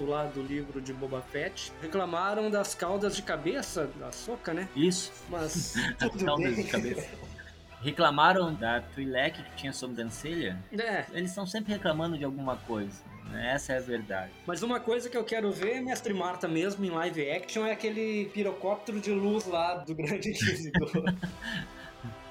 Lá 0.00 0.24
do 0.24 0.42
livro 0.42 0.80
de 0.80 0.92
Boba 0.92 1.22
Fett, 1.30 1.72
reclamaram 1.80 2.50
das 2.50 2.74
caudas 2.74 3.14
de 3.16 3.22
cabeça 3.22 3.88
da 3.98 4.10
Soca, 4.12 4.52
né? 4.54 4.68
Isso. 4.76 5.12
Mas 5.28 5.74
As 6.00 6.22
caudas 6.22 6.54
bem. 6.54 6.64
de 6.64 6.70
cabeça. 6.70 7.08
Reclamaram 7.82 8.52
da 8.52 8.80
Twi'lek 8.80 9.42
que 9.42 9.56
tinha 9.56 9.72
sobrancelha. 9.72 10.58
É, 10.78 11.06
Eles 11.12 11.30
estão 11.30 11.46
sempre 11.46 11.72
reclamando 11.72 12.18
de 12.18 12.24
alguma 12.24 12.56
coisa. 12.56 13.02
né? 13.30 13.52
Essa 13.54 13.72
é 13.72 13.78
a 13.78 13.80
verdade. 13.80 14.30
mas 14.46 14.62
uma 14.62 14.78
coisa 14.78 15.08
que 15.08 15.16
eu 15.16 15.24
quero 15.24 15.50
ver, 15.50 15.80
Mestre 15.80 16.12
Marta 16.12 16.46
mesmo, 16.46 16.84
em 16.84 16.90
live 16.90 17.30
action, 17.30 17.64
é 17.64 17.72
aquele 17.72 18.26
pirocóptero 18.34 19.00
de 19.00 19.10
luz 19.12 19.46
lá 19.46 19.76
do 19.76 19.94
Grande 19.96 20.28
Inquisidor. 20.30 21.14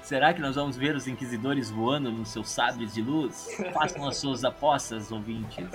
Será 0.02 0.32
que 0.32 0.40
nós 0.40 0.54
vamos 0.54 0.76
ver 0.76 0.94
os 0.94 1.06
inquisidores 1.08 1.68
voando 1.70 2.10
nos 2.12 2.28
seus 2.30 2.48
sabres 2.50 2.94
de 2.94 3.02
luz? 3.02 3.48
Façam 3.74 4.06
as 4.08 4.16
suas 4.18 4.44
apostas, 4.44 5.10
ouvintes. 5.10 5.66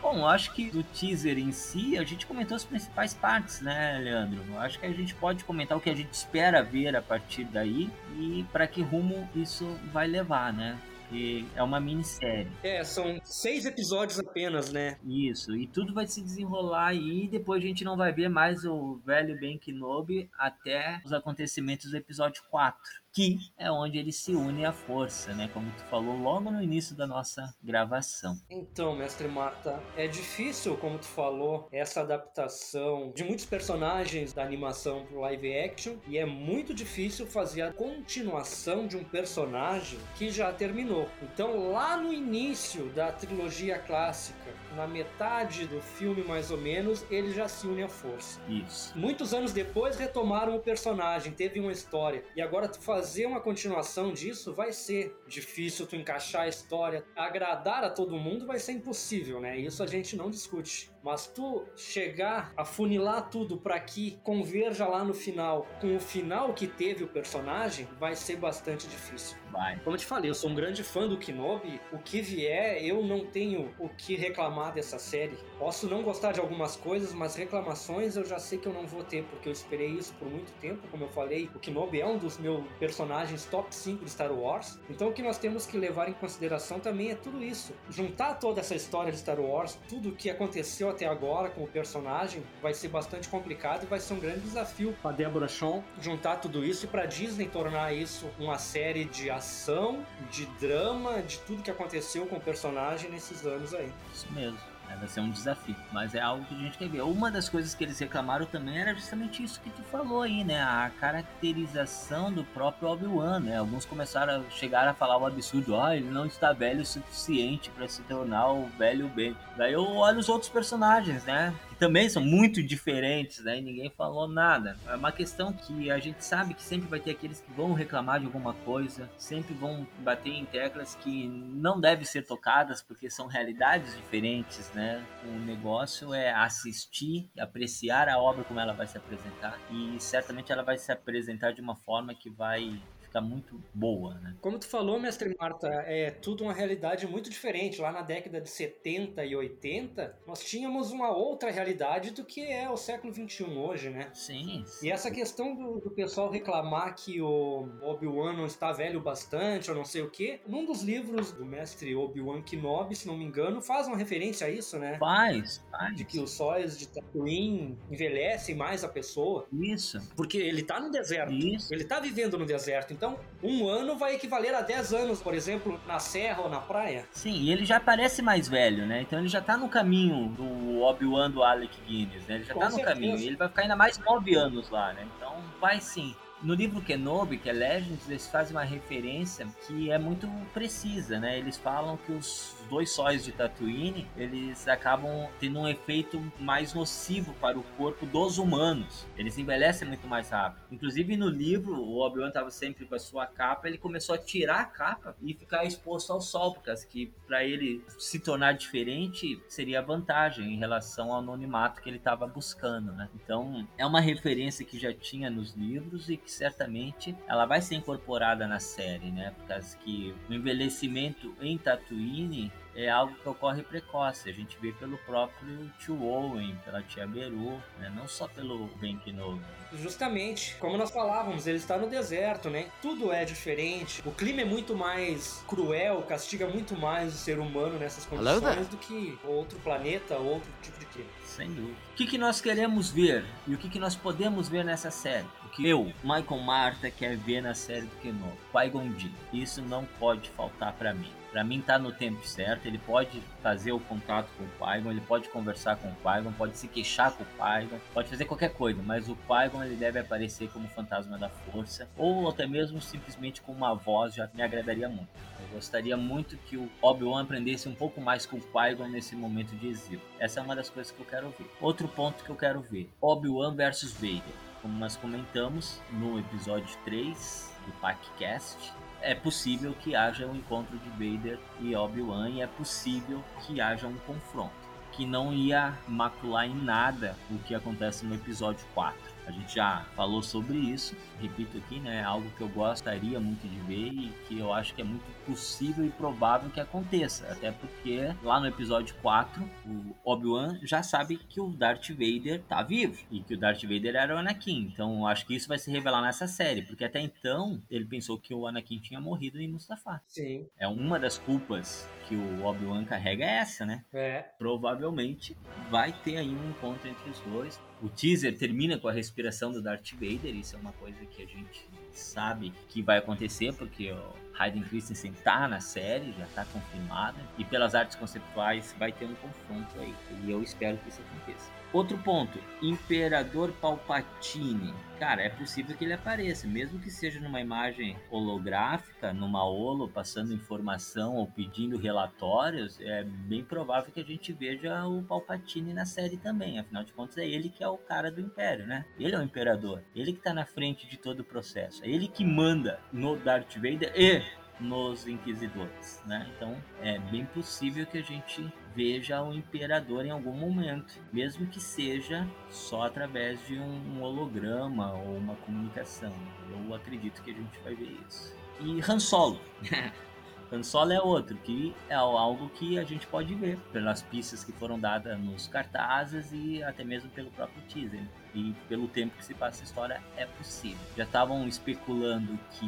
Bom, 0.00 0.18
eu 0.18 0.26
acho 0.26 0.52
que 0.52 0.70
do 0.70 0.82
teaser 0.82 1.38
em 1.38 1.50
si, 1.50 1.98
a 1.98 2.04
gente 2.04 2.26
comentou 2.26 2.54
as 2.54 2.64
principais 2.64 3.12
partes, 3.14 3.60
né, 3.60 3.98
Leandro? 3.98 4.42
Eu 4.48 4.60
acho 4.60 4.78
que 4.78 4.86
a 4.86 4.92
gente 4.92 5.14
pode 5.14 5.44
comentar 5.44 5.76
o 5.76 5.80
que 5.80 5.90
a 5.90 5.94
gente 5.94 6.12
espera 6.12 6.62
ver 6.62 6.94
a 6.94 7.02
partir 7.02 7.44
daí 7.44 7.90
e 8.16 8.44
para 8.52 8.66
que 8.66 8.82
rumo 8.82 9.28
isso 9.34 9.66
vai 9.92 10.06
levar, 10.06 10.52
né? 10.52 10.78
Porque 11.08 11.44
é 11.54 11.62
uma 11.62 11.78
minissérie. 11.80 12.50
é, 12.62 12.82
são 12.82 13.20
seis 13.24 13.66
episódios 13.66 14.18
apenas, 14.18 14.72
né? 14.72 14.96
Isso, 15.04 15.54
e 15.54 15.66
tudo 15.66 15.92
vai 15.92 16.06
se 16.06 16.22
desenrolar 16.22 16.88
aí 16.88 17.24
e 17.24 17.28
depois 17.28 17.62
a 17.62 17.66
gente 17.66 17.84
não 17.84 17.96
vai 17.96 18.12
ver 18.12 18.28
mais 18.28 18.64
o 18.64 19.00
velho 19.04 19.38
Ben 19.38 19.58
Kenobi 19.58 20.30
até 20.38 21.00
os 21.04 21.12
acontecimentos 21.12 21.90
do 21.90 21.96
episódio 21.96 22.42
4, 22.50 22.78
que 23.14 23.38
é 23.56 23.70
onde 23.70 23.96
ele 23.96 24.12
se 24.12 24.34
une 24.34 24.66
à 24.66 24.72
força, 24.72 25.32
né? 25.32 25.48
Como 25.54 25.70
tu 25.70 25.84
falou 25.84 26.16
logo 26.16 26.50
no 26.50 26.60
início 26.60 26.96
da 26.96 27.06
nossa 27.06 27.54
gravação. 27.62 28.36
Então, 28.50 28.96
mestre 28.96 29.28
Marta, 29.28 29.80
é 29.96 30.08
difícil, 30.08 30.76
como 30.78 30.98
tu 30.98 31.06
falou, 31.06 31.68
essa 31.70 32.00
adaptação 32.00 33.12
de 33.14 33.22
muitos 33.22 33.46
personagens 33.46 34.32
da 34.32 34.42
animação 34.42 35.06
pro 35.06 35.20
live 35.20 35.56
action 35.56 35.94
e 36.08 36.18
é 36.18 36.26
muito 36.26 36.74
difícil 36.74 37.24
fazer 37.24 37.62
a 37.62 37.72
continuação 37.72 38.88
de 38.88 38.96
um 38.96 39.04
personagem 39.04 39.98
que 40.16 40.28
já 40.28 40.52
terminou. 40.52 41.08
Então, 41.22 41.70
lá 41.70 41.96
no 41.96 42.12
início 42.12 42.86
da 42.90 43.12
trilogia 43.12 43.78
clássica, 43.78 44.52
na 44.74 44.88
metade 44.88 45.66
do 45.66 45.80
filme 45.80 46.24
mais 46.24 46.50
ou 46.50 46.58
menos, 46.58 47.04
ele 47.08 47.32
já 47.32 47.46
se 47.46 47.66
une 47.68 47.84
à 47.84 47.88
força. 47.88 48.40
Isso. 48.48 48.96
Muitos 48.98 49.32
anos 49.32 49.52
depois 49.52 49.96
retomaram 49.96 50.56
o 50.56 50.60
personagem, 50.60 51.32
teve 51.32 51.60
uma 51.60 51.70
história. 51.70 52.24
E 52.34 52.42
agora 52.42 52.66
tu 52.68 52.80
fazer 53.04 53.26
uma 53.26 53.38
continuação 53.38 54.14
disso 54.14 54.54
vai 54.54 54.72
ser 54.72 55.14
difícil 55.28 55.86
tu 55.86 55.94
encaixar 55.94 56.44
a 56.44 56.48
história, 56.48 57.04
agradar 57.14 57.84
a 57.84 57.90
todo 57.90 58.16
mundo 58.16 58.46
vai 58.46 58.58
ser 58.58 58.72
impossível, 58.72 59.42
né? 59.42 59.58
Isso 59.58 59.82
a 59.82 59.86
gente 59.86 60.16
não 60.16 60.30
discute. 60.30 60.90
Mas 61.04 61.26
tu 61.26 61.66
chegar 61.76 62.50
a 62.56 62.64
funilar 62.64 63.28
tudo 63.28 63.58
para 63.58 63.78
que 63.78 64.18
converja 64.22 64.86
lá 64.86 65.04
no 65.04 65.12
final 65.12 65.66
com 65.78 65.94
o 65.94 66.00
final 66.00 66.54
que 66.54 66.66
teve 66.66 67.04
o 67.04 67.06
personagem, 67.06 67.86
vai 68.00 68.16
ser 68.16 68.36
bastante 68.36 68.86
difícil. 68.86 69.36
Vai. 69.52 69.78
Como 69.80 69.94
eu 69.94 70.00
te 70.00 70.06
falei, 70.06 70.30
eu 70.30 70.34
sou 70.34 70.48
um 70.48 70.54
grande 70.54 70.82
fã 70.82 71.06
do 71.06 71.18
Kenobi. 71.18 71.78
O 71.92 71.98
que 71.98 72.22
vier, 72.22 72.82
eu 72.82 73.04
não 73.04 73.26
tenho 73.26 73.72
o 73.78 73.88
que 73.88 74.16
reclamar 74.16 74.72
dessa 74.72 74.98
série. 74.98 75.36
Posso 75.58 75.86
não 75.88 76.02
gostar 76.02 76.32
de 76.32 76.40
algumas 76.40 76.74
coisas, 76.74 77.12
mas 77.12 77.36
reclamações 77.36 78.16
eu 78.16 78.24
já 78.24 78.38
sei 78.38 78.58
que 78.58 78.66
eu 78.66 78.72
não 78.72 78.86
vou 78.86 79.04
ter, 79.04 79.24
porque 79.24 79.48
eu 79.48 79.52
esperei 79.52 79.90
isso 79.90 80.14
por 80.14 80.28
muito 80.28 80.52
tempo. 80.58 80.88
Como 80.90 81.04
eu 81.04 81.08
falei, 81.10 81.50
o 81.54 81.58
Kenobi 81.58 82.00
é 82.00 82.06
um 82.06 82.16
dos 82.16 82.38
meus 82.38 82.64
personagens 82.80 83.44
top 83.44 83.74
5 83.74 84.04
de 84.04 84.10
Star 84.10 84.32
Wars. 84.32 84.80
Então 84.88 85.08
o 85.08 85.12
que 85.12 85.22
nós 85.22 85.36
temos 85.36 85.66
que 85.66 85.76
levar 85.76 86.08
em 86.08 86.14
consideração 86.14 86.80
também 86.80 87.10
é 87.10 87.14
tudo 87.14 87.44
isso. 87.44 87.74
Juntar 87.90 88.34
toda 88.34 88.60
essa 88.60 88.74
história 88.74 89.12
de 89.12 89.18
Star 89.18 89.38
Wars, 89.38 89.78
tudo 89.86 90.08
o 90.08 90.16
que 90.16 90.30
aconteceu 90.30 90.93
até 90.94 91.06
agora 91.06 91.50
com 91.50 91.64
o 91.64 91.66
personagem, 91.66 92.42
vai 92.62 92.72
ser 92.72 92.88
bastante 92.88 93.28
complicado 93.28 93.82
e 93.82 93.86
vai 93.86 94.00
ser 94.00 94.14
um 94.14 94.20
grande 94.20 94.40
desafio 94.40 94.96
para 95.02 95.12
Deborah 95.12 95.48
Shaw 95.48 95.82
juntar 96.00 96.36
tudo 96.36 96.64
isso 96.64 96.86
e 96.86 96.88
para 96.88 97.04
Disney 97.04 97.48
tornar 97.48 97.92
isso 97.92 98.30
uma 98.38 98.58
série 98.58 99.04
de 99.04 99.30
ação, 99.30 100.06
de 100.30 100.46
drama, 100.60 101.22
de 101.22 101.38
tudo 101.40 101.62
que 101.62 101.70
aconteceu 101.70 102.26
com 102.26 102.36
o 102.36 102.40
personagem 102.40 103.10
nesses 103.10 103.44
anos 103.44 103.74
aí. 103.74 103.92
Isso 104.12 104.32
mesmo. 104.32 104.73
É, 104.90 104.96
Vai 104.96 105.08
ser 105.08 105.20
um 105.20 105.30
desafio, 105.30 105.76
mas 105.92 106.14
é 106.14 106.20
algo 106.20 106.44
que 106.44 106.54
a 106.54 106.58
gente 106.58 106.78
quer 106.78 106.88
ver. 106.88 107.02
Uma 107.02 107.30
das 107.30 107.48
coisas 107.48 107.74
que 107.74 107.84
eles 107.84 107.98
reclamaram 107.98 108.46
também 108.46 108.78
era 108.78 108.94
justamente 108.94 109.42
isso 109.42 109.60
que 109.60 109.70
tu 109.70 109.82
falou 109.82 110.22
aí, 110.22 110.44
né? 110.44 110.62
A 110.62 110.90
caracterização 111.00 112.32
do 112.32 112.44
próprio 112.44 112.88
Obi-Wan, 112.88 113.40
né? 113.40 113.58
Alguns 113.58 113.84
começaram 113.84 114.40
a 114.40 114.50
chegar 114.50 114.86
a 114.88 114.94
falar 114.94 115.18
o 115.18 115.26
absurdo, 115.26 115.80
ah, 115.80 115.96
ele 115.96 116.10
não 116.10 116.26
está 116.26 116.52
velho 116.52 116.82
o 116.82 116.86
suficiente 116.86 117.70
para 117.70 117.88
se 117.88 118.02
tornar 118.02 118.50
o 118.50 118.66
velho 118.78 119.08
Ben. 119.08 119.36
Daí 119.56 119.72
eu 119.72 119.84
olho 119.84 120.18
os 120.18 120.28
outros 120.28 120.50
personagens, 120.50 121.24
né? 121.24 121.54
Também 121.84 122.08
são 122.08 122.24
muito 122.24 122.62
diferentes, 122.62 123.44
né? 123.44 123.58
E 123.58 123.60
ninguém 123.60 123.90
falou 123.90 124.26
nada. 124.26 124.74
É 124.86 124.94
uma 124.94 125.12
questão 125.12 125.52
que 125.52 125.90
a 125.90 125.98
gente 125.98 126.24
sabe 126.24 126.54
que 126.54 126.62
sempre 126.62 126.88
vai 126.88 126.98
ter 126.98 127.10
aqueles 127.10 127.42
que 127.42 127.52
vão 127.52 127.74
reclamar 127.74 128.20
de 128.20 128.24
alguma 128.24 128.54
coisa, 128.54 129.10
sempre 129.18 129.52
vão 129.52 129.86
bater 129.98 130.32
em 130.32 130.46
teclas 130.46 130.94
que 130.94 131.28
não 131.28 131.78
devem 131.78 132.06
ser 132.06 132.22
tocadas 132.22 132.80
porque 132.80 133.10
são 133.10 133.26
realidades 133.26 133.94
diferentes, 133.94 134.72
né? 134.72 135.04
O 135.24 135.38
negócio 135.40 136.14
é 136.14 136.32
assistir, 136.32 137.28
apreciar 137.38 138.08
a 138.08 138.18
obra 138.18 138.44
como 138.44 138.58
ela 138.58 138.72
vai 138.72 138.86
se 138.86 138.96
apresentar 138.96 139.60
e 139.70 140.00
certamente 140.00 140.50
ela 140.50 140.62
vai 140.62 140.78
se 140.78 140.90
apresentar 140.90 141.52
de 141.52 141.60
uma 141.60 141.76
forma 141.76 142.14
que 142.14 142.30
vai 142.30 142.80
ficar 143.14 143.20
muito 143.20 143.62
boa, 143.72 144.14
né? 144.14 144.34
Como 144.40 144.58
tu 144.58 144.66
falou, 144.66 144.98
mestre 144.98 145.34
Marta, 145.38 145.68
é 145.68 146.10
tudo 146.10 146.42
uma 146.42 146.52
realidade 146.52 147.06
muito 147.06 147.30
diferente. 147.30 147.80
Lá 147.80 147.92
na 147.92 148.02
década 148.02 148.40
de 148.40 148.50
70 148.50 149.24
e 149.24 149.36
80, 149.36 150.18
nós 150.26 150.42
tínhamos 150.42 150.90
uma 150.90 151.10
outra 151.10 151.50
realidade 151.50 152.10
do 152.10 152.24
que 152.24 152.44
é 152.44 152.68
o 152.68 152.76
século 152.76 153.12
21 153.12 153.56
hoje, 153.56 153.90
né? 153.90 154.10
Sim. 154.12 154.64
E 154.82 154.90
essa 154.90 155.10
questão 155.10 155.54
do, 155.54 155.80
do 155.80 155.90
pessoal 155.90 156.28
reclamar 156.30 156.96
que 156.96 157.20
o 157.20 157.68
Obi-Wan 157.82 158.32
não 158.32 158.46
está 158.46 158.72
velho 158.72 159.00
bastante 159.00 159.70
ou 159.70 159.76
não 159.76 159.84
sei 159.84 160.02
o 160.02 160.10
que, 160.10 160.40
num 160.46 160.64
dos 160.64 160.82
livros 160.82 161.30
do 161.32 161.44
mestre 161.44 161.94
Obi-Wan 161.94 162.42
Kenobi, 162.42 162.96
se 162.96 163.06
não 163.06 163.16
me 163.16 163.24
engano, 163.24 163.62
faz 163.62 163.86
uma 163.86 163.96
referência 163.96 164.46
a 164.46 164.50
isso, 164.50 164.78
né? 164.78 164.98
Faz, 164.98 165.64
faz. 165.70 165.96
De 165.96 166.04
que 166.04 166.18
os 166.18 166.32
sóis 166.32 166.76
de 166.76 166.88
Tatooine 166.88 167.78
envelhecem 167.90 168.54
mais 168.56 168.82
a 168.82 168.88
pessoa, 168.88 169.46
Isso, 169.52 170.00
porque 170.16 170.38
ele 170.38 170.62
tá 170.62 170.80
no 170.80 170.90
deserto. 170.90 171.32
isso. 171.32 171.72
Ele 171.72 171.84
tá 171.84 172.00
vivendo 172.00 172.36
no 172.38 172.44
deserto, 172.46 172.92
então 172.92 173.03
um 173.42 173.68
ano 173.68 173.96
vai 173.96 174.14
equivaler 174.14 174.54
a 174.54 174.60
10 174.60 174.92
anos, 174.94 175.22
por 175.22 175.34
exemplo, 175.34 175.80
na 175.86 175.98
serra 175.98 176.42
ou 176.42 176.48
na 176.48 176.60
praia. 176.60 177.06
Sim, 177.12 177.34
e 177.34 177.52
ele 177.52 177.64
já 177.64 177.78
parece 177.78 178.22
mais 178.22 178.48
velho, 178.48 178.86
né? 178.86 179.02
Então 179.02 179.18
ele 179.18 179.28
já 179.28 179.40
tá 179.40 179.56
no 179.56 179.68
caminho 179.68 180.28
do 180.28 180.80
Obi-Wan 180.80 181.30
do 181.30 181.42
Alec 181.42 181.76
Guinness, 181.86 182.26
né? 182.26 182.36
Ele 182.36 182.44
já 182.44 182.54
Com 182.54 182.60
tá 182.60 182.66
no 182.66 182.74
certeza. 182.76 182.94
caminho. 182.94 183.18
E 183.18 183.26
ele 183.26 183.36
vai 183.36 183.48
ficar 183.48 183.62
ainda 183.62 183.76
mais 183.76 183.98
nove 183.98 184.34
anos 184.34 184.70
lá, 184.70 184.92
né? 184.92 185.06
Então 185.16 185.34
vai 185.60 185.80
sim. 185.80 186.14
No 186.44 186.52
livro 186.52 186.82
Kenobi, 186.82 187.38
que 187.38 187.48
é 187.48 187.54
Legends, 187.54 188.06
eles 188.06 188.26
fazem 188.26 188.54
uma 188.54 188.64
referência 188.64 189.46
que 189.66 189.90
é 189.90 189.98
muito 189.98 190.28
precisa, 190.52 191.18
né? 191.18 191.38
Eles 191.38 191.56
falam 191.56 191.96
que 191.96 192.12
os 192.12 192.54
dois 192.68 192.90
sóis 192.90 193.24
de 193.24 193.32
Tatooine, 193.32 194.06
eles 194.14 194.68
acabam 194.68 195.26
tendo 195.40 195.58
um 195.58 195.66
efeito 195.66 196.22
mais 196.38 196.74
nocivo 196.74 197.32
para 197.40 197.58
o 197.58 197.62
corpo 197.78 198.04
dos 198.04 198.36
humanos. 198.36 199.06
Eles 199.16 199.38
envelhecem 199.38 199.88
muito 199.88 200.06
mais 200.06 200.28
rápido. 200.28 200.60
Inclusive 200.70 201.16
no 201.16 201.30
livro, 201.30 201.80
o 201.80 202.04
Obi-Wan 202.04 202.28
estava 202.28 202.50
sempre 202.50 202.84
com 202.84 202.94
a 202.94 202.98
sua 202.98 203.26
capa, 203.26 203.66
ele 203.66 203.78
começou 203.78 204.14
a 204.14 204.18
tirar 204.18 204.60
a 204.60 204.64
capa 204.66 205.16
e 205.22 205.32
ficar 205.32 205.64
exposto 205.64 206.12
ao 206.12 206.20
sol, 206.20 206.52
porque 206.52 207.10
para 207.26 207.42
ele 207.42 207.82
se 207.98 208.18
tornar 208.18 208.52
diferente 208.52 209.42
seria 209.48 209.80
vantagem 209.80 210.52
em 210.52 210.58
relação 210.58 211.10
ao 211.10 211.20
anonimato 211.20 211.80
que 211.80 211.88
ele 211.88 211.96
estava 211.96 212.26
buscando, 212.26 212.92
né? 212.92 213.08
Então, 213.14 213.66
é 213.78 213.86
uma 213.86 214.00
referência 214.00 214.62
que 214.62 214.78
já 214.78 214.92
tinha 214.92 215.30
nos 215.30 215.54
livros 215.54 216.10
e 216.10 216.18
que 216.18 216.33
certamente 216.34 217.16
ela 217.28 217.46
vai 217.46 217.60
ser 217.60 217.76
incorporada 217.76 218.46
na 218.46 218.60
série, 218.60 219.10
né? 219.10 219.32
Por 219.38 219.46
causa 219.46 219.76
que 219.78 220.14
o 220.28 220.34
envelhecimento 220.34 221.34
em 221.40 221.56
Tatooine 221.56 222.52
é 222.74 222.88
algo 222.88 223.14
que 223.14 223.28
ocorre 223.28 223.62
precoce. 223.62 224.28
A 224.28 224.32
gente 224.32 224.58
vê 224.60 224.72
pelo 224.72 224.98
próprio 224.98 225.70
tio 225.78 226.02
Owen, 226.02 226.58
pela 226.64 226.82
tia 226.82 227.06
Beru, 227.06 227.60
né? 227.78 227.92
não 227.94 228.08
só 228.08 228.26
pelo 228.28 228.66
Ben 228.80 228.98
Kenobi. 228.98 229.42
Justamente, 229.72 230.54
como 230.60 230.76
nós 230.76 230.90
falávamos, 230.90 231.46
ele 231.46 231.56
está 231.58 231.76
no 231.76 231.88
deserto, 231.88 232.48
né? 232.48 232.68
Tudo 232.80 233.12
é 233.12 233.24
diferente. 233.24 234.02
O 234.04 234.12
clima 234.12 234.42
é 234.42 234.44
muito 234.44 234.76
mais 234.76 235.42
cruel, 235.48 236.02
castiga 236.02 236.46
muito 236.46 236.76
mais 236.76 237.14
o 237.14 237.16
ser 237.16 237.38
humano 237.38 237.78
nessas 237.78 238.04
condições 238.06 238.68
do 238.68 238.76
que 238.76 239.18
outro 239.24 239.58
planeta, 239.60 240.16
outro 240.16 240.50
tipo 240.62 240.78
de 240.78 240.86
clima. 240.86 241.10
Sem 241.24 241.48
dúvida. 241.52 241.76
O 241.92 241.96
que, 241.96 242.06
que 242.06 242.18
nós 242.18 242.40
queremos 242.40 242.90
ver 242.90 243.24
e 243.46 243.54
o 243.54 243.58
que, 243.58 243.68
que 243.68 243.80
nós 243.80 243.96
podemos 243.96 244.48
ver 244.48 244.64
nessa 244.64 244.90
série? 244.90 245.26
O 245.44 245.48
que 245.48 245.68
eu, 245.68 245.92
Michael 246.02 246.40
Marta, 246.40 246.90
quer 246.90 247.16
ver 247.16 247.40
na 247.40 247.54
série 247.54 247.86
do 247.86 247.96
Kenobi? 247.96 248.38
Qui-Gon 248.52 248.92
Jinn. 248.96 249.12
Isso 249.32 249.60
não 249.60 249.84
pode 249.98 250.28
faltar 250.30 250.72
pra 250.74 250.94
mim. 250.94 251.10
Pra 251.34 251.42
mim 251.42 251.60
tá 251.60 251.80
no 251.80 251.90
tempo 251.90 252.24
certo, 252.24 252.66
ele 252.66 252.78
pode 252.78 253.20
fazer 253.42 253.72
o 253.72 253.80
contato 253.80 254.28
com 254.38 254.44
o 254.44 254.46
Qui-Gon, 254.46 254.92
ele 254.92 255.00
pode 255.00 255.28
conversar 255.30 255.74
com 255.74 255.88
o 255.88 255.94
Qui-Gon, 255.96 256.30
pode 256.30 256.56
se 256.56 256.68
queixar 256.68 257.10
com 257.10 257.24
o 257.24 257.26
Qui-Gon, 257.26 257.80
pode 257.92 258.08
fazer 258.08 258.24
qualquer 258.24 258.52
coisa, 258.52 258.80
mas 258.80 259.08
o 259.08 259.16
Qui-Gon 259.16 259.64
ele 259.64 259.74
deve 259.74 259.98
aparecer 259.98 260.48
como 260.50 260.68
fantasma 260.68 261.18
da 261.18 261.28
força, 261.28 261.88
ou 261.96 262.28
até 262.28 262.46
mesmo 262.46 262.80
simplesmente 262.80 263.42
com 263.42 263.50
uma 263.50 263.74
voz 263.74 264.14
já 264.14 264.30
me 264.32 264.44
agradaria 264.44 264.88
muito. 264.88 265.08
Eu 265.40 265.48
gostaria 265.56 265.96
muito 265.96 266.36
que 266.36 266.56
o 266.56 266.70
Obi-Wan 266.80 267.22
aprendesse 267.22 267.68
um 267.68 267.74
pouco 267.74 268.00
mais 268.00 268.24
com 268.24 268.36
o 268.36 268.40
Qui-Gon 268.40 268.86
nesse 268.86 269.16
momento 269.16 269.56
de 269.56 269.66
exílio. 269.66 270.02
Essa 270.20 270.38
é 270.38 270.42
uma 270.44 270.54
das 270.54 270.70
coisas 270.70 270.92
que 270.92 271.00
eu 271.00 271.06
quero 271.06 271.30
ver. 271.30 271.50
Outro 271.60 271.88
ponto 271.88 272.22
que 272.22 272.30
eu 272.30 272.36
quero 272.36 272.60
ver: 272.60 272.88
Obi-Wan 273.00 273.56
versus 273.56 273.92
Vader. 273.92 274.22
Como 274.62 274.78
nós 274.78 274.94
comentamos 274.94 275.80
no 275.90 276.16
episódio 276.16 276.78
3 276.84 277.56
do 277.66 277.72
PacCast, 277.80 278.72
é 279.04 279.14
possível 279.14 279.74
que 279.74 279.94
haja 279.94 280.26
um 280.26 280.34
encontro 280.34 280.78
de 280.78 280.88
Vader 280.90 281.38
e 281.60 281.76
Obi-Wan 281.76 282.30
e 282.30 282.40
é 282.40 282.46
possível 282.46 283.22
que 283.40 283.60
haja 283.60 283.86
um 283.86 283.96
confronto 283.98 284.64
que 284.92 285.04
não 285.04 285.32
ia 285.32 285.74
macular 285.86 286.46
em 286.46 286.54
nada 286.54 287.16
o 287.30 287.38
que 287.38 287.54
acontece 287.54 288.06
no 288.06 288.14
episódio 288.14 288.64
4. 288.74 289.13
A 289.26 289.30
gente 289.30 289.54
já 289.54 289.84
falou 289.94 290.22
sobre 290.22 290.56
isso, 290.56 290.96
repito 291.20 291.56
aqui, 291.58 291.80
né? 291.80 292.00
É 292.00 292.04
algo 292.04 292.28
que 292.36 292.40
eu 292.40 292.48
gostaria 292.48 293.18
muito 293.18 293.48
de 293.48 293.58
ver 293.60 293.92
e 293.92 294.12
que 294.28 294.38
eu 294.38 294.52
acho 294.52 294.74
que 294.74 294.82
é 294.82 294.84
muito 294.84 295.04
possível 295.24 295.84
e 295.84 295.90
provável 295.90 296.50
que 296.50 296.60
aconteça. 296.60 297.26
Até 297.30 297.50
porque 297.52 298.14
lá 298.22 298.38
no 298.38 298.46
episódio 298.46 298.94
4, 299.00 299.42
o 299.66 299.94
Obi-Wan 300.04 300.58
já 300.62 300.82
sabe 300.82 301.16
que 301.16 301.40
o 301.40 301.48
Darth 301.48 301.88
Vader 301.90 302.42
tá 302.42 302.62
vivo 302.62 303.02
e 303.10 303.20
que 303.20 303.34
o 303.34 303.38
Darth 303.38 303.62
Vader 303.62 303.96
era 303.96 304.14
o 304.14 304.18
Anakin. 304.18 304.70
Então 304.72 304.98
eu 305.00 305.06
acho 305.06 305.26
que 305.26 305.34
isso 305.34 305.48
vai 305.48 305.58
se 305.58 305.70
revelar 305.70 306.02
nessa 306.02 306.26
série, 306.26 306.62
porque 306.62 306.84
até 306.84 307.00
então 307.00 307.62
ele 307.70 307.84
pensou 307.84 308.18
que 308.18 308.34
o 308.34 308.46
Anakin 308.46 308.78
tinha 308.78 309.00
morrido 309.00 309.40
em 309.40 309.48
Mustafar. 309.48 310.02
Sim, 310.06 310.46
É 310.58 310.68
uma 310.68 310.98
das 310.98 311.18
culpas 311.18 311.88
que 312.08 312.14
o 312.14 312.44
Obi-Wan 312.44 312.84
carrega 312.84 313.24
é 313.24 313.38
essa, 313.38 313.64
né? 313.64 313.84
é. 313.92 314.24
provavelmente 314.38 315.36
vai 315.70 315.92
ter 316.04 316.16
aí 316.16 316.28
um 316.28 316.50
encontro 316.50 316.88
entre 316.88 317.10
os 317.10 317.20
dois. 317.20 317.60
O 317.82 317.88
teaser 317.88 318.36
termina 318.38 318.78
com 318.78 318.88
a 318.88 318.92
respiração 319.14 319.52
do 319.52 319.62
Darth 319.62 319.92
Vader, 319.92 320.34
isso 320.34 320.56
é 320.56 320.58
uma 320.58 320.72
coisa 320.72 320.98
que 321.06 321.22
a 321.22 321.26
gente 321.26 321.68
sabe 321.92 322.52
que 322.68 322.82
vai 322.82 322.98
acontecer, 322.98 323.54
porque 323.54 323.92
o 323.92 324.12
Hayden 324.36 324.64
Christensen 324.64 325.12
tá 325.22 325.46
na 325.46 325.60
série, 325.60 326.12
já 326.18 326.26
tá 326.34 326.44
confirmada, 326.46 327.18
e 327.38 327.44
pelas 327.44 327.76
artes 327.76 327.94
conceptuais 327.96 328.74
vai 328.76 328.90
ter 328.90 329.04
um 329.04 329.14
confronto 329.14 329.78
aí, 329.78 329.94
e 330.24 330.30
eu 330.30 330.42
espero 330.42 330.76
que 330.78 330.88
isso 330.88 331.00
aconteça. 331.00 331.48
Outro 331.72 331.98
ponto, 331.98 332.38
Imperador 332.62 333.52
Palpatine. 333.60 334.72
Cara, 334.96 335.22
é 335.22 335.28
possível 335.28 335.76
que 335.76 335.84
ele 335.84 335.92
apareça, 335.92 336.46
mesmo 336.46 336.78
que 336.78 336.88
seja 336.88 337.18
numa 337.18 337.40
imagem 337.40 337.96
holográfica, 338.12 339.12
numa 339.12 339.44
holo, 339.44 339.88
passando 339.88 340.32
informação 340.32 341.16
ou 341.16 341.26
pedindo 341.26 341.76
relatórios, 341.76 342.78
é 342.80 343.02
bem 343.02 343.44
provável 343.44 343.90
que 343.92 343.98
a 343.98 344.04
gente 344.04 344.32
veja 344.32 344.86
o 344.86 345.02
Palpatine 345.02 345.74
na 345.74 345.84
série 345.84 346.16
também. 346.16 346.60
Afinal 346.60 346.84
de 346.84 346.92
contas, 346.92 347.18
é 347.18 347.26
ele 347.26 347.48
que 347.48 347.64
é 347.64 347.68
o 347.68 347.76
cara 347.76 348.08
do 348.08 348.20
Império, 348.20 348.68
né? 348.68 348.84
Ele 349.04 349.14
é 349.14 349.18
o 349.18 349.22
Imperador, 349.22 349.82
ele 349.94 350.14
que 350.14 350.20
tá 350.22 350.32
na 350.32 350.46
frente 350.46 350.86
de 350.86 350.96
todo 350.96 351.20
o 351.20 351.24
processo, 351.24 351.84
é 351.84 351.88
ele 351.90 352.08
que 352.08 352.24
manda 352.24 352.80
no 352.90 353.18
Darth 353.18 353.54
Vader 353.56 353.92
e 353.94 354.22
nos 354.58 355.06
Inquisidores, 355.06 356.02
né? 356.06 356.26
Então 356.34 356.56
é 356.80 356.98
bem 356.98 357.26
possível 357.26 357.84
que 357.84 357.98
a 357.98 358.02
gente 358.02 358.50
veja 358.74 359.22
o 359.22 359.34
Imperador 359.34 360.06
em 360.06 360.10
algum 360.10 360.32
momento, 360.32 360.98
mesmo 361.12 361.46
que 361.48 361.60
seja 361.60 362.26
só 362.48 362.84
através 362.84 363.46
de 363.46 363.58
um 363.58 364.00
holograma 364.00 364.94
ou 364.94 365.18
uma 365.18 365.36
comunicação. 365.36 366.14
Eu 366.48 366.74
acredito 366.74 367.22
que 367.22 367.30
a 367.30 367.34
gente 367.34 367.60
vai 367.62 367.74
ver 367.74 367.98
isso. 368.08 368.34
E 368.58 368.80
Han 368.90 368.98
Solo. 368.98 369.38
Han 370.50 370.62
Solo 370.62 370.92
é 370.92 371.00
outro, 371.02 371.36
que 371.44 371.74
é 371.90 371.94
algo 371.94 372.48
que 372.48 372.78
a 372.78 372.84
gente 372.84 373.06
pode 373.06 373.34
ver 373.34 373.58
pelas 373.70 374.00
pistas 374.00 374.42
que 374.42 374.52
foram 374.52 374.80
dadas 374.80 375.20
nos 375.20 375.46
cartazes 375.46 376.32
e 376.32 376.62
até 376.62 376.82
mesmo 376.82 377.10
pelo 377.10 377.30
próprio 377.32 377.62
teaser. 377.64 378.02
E 378.34 378.54
pelo 378.68 378.88
tempo 378.88 379.16
que 379.16 379.24
se 379.24 379.34
passa 379.34 379.62
a 379.62 379.64
história, 379.64 380.02
é 380.16 380.26
possível. 380.26 380.78
Já 380.96 381.04
estavam 381.04 381.46
especulando 381.46 382.38
que 382.52 382.66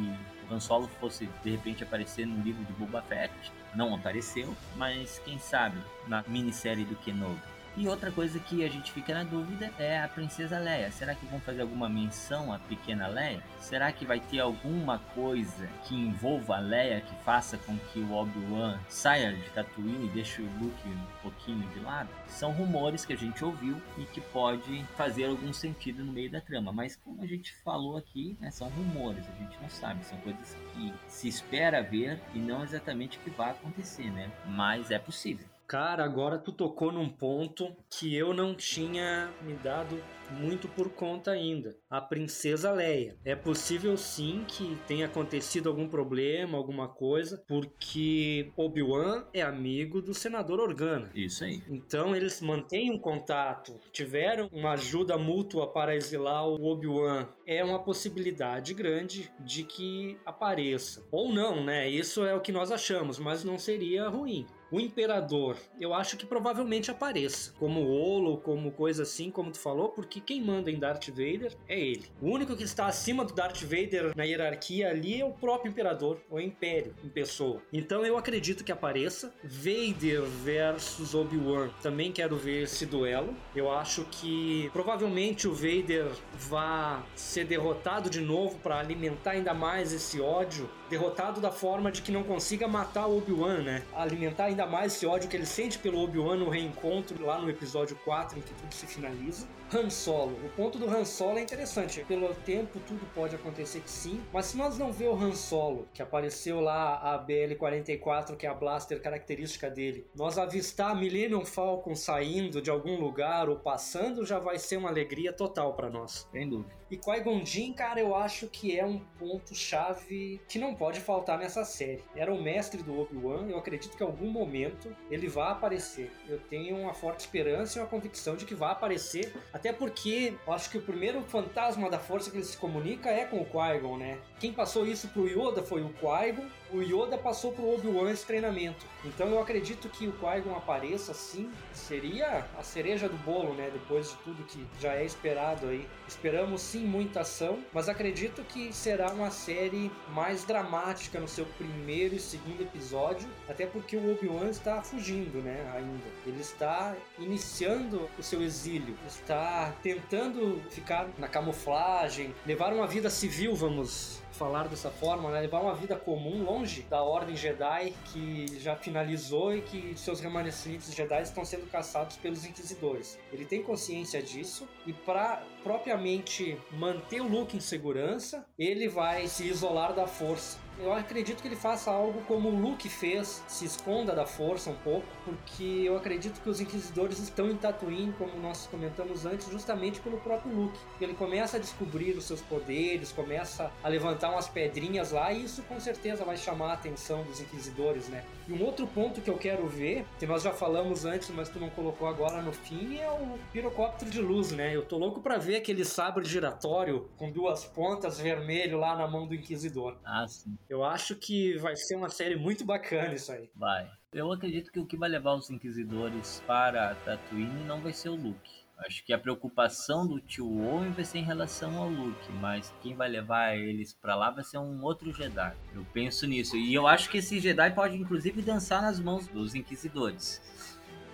o 0.49 0.53
Han 0.53 0.59
Solo 0.59 0.87
fosse 0.99 1.29
de 1.43 1.49
repente 1.49 1.83
aparecer 1.83 2.25
no 2.25 2.41
livro 2.41 2.63
de 2.63 2.73
Boba 2.73 3.01
Fett. 3.01 3.33
Não 3.75 3.93
apareceu, 3.93 4.55
mas 4.75 5.19
quem 5.25 5.37
sabe 5.37 5.77
na 6.07 6.23
minissérie 6.27 6.85
do 6.85 6.95
Kenobi. 6.95 7.56
E 7.79 7.87
outra 7.87 8.11
coisa 8.11 8.39
que 8.39 8.65
a 8.65 8.69
gente 8.69 8.91
fica 8.91 9.13
na 9.13 9.23
dúvida 9.23 9.71
é 9.77 10.01
a 10.01 10.07
Princesa 10.07 10.57
Leia. 10.57 10.91
Será 10.91 11.13
que 11.13 11.27
vão 11.27 11.39
fazer 11.39 11.61
alguma 11.61 11.87
menção 11.87 12.51
à 12.51 12.57
pequena 12.57 13.05
Leia? 13.05 13.43
Será 13.59 13.91
que 13.91 14.03
vai 14.03 14.19
ter 14.19 14.39
alguma 14.39 14.97
coisa 15.13 15.67
que 15.83 15.93
envolva 15.93 16.55
a 16.55 16.59
Leia 16.59 17.01
que 17.01 17.15
faça 17.23 17.55
com 17.55 17.77
que 17.77 17.99
o 17.99 18.13
Obi-Wan 18.13 18.79
saia 18.89 19.31
de 19.31 19.47
Tatooine 19.51 20.07
e 20.07 20.09
deixe 20.09 20.41
o 20.41 20.49
Luke 20.59 20.87
um 20.87 21.21
pouquinho 21.21 21.69
de 21.69 21.79
lado? 21.81 22.09
São 22.25 22.51
rumores 22.51 23.05
que 23.05 23.13
a 23.13 23.17
gente 23.17 23.45
ouviu 23.45 23.79
e 23.99 24.05
que 24.05 24.21
pode 24.21 24.83
fazer 24.95 25.25
algum 25.25 25.53
sentido 25.53 26.03
no 26.03 26.11
meio 26.11 26.31
da 26.31 26.41
trama. 26.41 26.73
Mas 26.73 26.95
como 26.95 27.21
a 27.21 27.27
gente 27.27 27.53
falou 27.57 27.95
aqui, 27.95 28.35
né, 28.41 28.49
são 28.49 28.69
rumores, 28.69 29.23
a 29.29 29.43
gente 29.43 29.55
não 29.61 29.69
sabe. 29.69 30.03
São 30.03 30.17
coisas 30.21 30.57
que 30.73 30.91
se 31.07 31.27
espera 31.27 31.83
ver 31.83 32.19
e 32.33 32.39
não 32.39 32.63
exatamente 32.63 33.19
o 33.19 33.21
que 33.21 33.29
vai 33.29 33.51
acontecer, 33.51 34.09
né? 34.09 34.31
Mas 34.47 34.89
é 34.89 34.97
possível. 34.97 35.45
Cara, 35.67 36.05
agora 36.05 36.37
tu 36.37 36.53
tocou 36.53 36.93
num 36.93 37.09
ponto 37.09 37.75
que 37.89 38.15
eu 38.15 38.33
não 38.33 38.55
tinha 38.55 39.29
me 39.41 39.53
dado 39.55 40.01
muito 40.31 40.67
por 40.69 40.89
conta 40.89 41.31
ainda. 41.31 41.75
A 41.89 41.99
princesa 41.99 42.71
Leia. 42.71 43.17
É 43.25 43.35
possível 43.35 43.97
sim 43.97 44.45
que 44.47 44.77
tenha 44.87 45.07
acontecido 45.07 45.67
algum 45.67 45.87
problema, 45.87 46.57
alguma 46.57 46.87
coisa, 46.87 47.43
porque 47.47 48.49
Obi-Wan 48.55 49.25
é 49.33 49.41
amigo 49.41 50.01
do 50.01 50.13
senador 50.13 50.61
Organa. 50.61 51.11
Isso 51.13 51.43
aí. 51.43 51.61
Então 51.69 52.15
eles 52.15 52.41
mantêm 52.41 52.89
um 52.89 52.99
contato, 52.99 53.77
tiveram 53.91 54.49
uma 54.53 54.71
ajuda 54.71 55.17
mútua 55.17 55.67
para 55.67 55.95
exilar 55.95 56.47
o 56.47 56.63
Obi-Wan. 56.63 57.27
É 57.45 57.61
uma 57.63 57.83
possibilidade 57.83 58.73
grande 58.73 59.29
de 59.39 59.63
que 59.63 60.17
apareça. 60.25 61.05
Ou 61.11 61.33
não, 61.33 61.63
né? 61.63 61.89
Isso 61.89 62.25
é 62.25 62.33
o 62.33 62.41
que 62.41 62.53
nós 62.53 62.71
achamos, 62.71 63.19
mas 63.19 63.43
não 63.43 63.57
seria 63.57 64.07
ruim. 64.07 64.45
O 64.69 64.81
Imperador, 64.81 65.55
eu 65.79 65.93
acho 65.93 66.17
que 66.17 66.25
provavelmente 66.25 66.91
apareça. 66.91 67.53
Como 67.57 67.87
Olo, 67.87 68.37
como 68.37 68.71
coisa 68.71 69.03
assim, 69.03 69.31
como 69.31 69.49
tu 69.49 69.59
falou, 69.59 69.89
porque 69.89 70.19
quem 70.19 70.43
manda 70.43 70.69
em 70.69 70.77
Darth 70.77 71.07
Vader 71.07 71.55
é 71.69 71.79
ele. 71.79 72.05
O 72.21 72.29
único 72.29 72.53
que 72.53 72.63
está 72.63 72.85
acima 72.85 73.23
do 73.23 73.33
Darth 73.33 73.61
Vader 73.61 74.13
na 74.13 74.25
hierarquia 74.25 74.89
ali 74.89 75.21
é 75.21 75.25
o 75.25 75.31
próprio 75.31 75.69
Imperador, 75.69 76.19
o 76.29 76.37
Império 76.37 76.93
em 77.01 77.07
pessoa. 77.07 77.61
Então 77.71 78.05
eu 78.05 78.17
acredito 78.17 78.63
que 78.63 78.71
apareça. 78.71 79.33
Vader 79.41 80.23
versus 80.43 81.15
Obi-Wan, 81.15 81.69
também 81.81 82.11
quero 82.11 82.35
ver 82.35 82.63
esse 82.63 82.85
duelo. 82.85 83.33
Eu 83.55 83.71
acho 83.71 84.05
que 84.11 84.69
provavelmente 84.73 85.47
o 85.47 85.53
Vader 85.53 86.11
vá 86.33 87.05
ser 87.15 87.45
derrotado 87.45 88.09
de 88.09 88.19
novo 88.19 88.57
para 88.59 88.79
alimentar 88.79 89.31
ainda 89.31 89.53
mais 89.53 89.93
esse 89.93 90.19
ódio. 90.19 90.69
Derrotado 90.89 91.41
da 91.41 91.51
forma 91.51 91.91
de 91.91 92.01
que 92.01 92.11
não 92.11 92.23
consiga 92.23 92.67
matar 92.67 93.07
o 93.07 93.17
Obi-Wan, 93.17 93.57
né? 93.57 93.83
Alimentar 93.93 94.45
ainda 94.45 94.65
mais 94.65 94.95
esse 94.95 95.05
ódio 95.05 95.29
que 95.29 95.35
ele 95.35 95.45
sente 95.45 95.77
pelo 95.77 96.01
Obi-Wan 96.01 96.37
no 96.37 96.49
reencontro 96.49 97.25
lá 97.25 97.37
no 97.39 97.49
episódio 97.49 97.97
4, 98.05 98.39
em 98.39 98.41
que 98.41 98.53
tudo 98.53 98.73
se 98.73 98.87
finaliza. 98.87 99.45
Han 99.73 99.89
Solo. 99.89 100.33
O 100.45 100.49
ponto 100.49 100.79
do 100.79 100.87
Han 100.87 101.03
Solo 101.03 101.39
é 101.39 101.41
interessante. 101.41 102.03
Pelo 102.05 102.33
tempo, 102.33 102.79
tudo 102.87 103.05
pode 103.13 103.35
acontecer 103.35 103.81
que 103.81 103.89
sim. 103.89 104.21
Mas 104.31 104.45
se 104.45 104.57
nós 104.57 104.77
não 104.77 104.93
ver 104.93 105.09
o 105.09 105.15
Han 105.15 105.33
Solo, 105.33 105.87
que 105.93 106.01
apareceu 106.01 106.61
lá 106.61 106.95
a 106.95 107.25
BL-44, 107.25 108.37
que 108.37 108.45
é 108.45 108.49
a 108.49 108.53
blaster 108.53 109.01
característica 109.01 109.69
dele, 109.69 110.07
nós 110.15 110.37
avistar 110.37 110.91
a 110.91 110.95
Millennium 110.95 111.45
Falcon 111.45 111.95
saindo 111.95 112.61
de 112.61 112.69
algum 112.69 112.97
lugar 112.97 113.49
ou 113.49 113.57
passando, 113.57 114.25
já 114.25 114.39
vai 114.39 114.57
ser 114.57 114.77
uma 114.77 114.89
alegria 114.89 115.33
total 115.33 115.73
para 115.73 115.89
nós. 115.89 116.27
Sem 116.31 116.47
dúvida. 116.47 116.77
E 116.89 116.95
Qui-Gon 116.95 117.43
Jinn, 117.43 117.73
cara, 117.73 117.99
eu 117.99 118.15
acho 118.15 118.47
que 118.47 118.79
é 118.79 118.85
um 118.85 118.99
ponto-chave 119.19 120.39
que 120.47 120.57
não 120.57 120.73
pode 120.73 121.01
faltar 121.01 121.37
nessa 121.37 121.65
série. 121.65 122.01
Era 122.15 122.33
o 122.33 122.41
mestre 122.41 122.81
do 122.81 122.97
Obi-Wan, 122.97 123.49
eu 123.49 123.57
acredito 123.57 123.97
que 123.97 124.03
em 124.03 124.07
algum 124.07 124.29
momento 124.29 124.95
ele 125.11 125.27
vai 125.27 125.51
aparecer. 125.51 126.09
Eu 126.29 126.39
tenho 126.39 126.77
uma 126.77 126.93
forte 126.93 127.21
esperança 127.21 127.77
e 127.77 127.81
uma 127.81 127.89
convicção 127.89 128.37
de 128.37 128.45
que 128.45 128.55
vai 128.55 128.71
aparecer, 128.71 129.33
até 129.57 129.73
porque 129.73 130.35
eu 130.45 130.53
acho 130.53 130.69
que 130.69 130.77
o 130.77 130.81
primeiro 130.81 131.19
fantasma 131.23 131.89
da 131.89 131.97
força 131.97 132.29
que 132.29 132.37
ele 132.37 132.45
se 132.45 132.55
comunica 132.55 133.09
é 133.09 133.25
com 133.25 133.41
o 133.41 133.45
Qui-Gon, 133.45 133.97
né? 133.97 134.19
Quem 134.39 134.53
passou 134.53 134.85
isso 134.85 135.07
pro 135.07 135.27
Yoda 135.27 135.63
foi 135.63 135.81
o 135.81 135.89
Qui-Gon, 135.89 136.45
o 136.71 136.81
Yoda 136.81 137.17
passou 137.17 137.51
pro 137.51 137.73
Obi-Wan 137.73 138.11
esse 138.11 138.25
treinamento. 138.25 138.85
Então 139.05 139.29
eu 139.29 139.39
acredito 139.39 139.89
que 139.89 140.07
o 140.07 140.11
Qui-Gon 140.11 140.55
apareça 140.55 141.13
sim, 141.13 141.51
seria 141.73 142.45
a 142.57 142.63
cereja 142.63 143.07
do 143.07 143.17
bolo, 143.17 143.53
né? 143.53 143.69
Depois 143.71 144.09
de 144.09 144.17
tudo 144.17 144.43
que 144.43 144.65
já 144.79 144.93
é 144.93 145.05
esperado 145.05 145.67
aí. 145.67 145.87
Esperamos 146.07 146.61
sim 146.61 146.85
muita 146.85 147.21
ação, 147.21 147.59
mas 147.73 147.87
acredito 147.87 148.43
que 148.43 148.73
será 148.73 149.11
uma 149.11 149.31
série 149.31 149.91
mais 150.09 150.43
dramática 150.43 151.19
no 151.19 151.27
seu 151.27 151.45
primeiro 151.45 152.15
e 152.15 152.19
segundo 152.19 152.61
episódio, 152.61 153.29
até 153.47 153.65
porque 153.65 153.95
o 153.95 154.11
Obi-Wan 154.11 154.49
está 154.49 154.81
fugindo, 154.81 155.41
né? 155.41 155.71
Ainda. 155.75 156.07
Ele 156.25 156.41
está 156.41 156.95
iniciando 157.17 158.09
o 158.17 158.23
seu 158.23 158.41
exílio, 158.41 158.97
está 159.07 159.73
tentando 159.81 160.61
ficar 160.69 161.07
na 161.17 161.27
camuflagem, 161.27 162.33
levar 162.45 162.73
uma 162.73 162.87
vida 162.87 163.09
civil, 163.09 163.55
vamos 163.55 164.21
falar 164.37 164.67
dessa 164.67 164.89
forma, 164.89 165.31
né? 165.31 165.41
levar 165.41 165.61
uma 165.61 165.73
vida 165.73 165.95
comum 165.95 166.43
longe 166.43 166.83
da 166.83 167.01
Ordem 167.01 167.35
Jedi 167.35 167.93
que 168.05 168.45
já 168.59 168.75
finalizou 168.75 169.55
e 169.55 169.61
que 169.61 169.97
seus 169.97 170.19
remanescentes 170.19 170.93
Jedi 170.93 171.21
estão 171.23 171.43
sendo 171.43 171.69
caçados 171.69 172.17
pelos 172.17 172.45
Inquisidores. 172.45 173.17
Ele 173.33 173.45
tem 173.45 173.63
consciência 173.63 174.21
disso 174.21 174.67
e 174.85 174.93
para 174.93 175.43
propriamente 175.63 176.57
manter 176.71 177.21
o 177.21 177.27
Luke 177.27 177.57
em 177.57 177.59
segurança, 177.59 178.45
ele 178.57 178.87
vai 178.87 179.27
se 179.27 179.45
isolar 179.47 179.93
da 179.93 180.05
Força 180.05 180.66
eu 180.79 180.93
acredito 180.93 181.41
que 181.41 181.47
ele 181.47 181.55
faça 181.55 181.91
algo 181.91 182.21
como 182.27 182.49
o 182.49 182.55
Luke 182.59 182.87
fez, 182.87 183.43
se 183.47 183.65
esconda 183.65 184.13
da 184.13 184.25
força 184.25 184.69
um 184.69 184.75
pouco, 184.75 185.07
porque 185.25 185.83
eu 185.85 185.97
acredito 185.97 186.39
que 186.41 186.49
os 186.49 186.61
Inquisidores 186.61 187.19
estão 187.19 187.49
em 187.49 187.55
Tatooine, 187.55 188.13
como 188.13 188.37
nós 188.39 188.67
comentamos 188.67 189.25
antes, 189.25 189.49
justamente 189.49 189.99
pelo 189.99 190.17
próprio 190.17 190.53
Luke. 190.53 190.79
Ele 191.01 191.13
começa 191.13 191.57
a 191.57 191.59
descobrir 191.59 192.11
os 192.17 192.25
seus 192.25 192.41
poderes, 192.41 193.11
começa 193.11 193.71
a 193.83 193.87
levantar 193.87 194.29
umas 194.29 194.47
pedrinhas 194.47 195.11
lá, 195.11 195.31
e 195.31 195.43
isso 195.43 195.63
com 195.63 195.79
certeza 195.79 196.23
vai 196.23 196.37
chamar 196.37 196.69
a 196.69 196.73
atenção 196.73 197.23
dos 197.23 197.41
Inquisidores, 197.41 198.07
né? 198.09 198.23
E 198.47 198.53
um 198.53 198.63
outro 198.63 198.87
ponto 198.87 199.21
que 199.21 199.29
eu 199.29 199.37
quero 199.37 199.67
ver, 199.67 200.05
que 200.19 200.27
nós 200.27 200.43
já 200.43 200.51
falamos 200.51 201.05
antes, 201.05 201.29
mas 201.29 201.49
tu 201.49 201.59
não 201.59 201.69
colocou 201.69 202.07
agora 202.07 202.41
no 202.41 202.53
fim, 202.53 202.97
é 202.97 203.09
o 203.09 203.37
pirocóptero 203.51 204.09
de 204.09 204.21
luz, 204.21 204.51
né? 204.51 204.75
Eu 204.75 204.85
tô 204.85 204.97
louco 204.97 205.21
para 205.21 205.37
ver 205.37 205.55
aquele 205.55 205.83
sabre 205.83 206.23
giratório 206.23 207.09
com 207.17 207.31
duas 207.31 207.65
pontas 207.65 208.19
vermelho 208.19 208.77
lá 208.79 208.95
na 208.95 209.07
mão 209.07 209.27
do 209.27 209.33
Inquisidor. 209.33 209.97
Ah, 210.05 210.25
sim. 210.27 210.55
Eu 210.69 210.83
acho 210.83 211.15
que 211.15 211.57
vai 211.57 211.75
ser 211.75 211.95
uma 211.95 212.09
série 212.09 212.35
muito 212.35 212.65
bacana 212.65 213.13
isso 213.13 213.31
aí. 213.31 213.49
Vai. 213.55 213.89
Eu 214.11 214.31
acredito 214.31 214.71
que 214.71 214.79
o 214.79 214.85
que 214.85 214.97
vai 214.97 215.09
levar 215.09 215.33
os 215.35 215.49
Inquisidores 215.49 216.43
para 216.45 216.95
Tatooine 216.95 217.63
não 217.65 217.81
vai 217.81 217.93
ser 217.93 218.09
o 218.09 218.15
Luke. 218.15 218.67
Acho 218.79 219.03
que 219.03 219.11
a 219.11 219.17
preocupação 219.17 220.05
do 220.05 220.19
tio 220.19 220.61
Owen 220.61 220.91
vai 220.91 221.03
ser 221.03 221.17
em 221.17 221.23
relação 221.23 221.77
ao 221.77 221.89
Luke, 221.89 222.31
mas 222.33 222.71
quem 222.81 222.95
vai 222.95 223.09
levar 223.09 223.57
eles 223.57 223.91
para 223.93 224.15
lá 224.15 224.29
vai 224.29 224.43
ser 224.43 224.59
um 224.59 224.83
outro 224.83 225.11
Jedi. 225.11 225.55
Eu 225.73 225.83
penso 225.93 226.27
nisso. 226.27 226.55
E 226.55 226.75
eu 226.75 226.85
acho 226.85 227.09
que 227.09 227.17
esse 227.17 227.39
Jedi 227.39 227.71
pode 227.73 227.97
inclusive 227.97 228.41
dançar 228.41 228.83
nas 228.83 228.99
mãos 228.99 229.27
dos 229.27 229.55
Inquisidores. 229.55 230.39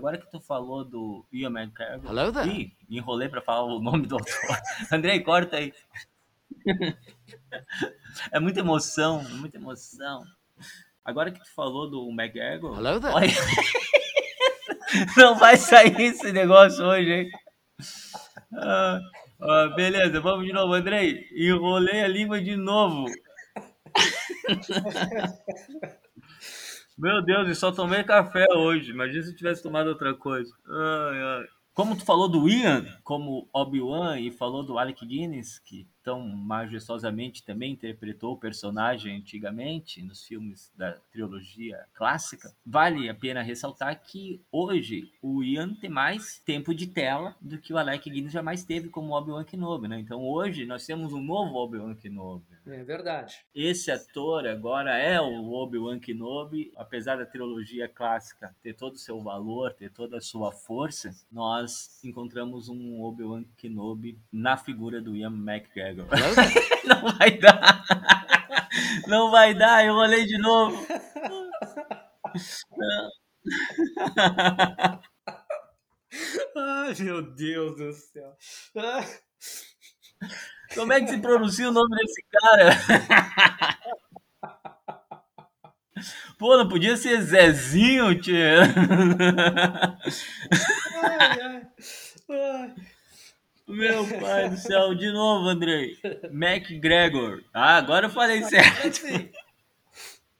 Agora 0.06 0.20
que 0.20 0.30
tu 0.30 0.40
falou 0.40 0.86
do 0.86 1.26
Ian 1.34 1.50
McGregor. 1.50 2.12
Hello 2.12 2.32
there. 2.32 2.48
Ih, 2.48 2.72
me 2.88 2.98
enrolei 3.00 3.28
pra 3.28 3.42
falar 3.42 3.64
o 3.64 3.82
nome 3.82 4.06
do 4.06 4.14
autor. 4.14 4.36
Andrei, 4.94 5.20
corta 5.22 5.58
aí. 5.58 5.74
É 8.32 8.40
muita 8.40 8.60
emoção, 8.60 9.22
é 9.22 9.34
muita 9.34 9.58
emoção. 9.58 10.24
Agora 11.04 11.32
que 11.32 11.40
tu 11.40 11.52
falou 11.56 11.90
do 11.90 12.08
McGregor. 12.12 12.78
Hello 12.78 13.02
there. 13.02 13.16
Olha... 13.16 13.34
Não 15.18 15.40
vai 15.40 15.58
sair 15.58 16.00
esse 16.00 16.32
negócio 16.32 16.86
hoje, 16.86 17.12
hein? 17.12 17.32
Ah, 18.54 19.00
ah, 19.42 19.74
beleza, 19.76 20.22
vamos 20.22 20.46
de 20.46 20.54
novo, 20.54 20.76
Andrei. 20.76 21.28
Enrolei 21.36 22.04
a 22.04 22.08
língua 22.08 22.40
de 22.40 22.56
novo. 22.56 23.06
Meu 26.98 27.22
Deus, 27.22 27.50
e 27.50 27.56
só 27.56 27.72
tomei 27.72 28.04
café 28.04 28.46
hoje. 28.54 28.92
Imagina 28.92 29.24
se 29.24 29.32
eu 29.32 29.36
tivesse 29.36 29.62
tomado 29.62 29.88
outra 29.88 30.14
coisa. 30.14 30.54
Ai, 30.68 31.22
ai. 31.22 31.46
Como 31.74 31.96
tu 31.98 32.06
falou 32.06 32.30
do 32.30 32.48
Ian, 32.48 32.86
como 33.04 33.50
Obi-Wan, 33.54 34.18
e 34.20 34.32
falou 34.32 34.64
do 34.64 34.80
Alec 34.80 35.06
Guinness, 35.06 35.60
que 35.60 35.86
tão 36.06 36.22
majestosamente 36.22 37.44
também 37.44 37.72
interpretou 37.72 38.34
o 38.34 38.38
personagem 38.38 39.18
antigamente 39.18 40.04
nos 40.04 40.24
filmes 40.24 40.72
da 40.78 40.94
trilogia 41.12 41.84
clássica, 41.96 42.56
vale 42.64 43.10
a 43.10 43.16
pena 43.16 43.42
ressaltar 43.42 44.00
que 44.04 44.40
hoje 44.52 45.12
o 45.20 45.44
Ian 45.44 45.74
tem 45.74 45.90
mais 45.90 46.40
tempo 46.46 46.76
de 46.76 46.86
tela 46.86 47.36
do 47.42 47.58
que 47.58 47.74
o 47.74 47.78
Alec 47.78 48.08
Guinness 48.08 48.32
jamais 48.32 48.64
teve 48.64 48.88
como 48.90 49.18
Obi-Wan 49.18 49.44
Kenobi, 49.44 49.88
né? 49.88 50.00
Então 50.00 50.24
hoje 50.24 50.66
nós 50.66 50.86
temos 50.86 51.12
um 51.12 51.22
novo 51.22 51.56
Obi-Wan 51.56 51.96
Kenobi. 51.96 52.46
É 52.68 52.84
verdade. 52.84 53.44
Esse 53.54 53.92
ator 53.92 54.48
agora 54.48 54.96
é 54.98 55.20
o 55.20 55.52
Obi-Wan 55.52 56.00
Kenobi, 56.00 56.72
apesar 56.76 57.18
da 57.18 57.26
trilogia 57.26 57.90
clássica 57.90 58.56
ter 58.62 58.76
todo 58.76 58.94
o 58.94 59.00
seu 59.00 59.20
valor, 59.22 59.74
ter 59.74 59.92
toda 59.92 60.18
a 60.18 60.22
sua 60.22 60.52
força, 60.52 61.16
nós 61.32 62.04
encontramos 62.04 62.70
um 62.70 63.02
Obi-Wan 63.02 63.44
Kenobi 63.58 64.20
na 64.32 64.56
figura 64.56 65.02
do 65.02 65.16
Ian 65.16 65.34
McGregor. 65.34 65.95
Não 66.86 67.18
vai 67.18 67.32
dar. 67.38 67.84
Não 69.08 69.32
vai 69.32 69.54
dar, 69.54 69.86
eu 69.86 69.94
olhei 69.96 70.26
de 70.26 70.38
novo. 70.38 70.86
Ai, 76.56 76.94
meu 77.00 77.22
Deus 77.22 77.76
do 77.78 77.94
céu. 77.94 78.36
Como 80.76 80.92
é 80.94 81.00
que 81.02 81.08
se 81.08 81.18
pronuncia 81.20 81.70
o 81.70 81.72
nome 81.72 81.96
desse 81.98 82.24
cara? 82.32 82.78
Pô, 86.38 86.58
não 86.58 86.68
podia 86.68 86.98
ser 86.98 87.22
Zezinho, 87.22 88.20
tia. 88.22 88.62
ai, 91.04 91.40
ai, 91.42 91.68
ai. 92.30 92.95
Meu 93.68 94.06
pai 94.20 94.50
do 94.50 94.58
céu, 94.58 94.94
de 94.94 95.12
novo, 95.12 95.50
Andrei. 95.50 95.98
McGregor. 96.32 97.44
Ah, 97.54 97.78
agora 97.78 98.06
eu 98.06 98.12
falei 98.12 98.44
certo. 98.44 98.88
Assim, 98.88 99.30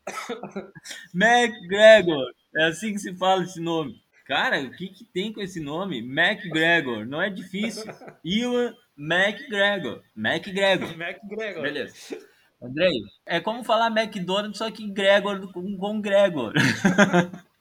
McGregor. 1.14 2.32
É 2.56 2.66
assim 2.66 2.94
que 2.94 3.00
se 3.00 3.16
fala 3.16 3.44
esse 3.44 3.60
nome. 3.60 4.00
Cara, 4.26 4.62
o 4.62 4.72
que, 4.72 4.90
que 4.90 5.04
tem 5.06 5.34
com 5.34 5.42
esse 5.42 5.60
nome? 5.60 6.00
McGregor. 6.00 7.06
Não 7.06 7.22
é 7.22 7.30
difícil. 7.30 7.86
Iwan 8.24 8.74
McGregor. 8.98 10.04
McGregor. 10.16 10.92
McGregor. 10.94 11.62
Beleza. 11.64 12.18
Andrei, 12.62 12.94
é 13.26 13.40
como 13.40 13.64
falar 13.64 13.88
McDonald's, 13.88 14.58
só 14.58 14.72
que 14.72 14.90
Gregor 14.90 15.52
com, 15.52 15.78
com 15.78 16.02
Gregor. 16.02 16.54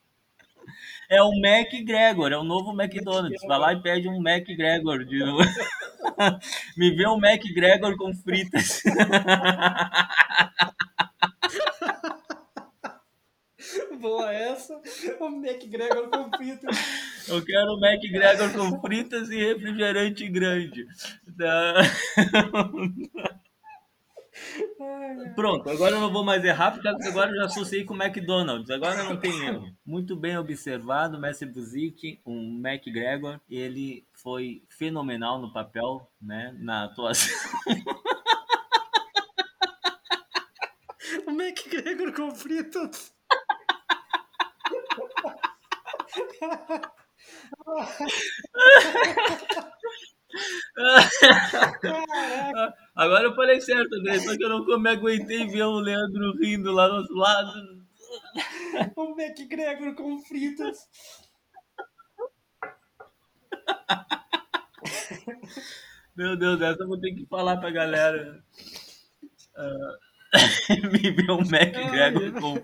É 1.09 1.23
o 1.23 1.33
McGregor, 1.33 2.33
é 2.33 2.37
o 2.37 2.45
novo 2.45 2.71
McDonald's. 2.73 3.43
Vai 3.47 3.59
lá 3.59 3.73
e 3.73 3.83
pede 3.83 4.09
um 4.09 4.27
McGregor 4.27 5.05
de 5.05 5.19
novo. 5.19 5.45
Me 6.77 6.91
vê 6.95 7.07
um 7.09 7.19
McGregor 7.19 7.97
com 7.97 8.15
fritas. 8.15 8.83
Boa 14.01 14.33
essa. 14.33 14.81
O 15.19 15.27
McGregor 15.27 16.09
com 16.11 16.31
frito. 16.37 16.67
Eu 17.27 17.43
quero 17.43 17.75
um 17.75 17.85
McGregor 17.85 18.53
com 18.53 18.81
fritas 18.81 19.31
e 19.31 19.37
refrigerante 19.37 20.29
grande. 20.29 20.87
Tá? 21.39 21.75
Pronto, 25.35 25.69
agora 25.71 25.97
eu 25.97 26.01
não 26.01 26.13
vou 26.13 26.25
mais 26.25 26.45
errar, 26.45 26.73
porque 26.73 26.89
agora 26.89 27.31
eu 27.31 27.37
já 27.37 27.45
associei 27.47 27.85
com 27.85 27.95
o 27.95 28.03
McDonald's. 28.03 28.71
Agora 28.71 29.03
não 29.05 29.17
tem 29.17 29.47
erro. 29.47 29.65
Muito 29.85 30.17
bem 30.17 30.37
observado, 30.37 31.19
Messi 31.19 31.47
Buzik, 31.47 32.21
um 32.27 32.61
McGregor. 32.65 33.41
Ele 33.49 34.07
foi 34.13 34.63
fenomenal 34.69 35.41
no 35.41 35.53
papel, 35.53 36.09
né? 36.21 36.55
Na 36.59 36.85
atuação. 36.85 37.35
O 41.27 41.31
McGregor 41.31 42.13
com 42.13 42.35
fritas. 42.35 43.13
Caraca. 51.81 52.75
Agora 52.95 53.25
eu 53.25 53.35
falei 53.35 53.61
certo, 53.61 53.93
André, 53.95 54.21
só 54.21 54.37
que 54.37 54.45
eu 54.45 54.49
não 54.49 54.81
me 54.81 54.91
aguentei 54.91 55.47
ver 55.49 55.65
o 55.65 55.81
Leandro 55.81 56.37
rindo 56.39 56.71
lá 56.73 56.87
do 56.89 56.95
outro 56.97 57.15
lado. 57.17 57.85
O 58.97 59.21
McGregor 59.21 59.95
com 59.95 60.21
fritas. 60.21 60.79
Meu 66.15 66.37
Deus, 66.37 66.61
essa 66.61 66.83
eu 66.83 66.89
vou 66.89 67.01
ter 67.01 67.13
que 67.13 67.27
falar 67.27 67.57
pra 67.57 67.71
galera. 67.71 68.45
Ah, 69.57 69.99
me 70.91 71.11
vê 71.11 71.31
um 71.31 71.41
McGregor 71.41 72.33
com 72.41 72.55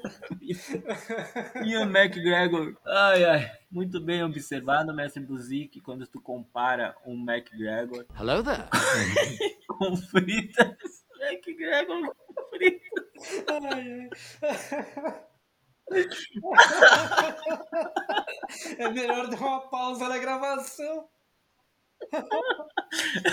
Ian 1.65 1.87
McGregor. 1.91 2.77
Ai, 2.87 3.25
ai. 3.25 3.53
Muito 3.71 4.01
bem 4.01 4.23
observado, 4.23 4.95
mestre 4.95 5.23
Buzik, 5.23 5.81
quando 5.81 6.07
tu 6.07 6.21
compara 6.21 6.97
um 7.07 7.15
McGregor 7.15 8.05
Hello 8.19 8.43
there. 8.43 8.65
com 9.69 9.97
fritas. 9.97 11.07
McGregor 11.21 11.87
com 11.87 12.13
fritas. 12.51 13.45
Ai, 13.49 14.09
ai. 14.43 15.31
É 18.79 18.89
melhor 18.89 19.29
dar 19.29 19.41
uma 19.41 19.69
pausa 19.69 20.09
na 20.09 20.19
gravação. 20.19 21.09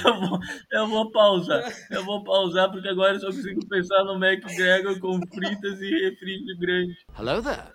Eu 0.05 0.20
vou, 0.20 0.39
eu 0.72 0.88
vou 0.88 1.11
pausar. 1.11 1.63
Eu 1.89 2.03
vou 2.03 2.24
pausar 2.24 2.70
porque 2.72 2.88
agora 2.88 3.15
eu 3.15 3.20
só 3.20 3.28
consigo 3.28 3.68
pensar 3.68 4.03
no 4.03 4.24
McGregor 4.24 4.99
com 4.99 5.20
fritas 5.34 5.82
e 5.82 5.89
refri 5.89 6.43
grande. 6.59 6.97
Hello 7.18 7.41
there. 7.41 7.74